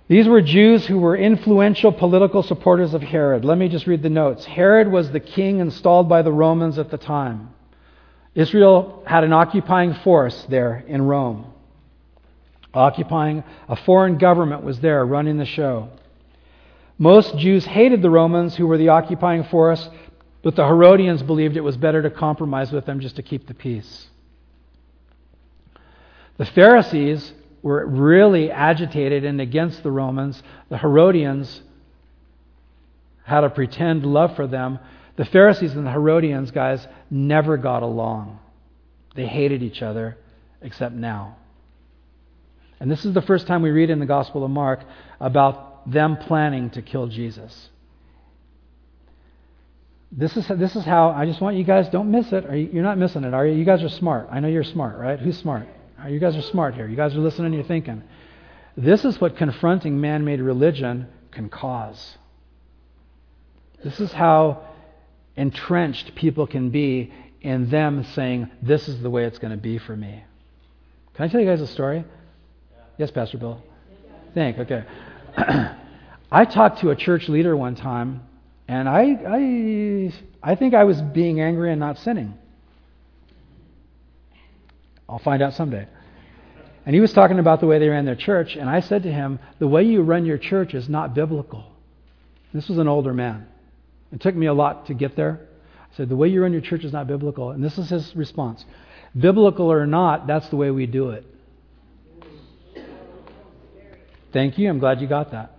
These 0.07 0.29
were 0.29 0.43
Jews 0.43 0.87
who 0.87 0.99
were 0.99 1.17
influential 1.17 1.91
political 1.91 2.43
supporters 2.43 2.93
of 2.93 3.03
Herod. 3.03 3.45
Let 3.45 3.57
me 3.57 3.69
just 3.69 3.87
read 3.87 4.03
the 4.03 4.11
notes. 4.11 4.45
Herod 4.45 4.91
was 4.91 5.11
the 5.11 5.21
king 5.21 5.61
installed 5.61 6.09
by 6.09 6.23
the 6.23 6.33
Romans 6.33 6.79
at 6.79 6.91
the 6.91 6.99
time. 6.99 7.51
Israel 8.35 9.03
had 9.07 9.25
an 9.25 9.33
occupying 9.33 9.95
force 9.95 10.45
there 10.51 10.85
in 10.87 11.03
Rome. 11.03 11.47
Occupying 12.75 13.45
a 13.69 13.77
foreign 13.77 14.19
government 14.19 14.63
was 14.63 14.81
there 14.81 15.07
running 15.07 15.39
the 15.39 15.47
show. 15.47 15.89
Most 16.99 17.39
Jews 17.39 17.65
hated 17.65 18.03
the 18.03 18.11
Romans 18.11 18.55
who 18.57 18.67
were 18.67 18.79
the 18.79 18.91
occupying 18.91 19.45
force, 19.45 19.89
but 20.43 20.55
the 20.55 20.67
Herodians 20.67 21.23
believed 21.23 21.57
it 21.57 21.63
was 21.63 21.77
better 21.77 22.03
to 22.03 22.11
compromise 22.11 22.73
with 22.73 22.85
them 22.85 23.01
just 23.01 23.17
to 23.17 23.23
keep 23.23 23.47
the 23.47 23.55
peace. 23.55 24.09
The 26.37 26.45
Pharisees 26.45 27.33
were 27.65 27.87
really 27.87 28.51
agitated 28.51 29.25
and 29.25 29.41
against 29.41 29.83
the 29.83 29.91
Romans. 29.91 30.41
The 30.69 30.77
Herodians 30.77 31.63
had 33.25 33.43
a 33.43 33.49
pretend 33.49 34.05
love 34.05 34.37
for 34.37 34.47
them. 34.47 34.79
The 35.17 35.25
Pharisees 35.25 35.73
and 35.73 35.87
the 35.87 35.91
Herodians, 35.91 36.51
guys, 36.51 36.87
never 37.11 37.57
got 37.57 37.83
along. 37.83 38.39
They 39.17 39.27
hated 39.27 39.63
each 39.63 39.81
other, 39.81 40.19
except 40.61 40.95
now. 40.95 41.37
And 42.81 42.91
this 42.91 43.07
is 43.07 43.15
the 43.15 43.23
first 43.23 43.47
time 43.47 43.63
we 43.63 43.71
read 43.71 43.89
in 43.89 43.99
the 43.99 44.05
Gospel 44.05 44.45
of 44.45 44.51
Mark 44.51 44.81
about 45.19 45.91
them 45.91 46.19
planning 46.19 46.69
to 46.71 46.83
kill 46.83 47.07
Jesus. 47.07 47.71
This 50.13 50.37
is, 50.37 50.47
this 50.49 50.77
is 50.77 50.85
how, 50.85 51.09
I 51.09 51.25
just 51.25 51.41
want 51.41 51.57
you 51.57 51.65
guys, 51.65 51.89
don't 51.89 52.11
miss 52.11 52.31
it. 52.31 52.45
You, 52.45 52.69
you're 52.75 52.83
not 52.83 52.99
missing 52.99 53.25
it, 53.25 53.33
are 53.33 53.47
you? 53.47 53.55
You 53.55 53.65
guys 53.65 53.83
are 53.83 53.89
smart. 53.89 54.29
I 54.31 54.41
know 54.41 54.49
you're 54.49 54.65
smart, 54.65 54.99
right? 54.99 55.19
Who's 55.19 55.39
smart? 55.39 55.67
You 56.09 56.19
guys 56.19 56.37
are 56.37 56.43
smart 56.43 56.75
here. 56.75 56.87
You 56.87 56.97
guys 56.97 57.15
are 57.15 57.21
listening 57.21 57.47
and 57.47 57.55
you're 57.55 57.65
thinking. 57.65 58.03
This 58.77 59.05
is 59.05 59.21
what 59.21 59.37
confronting 59.37 60.01
man 60.01 60.25
made 60.25 60.41
religion 60.41 61.07
can 61.31 61.49
cause. 61.49 62.19
This 63.83 64.01
is 64.01 64.13
how 64.13 64.65
entrenched 65.37 66.15
people 66.15 66.47
can 66.47 66.71
be 66.71 67.13
in 67.41 67.71
them 67.71 68.05
saying, 68.15 68.51
This 68.63 68.89
is 68.89 69.01
the 69.03 69.11
way 69.11 69.25
it's 69.25 69.39
going 69.39 69.53
to 69.53 69.57
be 69.57 69.79
for 69.79 69.97
me. 69.97 70.25
Can 71.15 71.25
I 71.25 71.29
tell 71.29 71.41
you 71.41 71.47
guys 71.47 71.61
a 71.61 71.67
story? 71.67 72.05
Yes, 72.99 73.11
Pastor 73.11 73.39
Bill? 73.39 73.63
Think, 74.35 74.59
okay. 74.59 74.85
I 76.33 76.45
talked 76.45 76.81
to 76.81 76.91
a 76.91 76.97
church 76.97 77.29
leader 77.29 77.57
one 77.57 77.77
time, 77.77 78.23
and 78.67 78.89
I, 78.89 79.19
I, 79.29 80.13
I 80.43 80.55
think 80.57 80.75
I 80.75 80.85
was 80.85 81.01
being 81.01 81.41
angry 81.41 81.71
and 81.71 81.79
not 81.79 81.99
sinning. 81.99 82.35
I'll 85.09 85.19
find 85.19 85.43
out 85.43 85.55
someday. 85.55 85.87
And 86.87 86.95
he 86.95 87.01
was 87.01 87.13
talking 87.13 87.39
about 87.39 87.61
the 87.61 87.67
way 87.67 87.79
they 87.79 87.89
ran 87.89 88.05
their 88.05 88.15
church, 88.17 88.57
and 88.57 88.69
I 88.69 88.81
said 88.81 89.05
to 89.05 89.13
him, 89.13 89.39
The 89.59 89.69
way 89.69 89.85
you 89.85 90.03
run 90.03 90.27
your 90.27 90.39
church 90.39 90.75
is 90.75 90.89
not 90.89 91.15
biblical. 91.15 91.65
This 92.53 92.69
was 92.69 92.79
an 92.79 92.89
older 92.89 93.15
man. 93.15 93.47
It 94.13 94.21
took 94.21 94.35
me 94.35 94.47
a 94.47 94.55
lot 94.55 94.87
to 94.87 94.95
get 94.95 95.17
there. 95.17 95.41
I 95.93 95.97
said, 95.97 96.09
The 96.09 96.17
way 96.17 96.29
you 96.29 96.43
run 96.43 96.53
your 96.53 96.61
church 96.61 96.85
is 96.85 96.93
not 96.93 97.07
biblical. 97.07 97.51
And 97.51 97.65
this 97.65 97.79
is 97.79 97.89
his 97.89 98.15
response 98.15 98.65
Biblical 99.19 99.71
or 99.71 99.87
not, 99.87 100.27
that's 100.27 100.49
the 100.49 100.57
way 100.57 100.71
we 100.71 100.87
do 100.87 101.11
it. 101.11 101.25
Thank 104.33 104.59
you. 104.59 104.69
I'm 104.69 104.81
glad 104.81 105.01
you 105.01 105.07
got 105.07 105.31
that. 105.31 105.53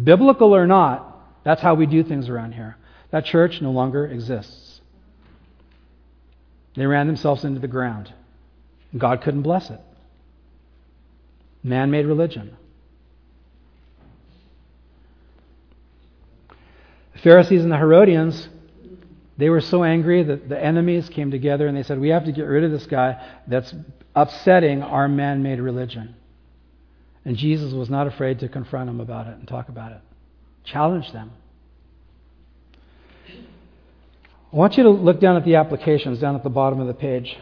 Biblical 0.00 0.54
or 0.54 0.66
not, 0.66 1.42
that's 1.44 1.60
how 1.60 1.74
we 1.74 1.86
do 1.86 2.04
things 2.04 2.28
around 2.28 2.52
here. 2.52 2.76
That 3.10 3.24
church 3.24 3.60
no 3.60 3.72
longer 3.72 4.06
exists. 4.06 4.80
They 6.76 6.86
ran 6.86 7.08
themselves 7.08 7.44
into 7.44 7.60
the 7.60 7.68
ground. 7.68 8.12
God 8.96 9.22
couldn't 9.22 9.42
bless 9.42 9.70
it. 9.70 9.80
Man 11.62 11.90
made 11.90 12.06
religion. 12.06 12.56
The 17.14 17.18
Pharisees 17.20 17.62
and 17.62 17.72
the 17.72 17.76
Herodians, 17.76 18.48
they 19.38 19.48
were 19.48 19.60
so 19.60 19.82
angry 19.82 20.22
that 20.22 20.48
the 20.48 20.62
enemies 20.62 21.08
came 21.08 21.30
together 21.30 21.66
and 21.66 21.76
they 21.76 21.82
said, 21.82 21.98
We 21.98 22.10
have 22.10 22.24
to 22.26 22.32
get 22.32 22.42
rid 22.42 22.64
of 22.64 22.70
this 22.70 22.86
guy 22.86 23.40
that's 23.46 23.74
upsetting 24.14 24.82
our 24.82 25.08
man 25.08 25.42
made 25.42 25.58
religion. 25.58 26.14
And 27.24 27.36
Jesus 27.36 27.72
was 27.72 27.88
not 27.88 28.06
afraid 28.06 28.40
to 28.40 28.48
confront 28.48 28.86
them 28.86 29.00
about 29.00 29.26
it 29.26 29.38
and 29.38 29.48
talk 29.48 29.68
about 29.68 29.92
it, 29.92 30.00
challenge 30.64 31.10
them. 31.12 31.32
I 33.26 34.56
want 34.56 34.76
you 34.76 34.84
to 34.84 34.90
look 34.90 35.18
down 35.18 35.36
at 35.36 35.44
the 35.44 35.56
applications 35.56 36.20
down 36.20 36.36
at 36.36 36.44
the 36.44 36.50
bottom 36.50 36.78
of 36.78 36.86
the 36.86 36.94
page. 36.94 37.36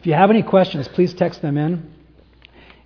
If 0.00 0.06
you 0.06 0.14
have 0.14 0.30
any 0.30 0.42
questions, 0.42 0.88
please 0.88 1.12
text 1.12 1.42
them 1.42 1.58
in. 1.58 1.92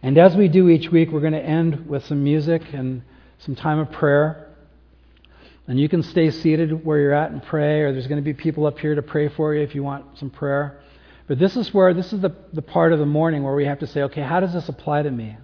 And 0.03 0.19
as 0.19 0.35
we 0.35 0.49
do 0.49 0.69
each 0.69 0.91
week, 0.91 1.13
we're 1.13 1.21
going 1.21 1.33
to 1.33 1.39
end 1.39 1.89
with 1.89 2.05
some 2.07 2.25
music 2.25 2.63
and 2.73 3.03
some 3.39 3.55
time 3.55 3.79
of 3.79 3.93
prayer. 3.93 4.49
And 5.69 5.79
you 5.79 5.89
can 5.89 6.03
stay 6.03 6.33
seated 6.33 6.85
where 6.85 6.99
you're 6.99 7.15
at 7.15 7.31
and 7.31 7.41
pray, 7.41 7.83
or 7.83 7.93
there's 7.93 8.09
going 8.09 8.21
to 8.21 8.25
be 8.25 8.35
people 8.35 8.67
up 8.67 8.81
here 8.81 8.97
to 8.97 9.03
pray 9.03 9.29
for 9.29 9.55
you 9.55 9.63
if 9.63 9.77
you 9.77 9.85
want 9.85 10.19
some 10.19 10.29
prayer. 10.29 10.81
But 11.29 11.39
this 11.39 11.57
is 11.57 11.73
where, 11.73 11.95
this 11.95 12.13
is 12.13 12.21
the, 12.21 12.35
the 12.53 12.63
part 12.63 12.93
of 12.93 12.99
the 12.99 13.07
morning 13.07 13.45
where 13.45 13.55
we 13.55 13.67
have 13.67 13.79
to 13.79 13.87
say, 13.87 14.03
okay, 14.03 14.23
how 14.23 14.41
does 14.41 14.53
this 14.53 14.69
apply 14.69 15.03
to 15.03 15.11
me? 15.13 15.37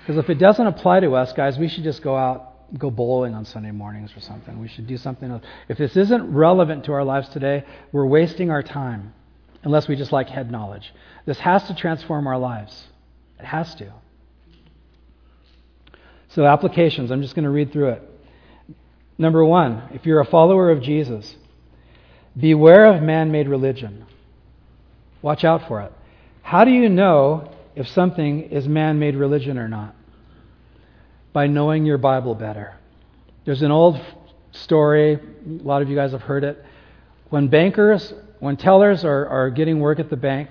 Because 0.00 0.16
if 0.16 0.30
it 0.30 0.36
doesn't 0.36 0.66
apply 0.66 1.00
to 1.00 1.14
us, 1.16 1.34
guys, 1.34 1.58
we 1.58 1.68
should 1.68 1.84
just 1.84 2.00
go 2.00 2.16
out, 2.16 2.78
go 2.78 2.90
bowling 2.90 3.34
on 3.34 3.44
Sunday 3.44 3.72
mornings 3.72 4.10
or 4.16 4.20
something. 4.20 4.58
We 4.58 4.68
should 4.68 4.86
do 4.86 4.96
something 4.96 5.30
else. 5.30 5.42
If 5.68 5.76
this 5.76 5.98
isn't 5.98 6.32
relevant 6.32 6.86
to 6.86 6.94
our 6.94 7.04
lives 7.04 7.28
today, 7.28 7.64
we're 7.92 8.06
wasting 8.06 8.50
our 8.50 8.62
time 8.62 9.12
unless 9.62 9.88
we 9.88 9.96
just 9.96 10.12
like 10.12 10.28
head 10.28 10.50
knowledge. 10.50 10.92
This 11.26 11.38
has 11.38 11.64
to 11.68 11.74
transform 11.74 12.26
our 12.26 12.38
lives. 12.38 12.86
It 13.38 13.44
has 13.44 13.74
to. 13.76 13.92
So, 16.28 16.46
applications, 16.46 17.10
I'm 17.10 17.22
just 17.22 17.34
going 17.34 17.44
to 17.44 17.50
read 17.50 17.72
through 17.72 17.90
it. 17.90 18.02
Number 19.18 19.44
one, 19.44 19.82
if 19.92 20.06
you're 20.06 20.20
a 20.20 20.24
follower 20.24 20.70
of 20.70 20.82
Jesus, 20.82 21.36
beware 22.36 22.86
of 22.86 23.02
man 23.02 23.30
made 23.30 23.48
religion. 23.48 24.06
Watch 25.20 25.44
out 25.44 25.68
for 25.68 25.82
it. 25.82 25.92
How 26.42 26.64
do 26.64 26.70
you 26.70 26.88
know 26.88 27.52
if 27.76 27.86
something 27.88 28.50
is 28.50 28.66
man 28.66 28.98
made 28.98 29.14
religion 29.14 29.58
or 29.58 29.68
not? 29.68 29.94
By 31.32 31.46
knowing 31.46 31.84
your 31.84 31.98
Bible 31.98 32.34
better. 32.34 32.76
There's 33.44 33.62
an 33.62 33.70
old 33.70 34.00
story. 34.52 35.14
A 35.14 35.62
lot 35.62 35.82
of 35.82 35.88
you 35.88 35.96
guys 35.96 36.12
have 36.12 36.22
heard 36.22 36.44
it. 36.44 36.64
When 37.30 37.48
bankers, 37.48 38.12
when 38.42 38.56
tellers 38.56 39.04
are, 39.04 39.28
are 39.28 39.50
getting 39.50 39.78
work 39.78 40.00
at 40.00 40.10
the 40.10 40.16
bank, 40.16 40.50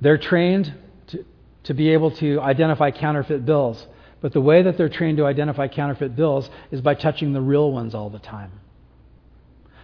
they're 0.00 0.16
trained 0.16 0.72
to, 1.08 1.26
to 1.64 1.74
be 1.74 1.90
able 1.90 2.10
to 2.12 2.40
identify 2.40 2.90
counterfeit 2.90 3.44
bills. 3.44 3.86
But 4.22 4.32
the 4.32 4.40
way 4.40 4.62
that 4.62 4.78
they're 4.78 4.88
trained 4.88 5.18
to 5.18 5.26
identify 5.26 5.68
counterfeit 5.68 6.16
bills 6.16 6.48
is 6.70 6.80
by 6.80 6.94
touching 6.94 7.34
the 7.34 7.40
real 7.42 7.70
ones 7.70 7.94
all 7.94 8.08
the 8.08 8.18
time. 8.18 8.50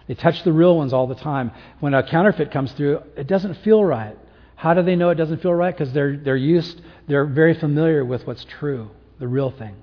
They 0.07 0.15
touch 0.15 0.43
the 0.43 0.51
real 0.51 0.75
ones 0.75 0.91
all 0.91 1.05
the 1.05 1.13
time. 1.13 1.51
When 1.81 1.93
a 1.93 2.01
counterfeit 2.01 2.49
comes 2.49 2.71
through, 2.71 3.03
it 3.15 3.27
doesn't 3.27 3.57
feel 3.57 3.85
right. 3.85 4.17
How 4.55 4.73
do 4.73 4.81
they 4.81 4.95
know 4.95 5.11
it 5.11 5.15
doesn't 5.15 5.43
feel 5.43 5.53
right? 5.53 5.77
Because 5.77 5.93
they're, 5.93 6.17
they're 6.17 6.35
used, 6.35 6.81
they're 7.07 7.27
very 7.27 7.53
familiar 7.53 8.03
with 8.03 8.25
what's 8.25 8.43
true, 8.43 8.89
the 9.19 9.27
real 9.27 9.51
thing. 9.51 9.75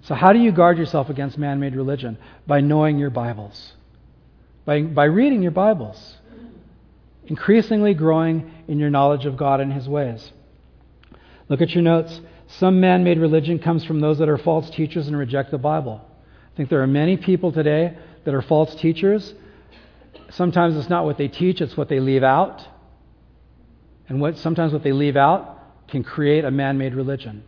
So, 0.00 0.14
how 0.14 0.32
do 0.32 0.38
you 0.38 0.50
guard 0.50 0.78
yourself 0.78 1.10
against 1.10 1.36
man 1.36 1.60
made 1.60 1.76
religion? 1.76 2.16
By 2.46 2.62
knowing 2.62 2.98
your 2.98 3.10
Bibles, 3.10 3.74
by, 4.68 4.82
by 4.82 5.04
reading 5.04 5.40
your 5.40 5.50
Bibles, 5.50 6.18
increasingly 7.26 7.94
growing 7.94 8.52
in 8.68 8.78
your 8.78 8.90
knowledge 8.90 9.24
of 9.24 9.34
God 9.34 9.62
and 9.62 9.72
His 9.72 9.88
ways. 9.88 10.30
Look 11.48 11.62
at 11.62 11.70
your 11.70 11.82
notes. 11.82 12.20
Some 12.48 12.78
man 12.78 13.02
made 13.02 13.18
religion 13.18 13.60
comes 13.60 13.82
from 13.82 14.02
those 14.02 14.18
that 14.18 14.28
are 14.28 14.36
false 14.36 14.68
teachers 14.68 15.08
and 15.08 15.16
reject 15.16 15.52
the 15.52 15.56
Bible. 15.56 16.04
I 16.52 16.56
think 16.58 16.68
there 16.68 16.82
are 16.82 16.86
many 16.86 17.16
people 17.16 17.50
today 17.50 17.96
that 18.26 18.34
are 18.34 18.42
false 18.42 18.74
teachers. 18.74 19.32
Sometimes 20.28 20.76
it's 20.76 20.90
not 20.90 21.06
what 21.06 21.16
they 21.16 21.28
teach, 21.28 21.62
it's 21.62 21.74
what 21.74 21.88
they 21.88 21.98
leave 21.98 22.22
out. 22.22 22.62
And 24.06 24.20
what, 24.20 24.36
sometimes 24.36 24.74
what 24.74 24.82
they 24.82 24.92
leave 24.92 25.16
out 25.16 25.88
can 25.88 26.04
create 26.04 26.44
a 26.44 26.50
man 26.50 26.76
made 26.76 26.94
religion. 26.94 27.42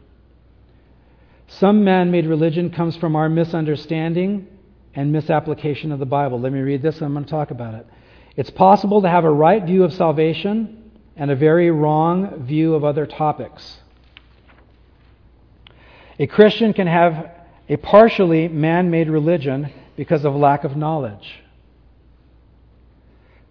Some 1.48 1.84
man 1.84 2.10
made 2.10 2.26
religion 2.26 2.70
comes 2.70 2.96
from 2.96 3.14
our 3.14 3.28
misunderstanding 3.28 4.48
and 4.95 5.12
misapplication 5.12 5.93
of 5.93 5.99
the 5.99 6.07
Bible. 6.07 6.41
Let 6.41 6.53
me 6.53 6.61
read 6.61 6.82
this 6.82 6.97
and 6.97 7.05
I'm 7.05 7.12
going 7.12 7.24
to 7.24 7.30
talk 7.30 7.51
about 7.51 7.74
it. 7.74 7.86
It's 8.36 8.51
possible 8.51 9.03
to 9.03 9.09
have 9.09 9.24
a 9.24 9.30
right 9.30 9.64
view 9.64 9.84
of 9.84 9.93
salvation 9.93 10.91
and 11.16 11.30
a 11.30 11.36
very 11.36 11.70
wrong 11.70 12.45
view 12.45 12.74
of 12.74 12.84
other 12.84 13.07
topics. 13.07 13.78
A 16.18 16.26
Christian 16.26 16.72
can 16.72 16.86
have 16.86 17.30
a 17.68 17.76
partially 17.76 18.49
man 18.49 18.91
made 18.91 19.09
religion 19.09 19.72
because 19.97 20.24
of 20.24 20.34
lack 20.34 20.64
of 20.64 20.76
knowledge. 20.76 21.41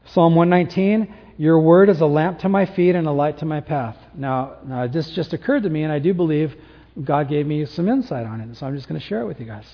Psalm 0.06 0.36
119 0.36 1.14
Your 1.38 1.60
word 1.60 1.90
is 1.90 2.02
a 2.02 2.06
lamp 2.06 2.40
to 2.40 2.50
my 2.50 2.66
feet 2.66 2.96
and 2.96 3.08
a 3.08 3.12
light 3.12 3.38
to 3.40 3.46
my 3.46 3.62
path. 3.62 3.96
Now, 4.16 4.58
now, 4.66 4.88
this 4.88 5.10
just 5.12 5.34
occurred 5.34 5.64
to 5.64 5.70
me, 5.70 5.84
and 5.84 5.92
I 5.92 6.00
do 6.00 6.14
believe 6.14 6.56
God 7.04 7.30
gave 7.30 7.46
me 7.46 7.66
some 7.66 7.88
insight 7.88 8.26
on 8.26 8.42
it, 8.42 8.56
so 8.58 8.66
I'm 8.66 8.76
just 8.76 8.88
going 8.88 9.00
to 9.00 9.06
share 9.06 9.22
it 9.22 9.26
with 9.26 9.40
you 9.40 9.46
guys. 9.46 9.66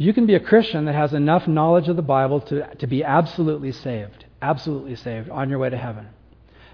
You 0.00 0.14
can 0.14 0.24
be 0.24 0.34
a 0.34 0.40
Christian 0.40 0.86
that 0.86 0.94
has 0.94 1.12
enough 1.12 1.46
knowledge 1.46 1.88
of 1.88 1.96
the 1.96 2.00
Bible 2.00 2.40
to, 2.40 2.74
to 2.76 2.86
be 2.86 3.04
absolutely 3.04 3.70
saved, 3.70 4.24
absolutely 4.40 4.96
saved 4.96 5.28
on 5.28 5.50
your 5.50 5.58
way 5.58 5.68
to 5.68 5.76
heaven. 5.76 6.08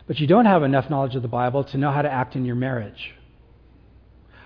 But 0.06 0.20
you 0.20 0.28
don't 0.28 0.44
have 0.44 0.62
enough 0.62 0.88
knowledge 0.88 1.16
of 1.16 1.22
the 1.22 1.28
Bible 1.28 1.64
to 1.64 1.76
know 1.76 1.90
how 1.90 2.02
to 2.02 2.08
act 2.08 2.36
in 2.36 2.44
your 2.44 2.54
marriage. 2.54 3.16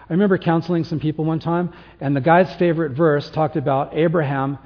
I 0.09 0.15
remember 0.15 0.39
counseling 0.39 0.85
some 0.85 0.99
people 0.99 1.27
one 1.27 1.41
time, 1.41 1.75
and 2.01 2.17
the 2.17 2.23
guy's 2.23 2.55
favorite 2.55 2.93
verse 2.93 3.29
talked 3.29 3.57
about 3.57 3.95
Abraham 3.95 4.57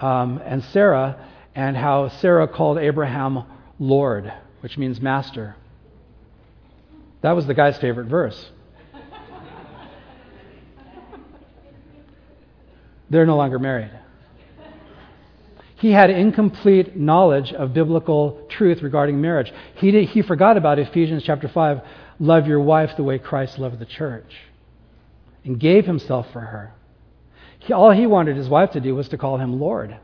um, 0.00 0.42
and 0.44 0.62
Sarah 0.64 1.26
and 1.54 1.74
how 1.74 2.08
Sarah 2.08 2.48
called 2.48 2.76
Abraham 2.76 3.44
Lord, 3.78 4.30
which 4.60 4.76
means 4.76 5.00
master. 5.00 5.56
That 7.22 7.32
was 7.32 7.46
the 7.46 7.54
guy's 7.54 7.78
favorite 7.78 8.08
verse. 8.08 8.50
They're 13.12 13.26
no 13.26 13.36
longer 13.36 13.58
married. 13.58 13.90
He 15.76 15.90
had 15.90 16.08
incomplete 16.08 16.96
knowledge 16.96 17.52
of 17.52 17.74
biblical 17.74 18.46
truth 18.48 18.80
regarding 18.80 19.20
marriage. 19.20 19.52
He, 19.74 19.90
did, 19.90 20.08
he 20.08 20.22
forgot 20.22 20.56
about 20.56 20.78
Ephesians 20.78 21.22
chapter 21.22 21.46
5 21.46 21.82
love 22.20 22.46
your 22.46 22.60
wife 22.60 22.96
the 22.96 23.02
way 23.02 23.18
Christ 23.18 23.58
loved 23.58 23.78
the 23.78 23.84
church 23.84 24.32
and 25.44 25.60
gave 25.60 25.84
himself 25.84 26.32
for 26.32 26.40
her. 26.40 26.72
He, 27.58 27.74
all 27.74 27.90
he 27.90 28.06
wanted 28.06 28.36
his 28.36 28.48
wife 28.48 28.70
to 28.70 28.80
do 28.80 28.94
was 28.94 29.10
to 29.10 29.18
call 29.18 29.36
him 29.36 29.60
Lord. 29.60 29.94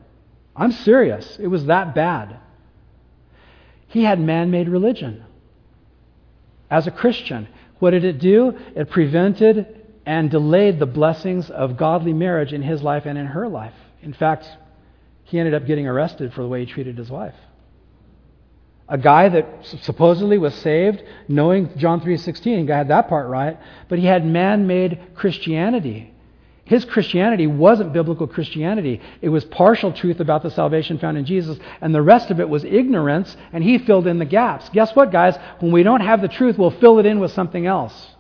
I'm 0.55 0.73
serious. 0.73 1.39
It 1.41 1.47
was 1.47 1.65
that 1.65 1.95
bad. 1.95 2.39
He 3.87 4.05
had 4.05 4.21
man 4.21 4.51
made 4.51 4.69
religion. 4.69 5.25
As 6.71 6.87
a 6.87 6.91
Christian, 6.91 7.49
what 7.79 7.93
did 7.93 8.05
it 8.05 8.19
do? 8.19 8.59
It 8.77 8.91
prevented 8.91 9.78
and 10.09 10.31
delayed 10.31 10.79
the 10.79 10.87
blessings 10.87 11.51
of 11.51 11.77
godly 11.77 12.15
marriage 12.15 12.55
in 12.55 12.63
his 12.63 12.83
life 12.83 13.05
and 13.05 13.19
in 13.19 13.27
her 13.27 13.47
life. 13.47 13.75
In 14.01 14.15
fact, 14.15 14.49
he 15.25 15.39
ended 15.39 15.53
up 15.53 15.67
getting 15.67 15.87
arrested 15.87 16.33
for 16.33 16.41
the 16.41 16.49
way 16.49 16.61
he 16.65 16.67
treated 16.73 16.97
his 16.97 17.11
wife. 17.11 17.35
A 18.89 18.97
guy 18.97 19.29
that 19.29 19.47
supposedly 19.83 20.39
was 20.39 20.55
saved, 20.55 21.03
knowing 21.29 21.77
John 21.77 22.01
3:16, 22.01 22.67
he 22.67 22.73
had 22.73 22.89
that 22.89 23.11
part 23.11 23.29
right, 23.29 23.59
but 23.91 23.99
he 23.99 24.07
had 24.07 24.25
man-made 24.25 24.99
Christianity. 25.15 26.15
His 26.65 26.87
Christianity 26.87 27.47
wasn't 27.47 27.93
biblical 27.93 28.27
Christianity. 28.27 29.03
It 29.21 29.29
was 29.29 29.45
partial 29.45 29.93
truth 29.93 30.21
about 30.21 30.43
the 30.43 30.51
salvation 30.51 30.97
found 30.97 31.19
in 31.19 31.27
Jesus, 31.27 31.59
and 31.83 31.95
the 31.95 32.01
rest 32.01 32.31
of 32.31 32.41
it 32.41 32.49
was 32.49 32.65
ignorance, 32.65 33.37
and 33.53 33.63
he 33.63 33.77
filled 33.77 34.07
in 34.07 34.19
the 34.19 34.25
gaps. 34.25 34.71
Guess 34.71 34.97
what, 34.97 35.13
guys? 35.13 35.37
When 35.59 35.71
we 35.71 35.83
don't 35.83 36.01
have 36.01 36.23
the 36.23 36.29
truth, 36.29 36.57
we'll 36.57 36.71
fill 36.71 36.99
it 36.99 37.05
in 37.05 37.21
with 37.21 37.33
something 37.33 37.67
else. 37.67 38.15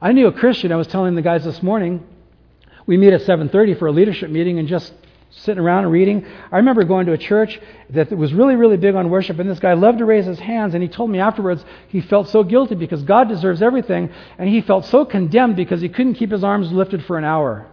I 0.00 0.12
knew 0.12 0.26
a 0.26 0.32
Christian, 0.32 0.72
I 0.72 0.76
was 0.76 0.86
telling 0.86 1.14
the 1.14 1.22
guys 1.22 1.44
this 1.44 1.62
morning, 1.62 2.06
we 2.86 2.96
meet 2.96 3.12
at 3.12 3.22
7:30 3.22 3.78
for 3.78 3.86
a 3.86 3.92
leadership 3.92 4.30
meeting 4.30 4.58
and 4.58 4.68
just 4.68 4.92
sitting 5.30 5.62
around 5.62 5.84
and 5.84 5.92
reading. 5.92 6.24
I 6.52 6.58
remember 6.58 6.84
going 6.84 7.06
to 7.06 7.12
a 7.12 7.18
church 7.18 7.60
that 7.90 8.10
was 8.12 8.32
really, 8.32 8.56
really 8.56 8.76
big 8.76 8.94
on 8.94 9.10
worship, 9.10 9.38
and 9.38 9.50
this 9.50 9.58
guy 9.58 9.74
loved 9.74 9.98
to 9.98 10.04
raise 10.04 10.24
his 10.24 10.38
hands, 10.38 10.74
and 10.74 10.82
he 10.82 10.88
told 10.88 11.10
me 11.10 11.18
afterwards 11.18 11.64
he 11.88 12.00
felt 12.00 12.28
so 12.28 12.42
guilty 12.42 12.74
because 12.74 13.02
God 13.02 13.28
deserves 13.28 13.60
everything, 13.60 14.10
and 14.38 14.48
he 14.48 14.60
felt 14.60 14.84
so 14.86 15.04
condemned 15.04 15.56
because 15.56 15.80
he 15.80 15.88
couldn't 15.88 16.14
keep 16.14 16.30
his 16.30 16.44
arms 16.44 16.72
lifted 16.72 17.04
for 17.04 17.18
an 17.18 17.24
hour. 17.24 17.66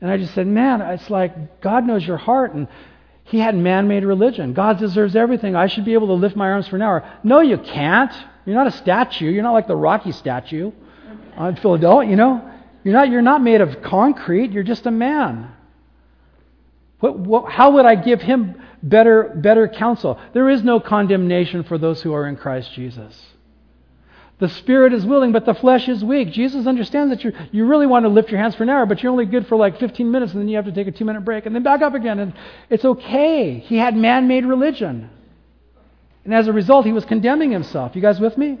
And 0.00 0.10
I 0.10 0.16
just 0.16 0.34
said, 0.34 0.46
man, 0.46 0.80
it's 0.80 1.08
like 1.08 1.60
God 1.60 1.86
knows 1.86 2.06
your 2.06 2.18
heart, 2.18 2.54
and 2.54 2.68
he 3.24 3.38
had 3.38 3.56
man 3.56 3.88
made 3.88 4.04
religion. 4.04 4.52
God 4.52 4.78
deserves 4.78 5.16
everything. 5.16 5.56
I 5.56 5.66
should 5.66 5.84
be 5.84 5.94
able 5.94 6.08
to 6.08 6.14
lift 6.14 6.36
my 6.36 6.50
arms 6.50 6.68
for 6.68 6.76
an 6.76 6.82
hour. 6.82 7.10
No, 7.22 7.40
you 7.40 7.58
can't. 7.58 8.12
You're 8.44 8.56
not 8.56 8.66
a 8.66 8.72
statue. 8.72 9.30
You're 9.30 9.42
not 9.42 9.52
like 9.52 9.66
the 9.66 9.76
Rocky 9.76 10.12
statue 10.12 10.72
on 11.36 11.56
Philadelphia, 11.56 12.10
you 12.10 12.16
know. 12.16 12.50
You're 12.84 12.94
not, 12.94 13.10
you're 13.10 13.22
not 13.22 13.42
made 13.42 13.62
of 13.62 13.82
concrete, 13.82 14.52
you're 14.52 14.62
just 14.62 14.84
a 14.84 14.90
man. 14.90 15.50
What, 17.00 17.18
what, 17.18 17.50
how 17.50 17.72
would 17.72 17.86
I 17.86 17.94
give 17.94 18.20
him 18.20 18.60
better, 18.82 19.32
better 19.34 19.68
counsel? 19.68 20.20
There 20.34 20.50
is 20.50 20.62
no 20.62 20.80
condemnation 20.80 21.64
for 21.64 21.78
those 21.78 22.02
who 22.02 22.12
are 22.12 22.26
in 22.26 22.36
Christ 22.36 22.72
Jesus. 22.74 23.18
The 24.38 24.48
spirit 24.48 24.92
is 24.92 25.06
willing, 25.06 25.32
but 25.32 25.46
the 25.46 25.54
flesh 25.54 25.88
is 25.88 26.04
weak. 26.04 26.32
Jesus 26.32 26.66
understands 26.66 27.14
that 27.14 27.22
you 27.24 27.32
you 27.52 27.66
really 27.66 27.86
want 27.86 28.04
to 28.04 28.08
lift 28.08 28.30
your 28.30 28.40
hands 28.40 28.54
for 28.54 28.64
an 28.64 28.68
hour, 28.68 28.84
but 28.84 29.02
you're 29.02 29.12
only 29.12 29.26
good 29.26 29.46
for 29.46 29.56
like 29.56 29.78
15 29.78 30.10
minutes, 30.10 30.32
and 30.32 30.40
then 30.40 30.48
you 30.48 30.56
have 30.56 30.64
to 30.64 30.72
take 30.72 30.88
a 30.88 30.90
two 30.90 31.04
minute 31.04 31.24
break 31.24 31.46
and 31.46 31.54
then 31.54 31.62
back 31.62 31.82
up 31.82 31.94
again. 31.94 32.18
And 32.18 32.34
it's 32.68 32.84
okay. 32.84 33.60
He 33.60 33.76
had 33.76 33.96
man 33.96 34.26
made 34.26 34.44
religion. 34.44 35.08
And 36.24 36.34
as 36.34 36.48
a 36.48 36.52
result, 36.52 36.86
he 36.86 36.92
was 36.92 37.04
condemning 37.04 37.50
himself. 37.50 37.94
You 37.94 38.02
guys 38.02 38.18
with 38.18 38.36
me? 38.38 38.58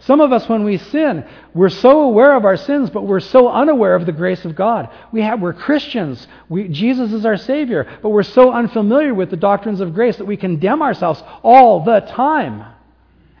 Some 0.00 0.20
of 0.20 0.32
us, 0.32 0.48
when 0.48 0.64
we 0.64 0.78
sin, 0.78 1.26
we're 1.52 1.68
so 1.68 2.02
aware 2.02 2.34
of 2.34 2.46
our 2.46 2.56
sins, 2.56 2.88
but 2.88 3.02
we're 3.06 3.20
so 3.20 3.48
unaware 3.48 3.94
of 3.94 4.06
the 4.06 4.12
grace 4.12 4.46
of 4.46 4.56
God. 4.56 4.88
We 5.12 5.20
have, 5.20 5.42
we're 5.42 5.52
Christians. 5.52 6.26
We, 6.48 6.68
Jesus 6.68 7.12
is 7.12 7.26
our 7.26 7.36
Savior, 7.36 7.86
but 8.00 8.08
we're 8.08 8.22
so 8.22 8.50
unfamiliar 8.50 9.12
with 9.12 9.28
the 9.28 9.36
doctrines 9.36 9.80
of 9.80 9.92
grace 9.92 10.16
that 10.16 10.24
we 10.24 10.38
condemn 10.38 10.80
ourselves 10.80 11.22
all 11.42 11.84
the 11.84 12.00
time. 12.00 12.64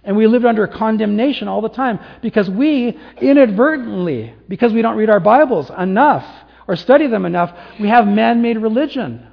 And 0.04 0.16
we 0.18 0.26
live 0.26 0.44
under 0.44 0.66
condemnation 0.66 1.48
all 1.48 1.62
the 1.62 1.70
time 1.70 1.98
because 2.20 2.48
we 2.50 2.98
inadvertently, 3.20 4.34
because 4.46 4.72
we 4.72 4.82
don't 4.82 4.96
read 4.96 5.10
our 5.10 5.20
Bibles 5.20 5.70
enough 5.70 6.26
or 6.68 6.76
study 6.76 7.06
them 7.06 7.24
enough, 7.24 7.54
we 7.78 7.88
have 7.88 8.06
man 8.06 8.42
made 8.42 8.58
religion 8.58 9.29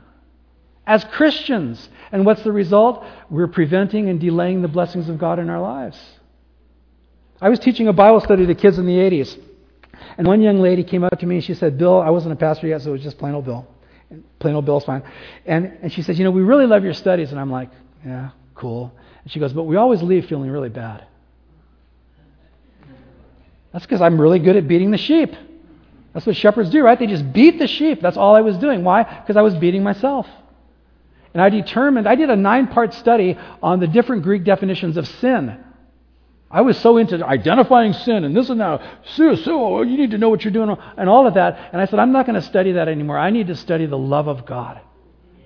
as 0.87 1.03
Christians. 1.03 1.89
And 2.11 2.25
what's 2.25 2.41
the 2.43 2.51
result? 2.51 3.05
We're 3.29 3.47
preventing 3.47 4.09
and 4.09 4.19
delaying 4.19 4.61
the 4.61 4.67
blessings 4.69 5.09
of 5.09 5.19
God 5.19 5.37
in 5.37 5.49
our 5.49 5.61
lives. 5.61 5.99
I 7.39 7.49
was 7.49 7.59
teaching 7.59 7.87
a 7.87 7.93
Bible 7.93 8.21
study 8.21 8.47
to 8.47 8.55
kids 8.55 8.79
in 8.79 8.87
the 8.87 8.97
80s. 8.97 9.37
And 10.17 10.25
one 10.25 10.41
young 10.41 10.59
lady 10.59 10.83
came 10.83 11.03
up 11.03 11.19
to 11.19 11.25
me 11.25 11.35
and 11.35 11.43
she 11.43 11.53
said, 11.53 11.77
Bill, 11.77 12.01
I 12.01 12.09
wasn't 12.09 12.33
a 12.33 12.35
pastor 12.35 12.67
yet, 12.67 12.81
so 12.81 12.89
it 12.89 12.93
was 12.93 13.03
just 13.03 13.17
plain 13.17 13.35
old 13.35 13.45
Bill. 13.45 13.67
And 14.09 14.23
plain 14.39 14.55
old 14.55 14.65
Bill's 14.65 14.85
fine. 14.85 15.03
And, 15.45 15.77
and 15.81 15.93
she 15.93 16.01
says, 16.01 16.17
You 16.17 16.23
know, 16.23 16.31
we 16.31 16.41
really 16.41 16.65
love 16.65 16.83
your 16.83 16.93
studies. 16.93 17.31
And 17.31 17.39
I'm 17.39 17.51
like, 17.51 17.69
Yeah, 18.05 18.31
cool. 18.55 18.91
And 19.23 19.31
she 19.31 19.39
goes, 19.39 19.53
But 19.53 19.63
we 19.63 19.75
always 19.75 20.01
leave 20.01 20.27
feeling 20.27 20.49
really 20.49 20.69
bad. 20.69 21.05
That's 23.73 23.85
because 23.85 24.01
I'm 24.01 24.19
really 24.19 24.39
good 24.39 24.55
at 24.55 24.67
beating 24.67 24.91
the 24.91 24.97
sheep. 24.97 25.35
That's 26.13 26.25
what 26.25 26.35
shepherds 26.35 26.69
do, 26.69 26.83
right? 26.83 26.97
They 26.97 27.05
just 27.05 27.31
beat 27.33 27.59
the 27.59 27.67
sheep. 27.67 28.01
That's 28.01 28.17
all 28.17 28.35
I 28.35 28.41
was 28.41 28.57
doing. 28.57 28.83
Why? 28.83 29.03
Because 29.03 29.35
I 29.35 29.41
was 29.41 29.53
beating 29.55 29.83
myself. 29.83 30.25
And 31.33 31.41
I 31.41 31.49
determined, 31.49 32.07
I 32.07 32.15
did 32.15 32.29
a 32.29 32.35
nine 32.35 32.67
part 32.67 32.93
study 32.93 33.37
on 33.61 33.79
the 33.79 33.87
different 33.87 34.23
Greek 34.23 34.43
definitions 34.43 34.97
of 34.97 35.07
sin. 35.07 35.63
I 36.49 36.61
was 36.61 36.77
so 36.77 36.97
into 36.97 37.25
identifying 37.25 37.91
sin 37.91 38.23
and 38.23 38.35
this 38.35 38.49
and 38.49 38.61
that. 38.61 38.81
Sue, 39.15 39.35
Sue, 39.35 39.53
oh, 39.53 39.81
you 39.81 39.97
need 39.97 40.11
to 40.11 40.17
know 40.17 40.29
what 40.29 40.43
you're 40.43 40.53
doing 40.53 40.75
and 40.97 41.09
all 41.09 41.27
of 41.27 41.33
that. 41.33 41.69
And 41.73 41.81
I 41.81 41.85
said, 41.85 41.99
I'm 41.99 42.13
not 42.13 42.25
going 42.25 42.39
to 42.39 42.41
study 42.41 42.73
that 42.73 42.87
anymore. 42.87 43.17
I 43.17 43.31
need 43.31 43.47
to 43.47 43.55
study 43.55 43.85
the 43.85 43.97
love 43.97 44.27
of 44.27 44.45
God. 44.45 44.79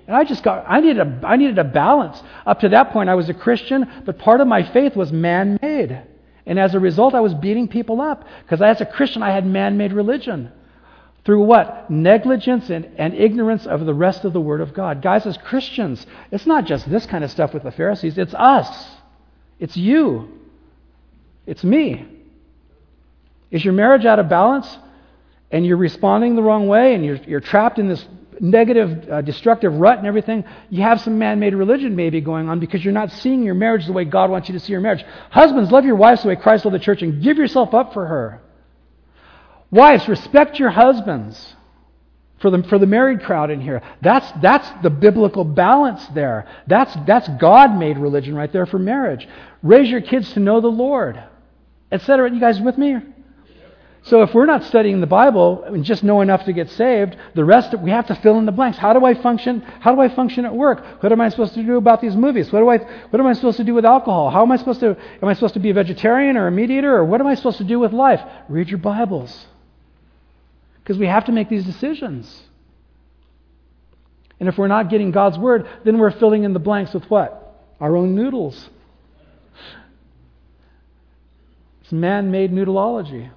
And 0.05 0.15
I 0.15 0.23
just 0.23 0.43
got, 0.43 0.65
I 0.67 0.79
needed, 0.79 0.99
a, 0.99 1.21
I 1.23 1.38
needed 1.38 1.57
a 1.57 1.63
balance. 1.63 2.21
Up 2.45 2.59
to 2.59 2.69
that 2.69 2.91
point, 2.91 3.09
I 3.09 3.15
was 3.15 3.29
a 3.29 3.34
Christian, 3.34 3.89
but 4.05 4.19
part 4.19 4.41
of 4.41 4.47
my 4.47 4.63
faith 4.71 4.95
was 4.95 5.11
man 5.11 5.57
made. 5.61 6.03
And 6.45 6.59
as 6.59 6.75
a 6.75 6.79
result, 6.79 7.15
I 7.15 7.19
was 7.21 7.34
beating 7.34 7.67
people 7.67 8.01
up 8.01 8.27
because 8.43 8.61
as 8.61 8.82
a 8.82 8.86
Christian, 8.86 9.23
I 9.23 9.32
had 9.32 9.45
man 9.45 9.77
made 9.77 9.93
religion. 9.93 10.51
Through 11.24 11.43
what? 11.43 11.89
Negligence 11.89 12.69
and, 12.69 12.89
and 12.97 13.13
ignorance 13.13 13.67
of 13.67 13.86
the 13.86 13.93
rest 13.93 14.26
of 14.26 14.34
the 14.34 14.41
Word 14.41 14.59
of 14.61 14.74
God. 14.74 15.01
Guys, 15.01 15.26
as 15.26 15.38
Christians, 15.38 16.05
it's 16.32 16.47
not 16.47 16.65
just 16.65 16.89
this 16.89 17.05
kind 17.05 17.24
of 17.24 17.30
stuff 17.30 17.53
with 17.53 17.63
the 17.63 17.72
Pharisees, 17.72 18.17
it's 18.17 18.34
us. 18.34 18.89
It's 19.59 19.78
you. 19.78 20.39
It's 21.45 21.63
me. 21.63 22.07
Is 23.51 23.63
your 23.63 23.74
marriage 23.74 24.05
out 24.05 24.17
of 24.17 24.30
balance 24.30 24.78
and 25.51 25.65
you're 25.65 25.78
responding 25.78 26.36
the 26.36 26.41
wrong 26.41 26.67
way 26.67 26.95
and 26.95 27.05
you're, 27.05 27.17
you're 27.17 27.39
trapped 27.39 27.78
in 27.78 27.88
this 27.88 28.03
negative, 28.39 29.07
uh, 29.09 29.22
destructive 29.22 29.76
rut 29.76 29.99
and 29.99 30.07
everything? 30.07 30.43
You 30.72 30.82
have 30.82 31.01
some 31.01 31.19
man 31.19 31.39
made 31.39 31.53
religion 31.53 31.95
maybe 31.95 32.22
going 32.22 32.49
on 32.49 32.59
because 32.59 32.84
you're 32.84 32.93
not 32.93 33.11
seeing 33.11 33.43
your 33.43 33.53
marriage 33.53 33.86
the 33.86 33.93
way 33.93 34.05
God 34.05 34.32
wants 34.32 34.49
you 34.49 34.53
to 34.53 34.59
see 34.59 34.72
your 34.72 34.82
marriage. 34.82 35.05
Husbands, 35.30 35.72
love 35.72 35.86
your 35.86 35.95
wives 35.95 36.24
the 36.24 36.30
way 36.30 36.36
Christ 36.36 36.65
loved 36.65 36.74
the 36.74 36.80
church 36.80 37.03
and 37.03 37.22
give 37.22 37.38
yourself 37.38 37.76
up 37.76 37.93
for 37.93 38.07
her. 38.07 38.41
Wives, 39.72 40.07
respect 40.07 40.59
your 40.59 40.69
husbands. 40.69 41.55
For 42.39 42.49
the, 42.49 42.63
for 42.63 42.80
the 42.80 42.88
married 42.88 43.22
crowd 43.22 43.51
in 43.51 43.61
here, 43.61 43.84
that's, 44.01 44.30
that's 44.41 44.67
the 44.82 44.89
biblical 44.89 45.43
balance 45.43 46.03
there. 46.07 46.47
That's, 46.65 46.91
that's 47.05 47.30
God 47.39 47.78
made 47.78 47.99
religion 47.99 48.34
right 48.34 48.51
there 48.51 48.65
for 48.65 48.80
marriage. 48.80 49.28
Raise 49.61 49.89
your 49.89 50.01
kids 50.01 50.34
to 50.34 50.39
know 50.39 50.59
the 50.59 50.67
Lord 50.67 51.24
etc. 51.91 52.32
You 52.32 52.39
guys 52.39 52.59
with 52.59 52.78
me? 52.78 52.97
So 54.03 54.24
if 54.24 54.34
we're 54.34 54.47
not 54.47 54.63
studying 54.63 54.99
the 54.99 55.07
Bible 55.07 55.63
and 55.63 55.84
just 55.84 56.03
know 56.03 56.22
enough 56.22 56.45
to 56.45 56.53
get 56.53 56.72
saved, 56.72 57.15
the 57.36 57.45
rest 57.45 57.72
of, 57.76 57.82
we 57.82 57.91
have 57.91 58.07
to 58.07 58.15
fill 58.15 58.39
in 58.39 58.47
the 58.47 58.51
blanks. 58.51 58.80
How 58.80 58.93
do 58.93 59.05
I 59.05 59.13
function? 59.13 59.61
How 59.61 59.93
do 59.93 60.01
I 60.01 60.09
function 60.09 60.43
at 60.43 60.55
work? 60.55 61.03
What 61.03 61.11
am 61.11 61.22
I 61.22 61.30
supposed 61.30 61.53
to 61.53 61.61
do 61.61 61.78
about 61.78 62.01
these 62.01 62.15
movies? 62.15 62.51
What 62.51 62.61
do 62.61 62.69
I 62.69 62.78
what 62.78 63.19
am 63.19 63.28
I 63.28 63.34
supposed 63.34 63.57
to 63.57 63.63
do 63.63 63.76
with 63.76 63.86
alcohol? 63.86 64.32
How 64.32 64.41
am 64.41 64.51
I 64.51 64.57
supposed 64.57 64.80
to 64.80 64.97
am 65.22 65.28
I 65.28 65.34
supposed 65.36 65.53
to 65.53 65.59
be 65.59 65.69
a 65.69 65.76
vegetarian 65.76 66.36
or 66.36 66.47
a 66.47 66.51
meat 66.51 66.72
eater 66.72 66.95
or 66.95 67.05
what 67.05 67.22
am 67.22 67.28
I 67.28 67.36
supposed 67.36 67.59
to 67.59 67.63
do 67.63 67.78
with 67.78 67.93
life? 67.93 68.22
Read 68.49 68.69
your 68.69 68.80
Bibles. 68.80 69.45
Because 70.84 70.97
we 70.97 71.07
have 71.07 71.25
to 71.25 71.32
make 71.32 71.49
these 71.49 71.63
decisions. 71.63 72.41
And 74.39 74.49
if 74.49 74.57
we're 74.57 74.67
not 74.67 74.89
getting 74.89 75.11
God's 75.11 75.38
word, 75.38 75.67
then 75.86 75.99
we're 75.99 76.11
filling 76.11 76.43
in 76.43 76.53
the 76.53 76.59
blanks 76.59 76.93
with 76.93 77.03
what? 77.05 77.63
Our 77.79 77.95
own 77.95 78.15
noodles. 78.15 78.69
It's 81.82 81.91
man 81.91 82.32
made 82.32 82.51
noodleology. 82.51 83.29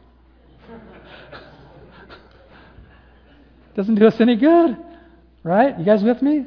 Doesn't 3.75 3.97
do 3.97 4.07
us 4.07 4.21
any 4.21 4.37
good, 4.37 4.77
right? 5.43 5.79
You 5.79 5.85
guys 5.85 6.03
with 6.03 6.23
me? 6.23 6.47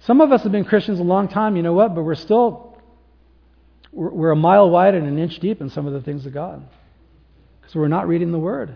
Some 0.00 0.20
of 0.20 0.32
us 0.32 0.42
have 0.42 0.52
been 0.52 0.64
Christians 0.64 1.00
a 1.00 1.04
long 1.04 1.28
time, 1.28 1.56
you 1.56 1.62
know 1.62 1.74
what? 1.74 1.94
But 1.94 2.02
we're 2.02 2.14
still, 2.14 2.78
we're, 3.92 4.10
we're 4.10 4.30
a 4.32 4.36
mile 4.36 4.68
wide 4.68 4.94
and 4.94 5.06
an 5.06 5.18
inch 5.18 5.38
deep 5.38 5.60
in 5.60 5.70
some 5.70 5.86
of 5.86 5.92
the 5.92 6.00
things 6.00 6.26
of 6.26 6.34
God. 6.34 6.66
Because 7.68 7.80
we're 7.80 7.88
not 7.88 8.08
reading 8.08 8.32
the 8.32 8.38
Word. 8.38 8.74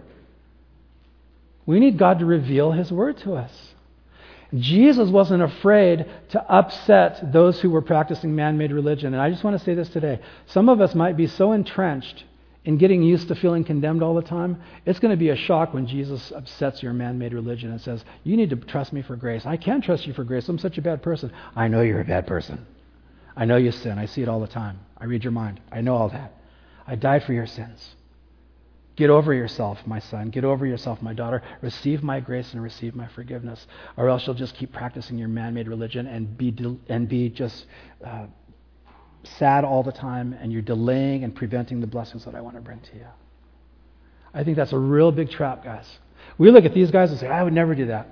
We 1.64 1.80
need 1.80 1.96
God 1.96 2.18
to 2.18 2.26
reveal 2.26 2.72
His 2.72 2.92
Word 2.92 3.16
to 3.18 3.32
us. 3.32 3.50
Jesus 4.54 5.08
wasn't 5.08 5.42
afraid 5.42 6.04
to 6.28 6.42
upset 6.42 7.32
those 7.32 7.58
who 7.58 7.70
were 7.70 7.80
practicing 7.80 8.36
man 8.36 8.58
made 8.58 8.70
religion. 8.70 9.14
And 9.14 9.22
I 9.22 9.30
just 9.30 9.42
want 9.42 9.58
to 9.58 9.64
say 9.64 9.72
this 9.72 9.88
today. 9.88 10.20
Some 10.44 10.68
of 10.68 10.82
us 10.82 10.94
might 10.94 11.16
be 11.16 11.26
so 11.26 11.52
entrenched 11.52 12.24
in 12.66 12.76
getting 12.76 13.02
used 13.02 13.28
to 13.28 13.34
feeling 13.34 13.64
condemned 13.64 14.02
all 14.02 14.14
the 14.14 14.20
time, 14.20 14.62
it's 14.84 14.98
going 14.98 15.10
to 15.10 15.16
be 15.16 15.30
a 15.30 15.36
shock 15.36 15.72
when 15.72 15.86
Jesus 15.86 16.30
upsets 16.36 16.82
your 16.82 16.92
man 16.92 17.18
made 17.18 17.32
religion 17.32 17.70
and 17.70 17.80
says, 17.80 18.04
You 18.24 18.36
need 18.36 18.50
to 18.50 18.56
trust 18.56 18.92
me 18.92 19.00
for 19.00 19.16
grace. 19.16 19.46
I 19.46 19.56
can't 19.56 19.82
trust 19.82 20.06
you 20.06 20.12
for 20.12 20.22
grace. 20.22 20.50
I'm 20.50 20.58
such 20.58 20.76
a 20.76 20.82
bad 20.82 21.02
person. 21.02 21.32
I 21.56 21.68
know 21.68 21.80
you're 21.80 22.02
a 22.02 22.04
bad 22.04 22.26
person. 22.26 22.66
I 23.34 23.46
know 23.46 23.56
you 23.56 23.72
sin. 23.72 23.98
I 23.98 24.04
see 24.04 24.20
it 24.20 24.28
all 24.28 24.38
the 24.38 24.46
time. 24.46 24.78
I 24.98 25.06
read 25.06 25.24
your 25.24 25.32
mind. 25.32 25.60
I 25.72 25.80
know 25.80 25.96
all 25.96 26.10
that. 26.10 26.34
I 26.86 26.94
died 26.94 27.24
for 27.24 27.32
your 27.32 27.46
sins. 27.46 27.96
Get 28.94 29.08
over 29.08 29.32
yourself, 29.32 29.78
my 29.86 30.00
son. 30.00 30.28
Get 30.28 30.44
over 30.44 30.66
yourself, 30.66 31.00
my 31.00 31.14
daughter. 31.14 31.42
Receive 31.62 32.02
my 32.02 32.20
grace 32.20 32.52
and 32.52 32.62
receive 32.62 32.94
my 32.94 33.08
forgiveness, 33.08 33.66
or 33.96 34.08
else 34.08 34.26
you'll 34.26 34.36
just 34.36 34.54
keep 34.54 34.72
practicing 34.72 35.16
your 35.16 35.28
man-made 35.28 35.66
religion 35.66 36.06
and 36.06 36.36
be 36.36 36.50
de- 36.50 36.76
and 36.88 37.08
be 37.08 37.30
just 37.30 37.64
uh, 38.04 38.26
sad 39.24 39.64
all 39.64 39.82
the 39.82 39.92
time, 39.92 40.34
and 40.34 40.52
you're 40.52 40.60
delaying 40.60 41.24
and 41.24 41.34
preventing 41.34 41.80
the 41.80 41.86
blessings 41.86 42.24
that 42.26 42.34
I 42.34 42.42
want 42.42 42.56
to 42.56 42.60
bring 42.60 42.80
to 42.80 42.96
you. 42.96 43.06
I 44.34 44.44
think 44.44 44.56
that's 44.56 44.72
a 44.72 44.78
real 44.78 45.10
big 45.10 45.30
trap, 45.30 45.64
guys. 45.64 45.86
We 46.36 46.50
look 46.50 46.66
at 46.66 46.74
these 46.74 46.90
guys 46.90 47.10
and 47.10 47.18
say, 47.18 47.28
"I 47.28 47.42
would 47.42 47.54
never 47.54 47.74
do 47.74 47.86
that." 47.86 48.08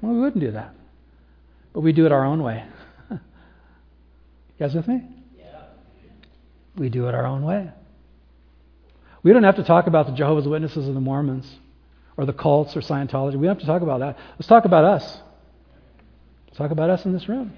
Well, 0.00 0.12
we 0.12 0.20
wouldn't 0.20 0.42
do 0.42 0.50
that, 0.50 0.74
but 1.72 1.80
we 1.80 1.92
do 1.92 2.06
it 2.06 2.12
our 2.12 2.24
own 2.24 2.42
way. 2.42 2.64
you 3.10 3.18
guys 4.58 4.74
with 4.74 4.88
me? 4.88 5.00
Yeah. 5.38 5.44
We 6.76 6.88
do 6.88 7.06
it 7.06 7.14
our 7.14 7.24
own 7.24 7.44
way. 7.44 7.70
We 9.24 9.32
don't 9.32 9.42
have 9.42 9.56
to 9.56 9.64
talk 9.64 9.88
about 9.88 10.06
the 10.06 10.12
Jehovah's 10.12 10.46
Witnesses 10.46 10.88
or 10.88 10.92
the 10.92 11.00
Mormons 11.00 11.50
or 12.16 12.26
the 12.26 12.32
cults 12.32 12.76
or 12.76 12.80
Scientology. 12.80 13.34
We 13.36 13.46
don't 13.46 13.56
have 13.56 13.60
to 13.60 13.66
talk 13.66 13.82
about 13.82 14.00
that. 14.00 14.18
Let's 14.34 14.46
talk 14.46 14.66
about 14.66 14.84
us. 14.84 15.18
Let's 16.46 16.58
talk 16.58 16.70
about 16.70 16.90
us 16.90 17.04
in 17.04 17.12
this 17.12 17.28
room. 17.28 17.52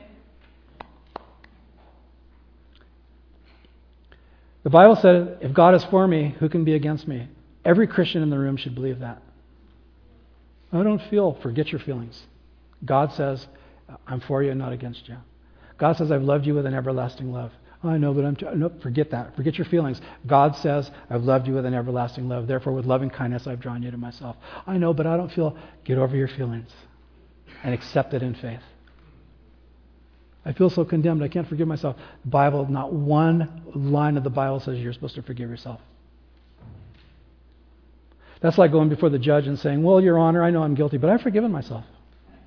The 4.63 4.71
Bible 4.71 4.97
said, 4.97 5.39
if 5.43 5.53
God 5.53 5.75
is 5.75 5.85
for 5.85 6.09
me, 6.09 6.35
who 6.41 6.49
can 6.49 6.65
be 6.65 6.75
against 6.75 7.07
me? 7.07 7.29
Every 7.65 7.87
Christian 7.87 8.23
in 8.23 8.31
the 8.31 8.39
room 8.39 8.57
should 8.57 8.75
believe 8.75 9.01
that. 9.01 9.23
I 10.73 10.83
don't 10.83 11.03
feel, 11.11 11.39
forget 11.43 11.69
your 11.69 11.81
feelings. 11.81 12.21
God 12.85 13.13
says, 13.13 13.47
I'm 14.07 14.21
for 14.21 14.43
you 14.43 14.51
and 14.51 14.59
not 14.59 14.73
against 14.73 15.09
you. 15.09 15.17
God 15.79 15.97
says, 15.97 16.11
I've 16.11 16.23
loved 16.23 16.47
you 16.47 16.55
with 16.55 16.67
an 16.67 16.75
everlasting 16.75 17.33
love. 17.33 17.53
I 17.87 17.99
know, 17.99 18.13
but 18.13 18.25
I'm. 18.25 18.37
T- 18.37 18.47
no, 18.55 18.71
forget 18.83 19.11
that. 19.11 19.37
Forget 19.37 19.59
your 19.59 19.67
feelings. 19.67 20.01
God 20.27 20.57
says, 20.57 20.91
I've 21.11 21.23
loved 21.23 21.47
you 21.47 21.55
with 21.55 21.67
an 21.67 21.75
everlasting 21.75 22.29
love. 22.29 22.47
Therefore, 22.47 22.73
with 22.73 22.87
loving 22.87 23.11
kindness, 23.11 23.47
I've 23.47 23.61
drawn 23.61 23.83
you 23.83 23.91
to 23.91 23.97
myself. 23.97 24.37
I 24.67 24.79
know, 24.79 24.93
but 24.93 25.07
I 25.07 25.17
don't 25.17 25.31
feel. 25.31 25.57
Get 25.85 25.99
over 25.99 26.17
your 26.17 26.29
feelings 26.29 26.71
and 27.63 27.75
accept 27.75 28.15
it 28.15 28.23
in 28.23 28.35
faith. 28.35 28.61
I 30.45 30.53
feel 30.53 30.71
so 30.71 30.85
condemned. 30.85 31.23
I 31.23 31.29
can't 31.29 31.49
forgive 31.49 31.67
myself. 31.67 31.97
The 32.23 32.31
Bible, 32.31 32.71
not 32.71 32.93
one 32.93 33.63
line 33.75 34.17
of 34.17 34.23
the 34.23 34.31
Bible 34.31 34.61
says 34.61 34.79
you're 34.79 34.93
supposed 34.93 35.17
to 35.17 35.23
forgive 35.23 35.51
yourself. 35.51 35.81
That's 38.41 38.59
like 38.59 38.71
going 38.71 38.89
before 38.89 39.11
the 39.11 39.19
judge 39.19 39.49
and 39.49 39.59
saying, 39.59 39.83
Well, 39.83 40.01
Your 40.01 40.19
Honor, 40.19 40.45
I 40.45 40.51
know 40.51 40.63
I'm 40.63 40.75
guilty, 40.75 40.99
but 40.99 41.11
I've 41.11 41.23
forgiven 41.23 41.51
myself. 41.51 41.85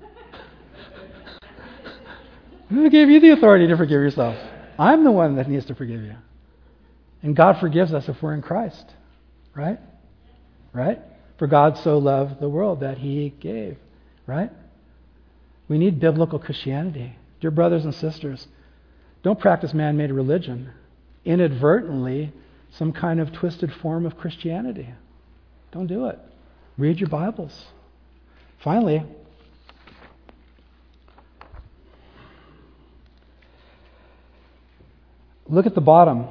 Who 2.70 2.88
gave 2.88 3.10
you 3.10 3.20
the 3.20 3.32
authority 3.32 3.66
to 3.66 3.76
forgive 3.76 4.00
yourself? 4.00 4.36
I'm 4.80 5.04
the 5.04 5.10
one 5.10 5.36
that 5.36 5.46
needs 5.46 5.66
to 5.66 5.74
forgive 5.74 6.00
you. 6.00 6.16
And 7.22 7.36
God 7.36 7.60
forgives 7.60 7.92
us 7.92 8.08
if 8.08 8.22
we're 8.22 8.32
in 8.32 8.40
Christ. 8.40 8.86
Right? 9.54 9.78
Right? 10.72 10.98
For 11.38 11.46
God 11.46 11.76
so 11.76 11.98
loved 11.98 12.40
the 12.40 12.48
world 12.48 12.80
that 12.80 12.96
he 12.96 13.34
gave. 13.40 13.76
Right? 14.26 14.50
We 15.68 15.76
need 15.76 16.00
biblical 16.00 16.38
Christianity. 16.38 17.14
Dear 17.42 17.50
brothers 17.50 17.84
and 17.84 17.94
sisters, 17.94 18.48
don't 19.22 19.38
practice 19.38 19.74
man 19.74 19.98
made 19.98 20.12
religion. 20.12 20.70
Inadvertently, 21.26 22.32
some 22.70 22.92
kind 22.94 23.20
of 23.20 23.34
twisted 23.34 23.70
form 23.82 24.06
of 24.06 24.16
Christianity. 24.16 24.88
Don't 25.72 25.88
do 25.88 26.06
it. 26.06 26.18
Read 26.78 27.00
your 27.00 27.10
Bibles. 27.10 27.66
Finally, 28.64 29.02
Look 35.50 35.66
at 35.66 35.74
the 35.74 35.80
bottom. 35.80 36.28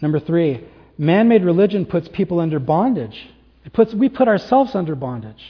Number 0.00 0.20
three, 0.20 0.64
man 0.96 1.28
made 1.28 1.44
religion 1.44 1.86
puts 1.86 2.08
people 2.08 2.40
under 2.40 2.58
bondage. 2.58 3.28
It 3.64 3.72
puts, 3.72 3.92
we 3.94 4.08
put 4.08 4.28
ourselves 4.28 4.74
under 4.74 4.94
bondage. 4.94 5.42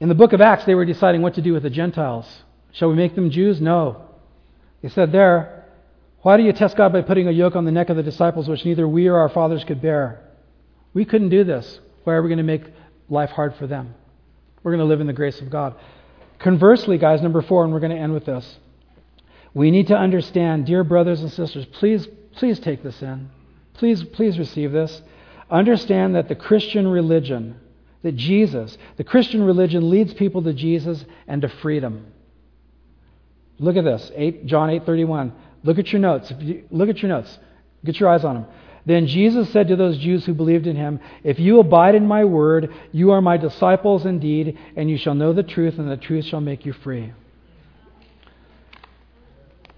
In 0.00 0.08
the 0.08 0.14
book 0.14 0.32
of 0.32 0.40
Acts, 0.40 0.64
they 0.64 0.74
were 0.74 0.86
deciding 0.86 1.22
what 1.22 1.34
to 1.34 1.42
do 1.42 1.52
with 1.52 1.62
the 1.62 1.70
Gentiles. 1.70 2.26
Shall 2.72 2.88
we 2.88 2.94
make 2.94 3.14
them 3.14 3.30
Jews? 3.30 3.60
No. 3.60 4.08
They 4.82 4.88
said 4.88 5.12
there, 5.12 5.66
Why 6.22 6.36
do 6.36 6.42
you 6.42 6.52
test 6.52 6.76
God 6.76 6.92
by 6.92 7.02
putting 7.02 7.28
a 7.28 7.32
yoke 7.32 7.56
on 7.56 7.64
the 7.64 7.72
neck 7.72 7.90
of 7.90 7.96
the 7.96 8.02
disciples 8.02 8.48
which 8.48 8.64
neither 8.64 8.88
we 8.88 9.08
or 9.08 9.18
our 9.18 9.28
fathers 9.28 9.64
could 9.64 9.82
bear? 9.82 10.20
We 10.94 11.04
couldn't 11.04 11.28
do 11.28 11.44
this. 11.44 11.80
Why 12.04 12.14
are 12.14 12.22
we 12.22 12.28
going 12.28 12.38
to 12.38 12.44
make 12.44 12.64
life 13.10 13.30
hard 13.30 13.56
for 13.56 13.66
them? 13.66 13.94
We're 14.62 14.72
going 14.72 14.80
to 14.80 14.86
live 14.86 15.00
in 15.00 15.06
the 15.06 15.12
grace 15.12 15.40
of 15.40 15.50
God. 15.50 15.74
Conversely, 16.40 16.98
guys, 16.98 17.22
number 17.22 17.42
four, 17.42 17.64
and 17.64 17.72
we're 17.72 17.80
going 17.80 17.94
to 17.94 17.98
end 17.98 18.14
with 18.14 18.24
this. 18.24 18.58
We 19.52 19.70
need 19.70 19.88
to 19.88 19.96
understand, 19.96 20.66
dear 20.66 20.84
brothers 20.84 21.20
and 21.20 21.30
sisters, 21.30 21.66
please, 21.66 22.08
please 22.36 22.58
take 22.58 22.82
this 22.82 23.02
in. 23.02 23.30
Please, 23.74 24.02
please 24.02 24.38
receive 24.38 24.72
this. 24.72 25.02
Understand 25.50 26.14
that 26.14 26.28
the 26.28 26.34
Christian 26.34 26.88
religion, 26.88 27.60
that 28.02 28.16
Jesus, 28.16 28.78
the 28.96 29.04
Christian 29.04 29.42
religion 29.42 29.90
leads 29.90 30.14
people 30.14 30.42
to 30.42 30.52
Jesus 30.52 31.04
and 31.26 31.42
to 31.42 31.48
freedom. 31.48 32.06
Look 33.58 33.76
at 33.76 33.84
this, 33.84 34.10
8, 34.14 34.46
John 34.46 34.70
8:31. 34.70 35.32
Look 35.62 35.78
at 35.78 35.92
your 35.92 36.00
notes. 36.00 36.32
Look 36.70 36.88
at 36.88 37.02
your 37.02 37.10
notes. 37.10 37.38
Get 37.84 38.00
your 38.00 38.08
eyes 38.08 38.24
on 38.24 38.34
them. 38.36 38.46
Then 38.86 39.06
Jesus 39.06 39.50
said 39.52 39.68
to 39.68 39.76
those 39.76 39.98
Jews 39.98 40.24
who 40.24 40.34
believed 40.34 40.66
in 40.66 40.76
him, 40.76 41.00
If 41.22 41.38
you 41.38 41.60
abide 41.60 41.94
in 41.94 42.06
my 42.06 42.24
word, 42.24 42.72
you 42.92 43.10
are 43.10 43.20
my 43.20 43.36
disciples 43.36 44.06
indeed, 44.06 44.58
and 44.76 44.90
you 44.90 44.96
shall 44.96 45.14
know 45.14 45.32
the 45.32 45.42
truth, 45.42 45.78
and 45.78 45.90
the 45.90 45.96
truth 45.96 46.24
shall 46.24 46.40
make 46.40 46.64
you 46.64 46.72
free. 46.72 47.12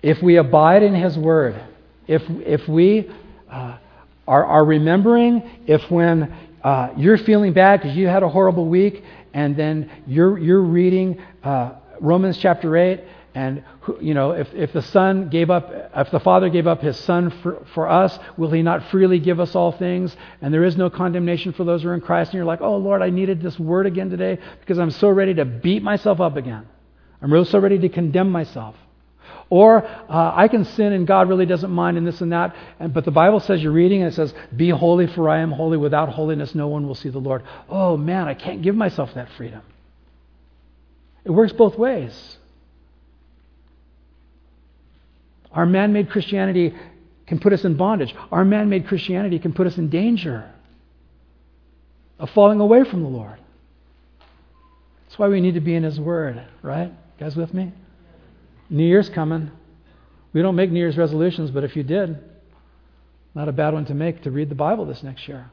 If 0.03 0.22
we 0.22 0.36
abide 0.36 0.82
in 0.82 0.94
his 0.94 1.16
word, 1.16 1.61
if, 2.07 2.22
if 2.28 2.66
we 2.68 3.11
uh, 3.50 3.78
are, 4.26 4.44
are 4.44 4.64
remembering, 4.64 5.42
if 5.66 5.90
when 5.90 6.34
uh, 6.62 6.90
you're 6.96 7.18
feeling 7.18 7.53
bad 7.53 7.80
because 7.80 7.96
you 7.96 8.07
had 8.07 8.22
a 8.22 8.28
horrible 8.28 8.68
week, 8.68 9.05
and 9.34 9.57
then 9.57 9.90
you're, 10.07 10.38
you're 10.38 10.62
reading 10.62 11.20
uh, 11.42 11.72
Romans 12.00 12.38
chapter 12.38 12.76
8, 12.76 13.00
and 13.34 13.64
you 14.01 14.14
know, 14.14 14.33
if, 14.33 14.53
if 14.55 14.72
the 14.72 14.83
Son 14.83 15.28
gave 15.28 15.51
up, 15.51 15.72
if 15.97 16.11
the 16.11 16.20
Father 16.20 16.49
gave 16.49 16.66
up 16.66 16.80
His 16.80 16.97
Son 16.99 17.30
for, 17.43 17.64
for 17.74 17.89
us, 17.89 18.18
will 18.37 18.51
He 18.51 18.62
not 18.62 18.89
freely 18.91 19.18
give 19.18 19.41
us 19.41 19.55
all 19.55 19.72
things? 19.72 20.16
And 20.41 20.53
there 20.53 20.64
is 20.64 20.76
no 20.76 20.91
condemnation 20.91 21.53
for 21.53 21.64
those 21.64 21.83
who 21.83 21.89
are 21.89 21.95
in 21.95 22.01
Christ. 22.01 22.30
And 22.30 22.35
you're 22.35 22.45
like, 22.45 22.61
oh 22.61 22.76
Lord, 22.76 23.03
I 23.03 23.11
needed 23.11 23.43
this 23.43 23.59
word 23.59 23.87
again 23.87 24.11
today 24.11 24.39
because 24.61 24.78
I'm 24.78 24.91
so 24.91 25.09
ready 25.09 25.35
to 25.35 25.45
beat 25.45 25.83
myself 25.83 26.20
up 26.20 26.37
again. 26.37 26.66
I'm 27.20 27.33
really 27.33 27.47
so 27.47 27.59
ready 27.59 27.78
to 27.78 27.89
condemn 27.89 28.30
myself. 28.30 28.74
Or 29.51 29.85
uh, 29.85 30.33
I 30.35 30.49
can 30.49 30.64
sin 30.64 30.93
and 30.93 31.07
God 31.07 31.28
really 31.28 31.45
doesn't 31.45 31.70
mind 31.70 31.99
and 31.99 32.07
this 32.07 32.20
and 32.20 32.33
that. 32.33 32.57
And, 32.80 32.95
but 32.95 33.05
the 33.05 33.11
Bible 33.11 33.39
says 33.39 33.62
you're 33.62 33.72
reading 33.72 34.03
and 34.03 34.11
it 34.11 34.14
says, 34.14 34.33
Be 34.57 34.70
holy 34.70 35.07
for 35.09 35.28
I 35.28 35.41
am 35.41 35.51
holy. 35.51 35.76
Without 35.76 36.09
holiness, 36.09 36.55
no 36.55 36.68
one 36.68 36.87
will 36.87 36.95
see 36.95 37.11
the 37.11 37.18
Lord. 37.18 37.43
Oh 37.68 37.97
man, 37.97 38.28
I 38.28 38.35
can't 38.35 38.62
give 38.62 38.74
myself 38.74 39.12
that 39.14 39.28
freedom. 39.37 39.61
It 41.24 41.30
works 41.30 41.53
both 41.53 41.76
ways. 41.76 42.39
Our 45.53 45.66
man 45.66 45.92
made 45.92 46.11
Christianity 46.11 46.74
can 47.26 47.38
put 47.38 47.53
us 47.53 47.64
in 47.64 47.76
bondage. 47.76 48.14
Our 48.30 48.44
man 48.44 48.68
made 48.68 48.86
Christianity 48.86 49.38
can 49.38 49.53
put 49.53 49.66
us 49.66 49.78
in 49.78 49.88
danger 49.88 50.50
of 52.18 52.30
falling 52.30 52.61
away 52.61 52.84
from 52.84 53.03
the 53.03 53.09
Lord. 53.09 53.38
That's 55.05 55.18
why 55.18 55.28
we 55.28 55.40
need 55.40 55.55
to 55.55 55.61
be 55.61 55.74
in 55.74 55.82
His 55.82 56.00
Word, 56.00 56.42
right? 56.62 56.88
You 56.88 57.24
guys 57.24 57.36
with 57.36 57.53
me? 57.53 57.72
New 58.70 58.86
Year's 58.86 59.09
coming. 59.11 59.50
We 60.32 60.40
don't 60.40 60.57
make 60.57 60.70
New 60.70 60.78
Year's 60.78 60.96
resolutions, 60.96 61.50
but 61.50 61.64
if 61.64 61.76
you 61.76 61.82
did, 61.82 62.18
not 63.34 63.48
a 63.48 63.53
bad 63.53 63.74
one 63.74 63.84
to 63.86 63.94
make 63.94 64.22
to 64.22 64.30
read 64.30 64.48
the 64.48 64.55
Bible 64.55 64.86
this 64.86 65.03
next 65.03 65.28
year. 65.28 65.50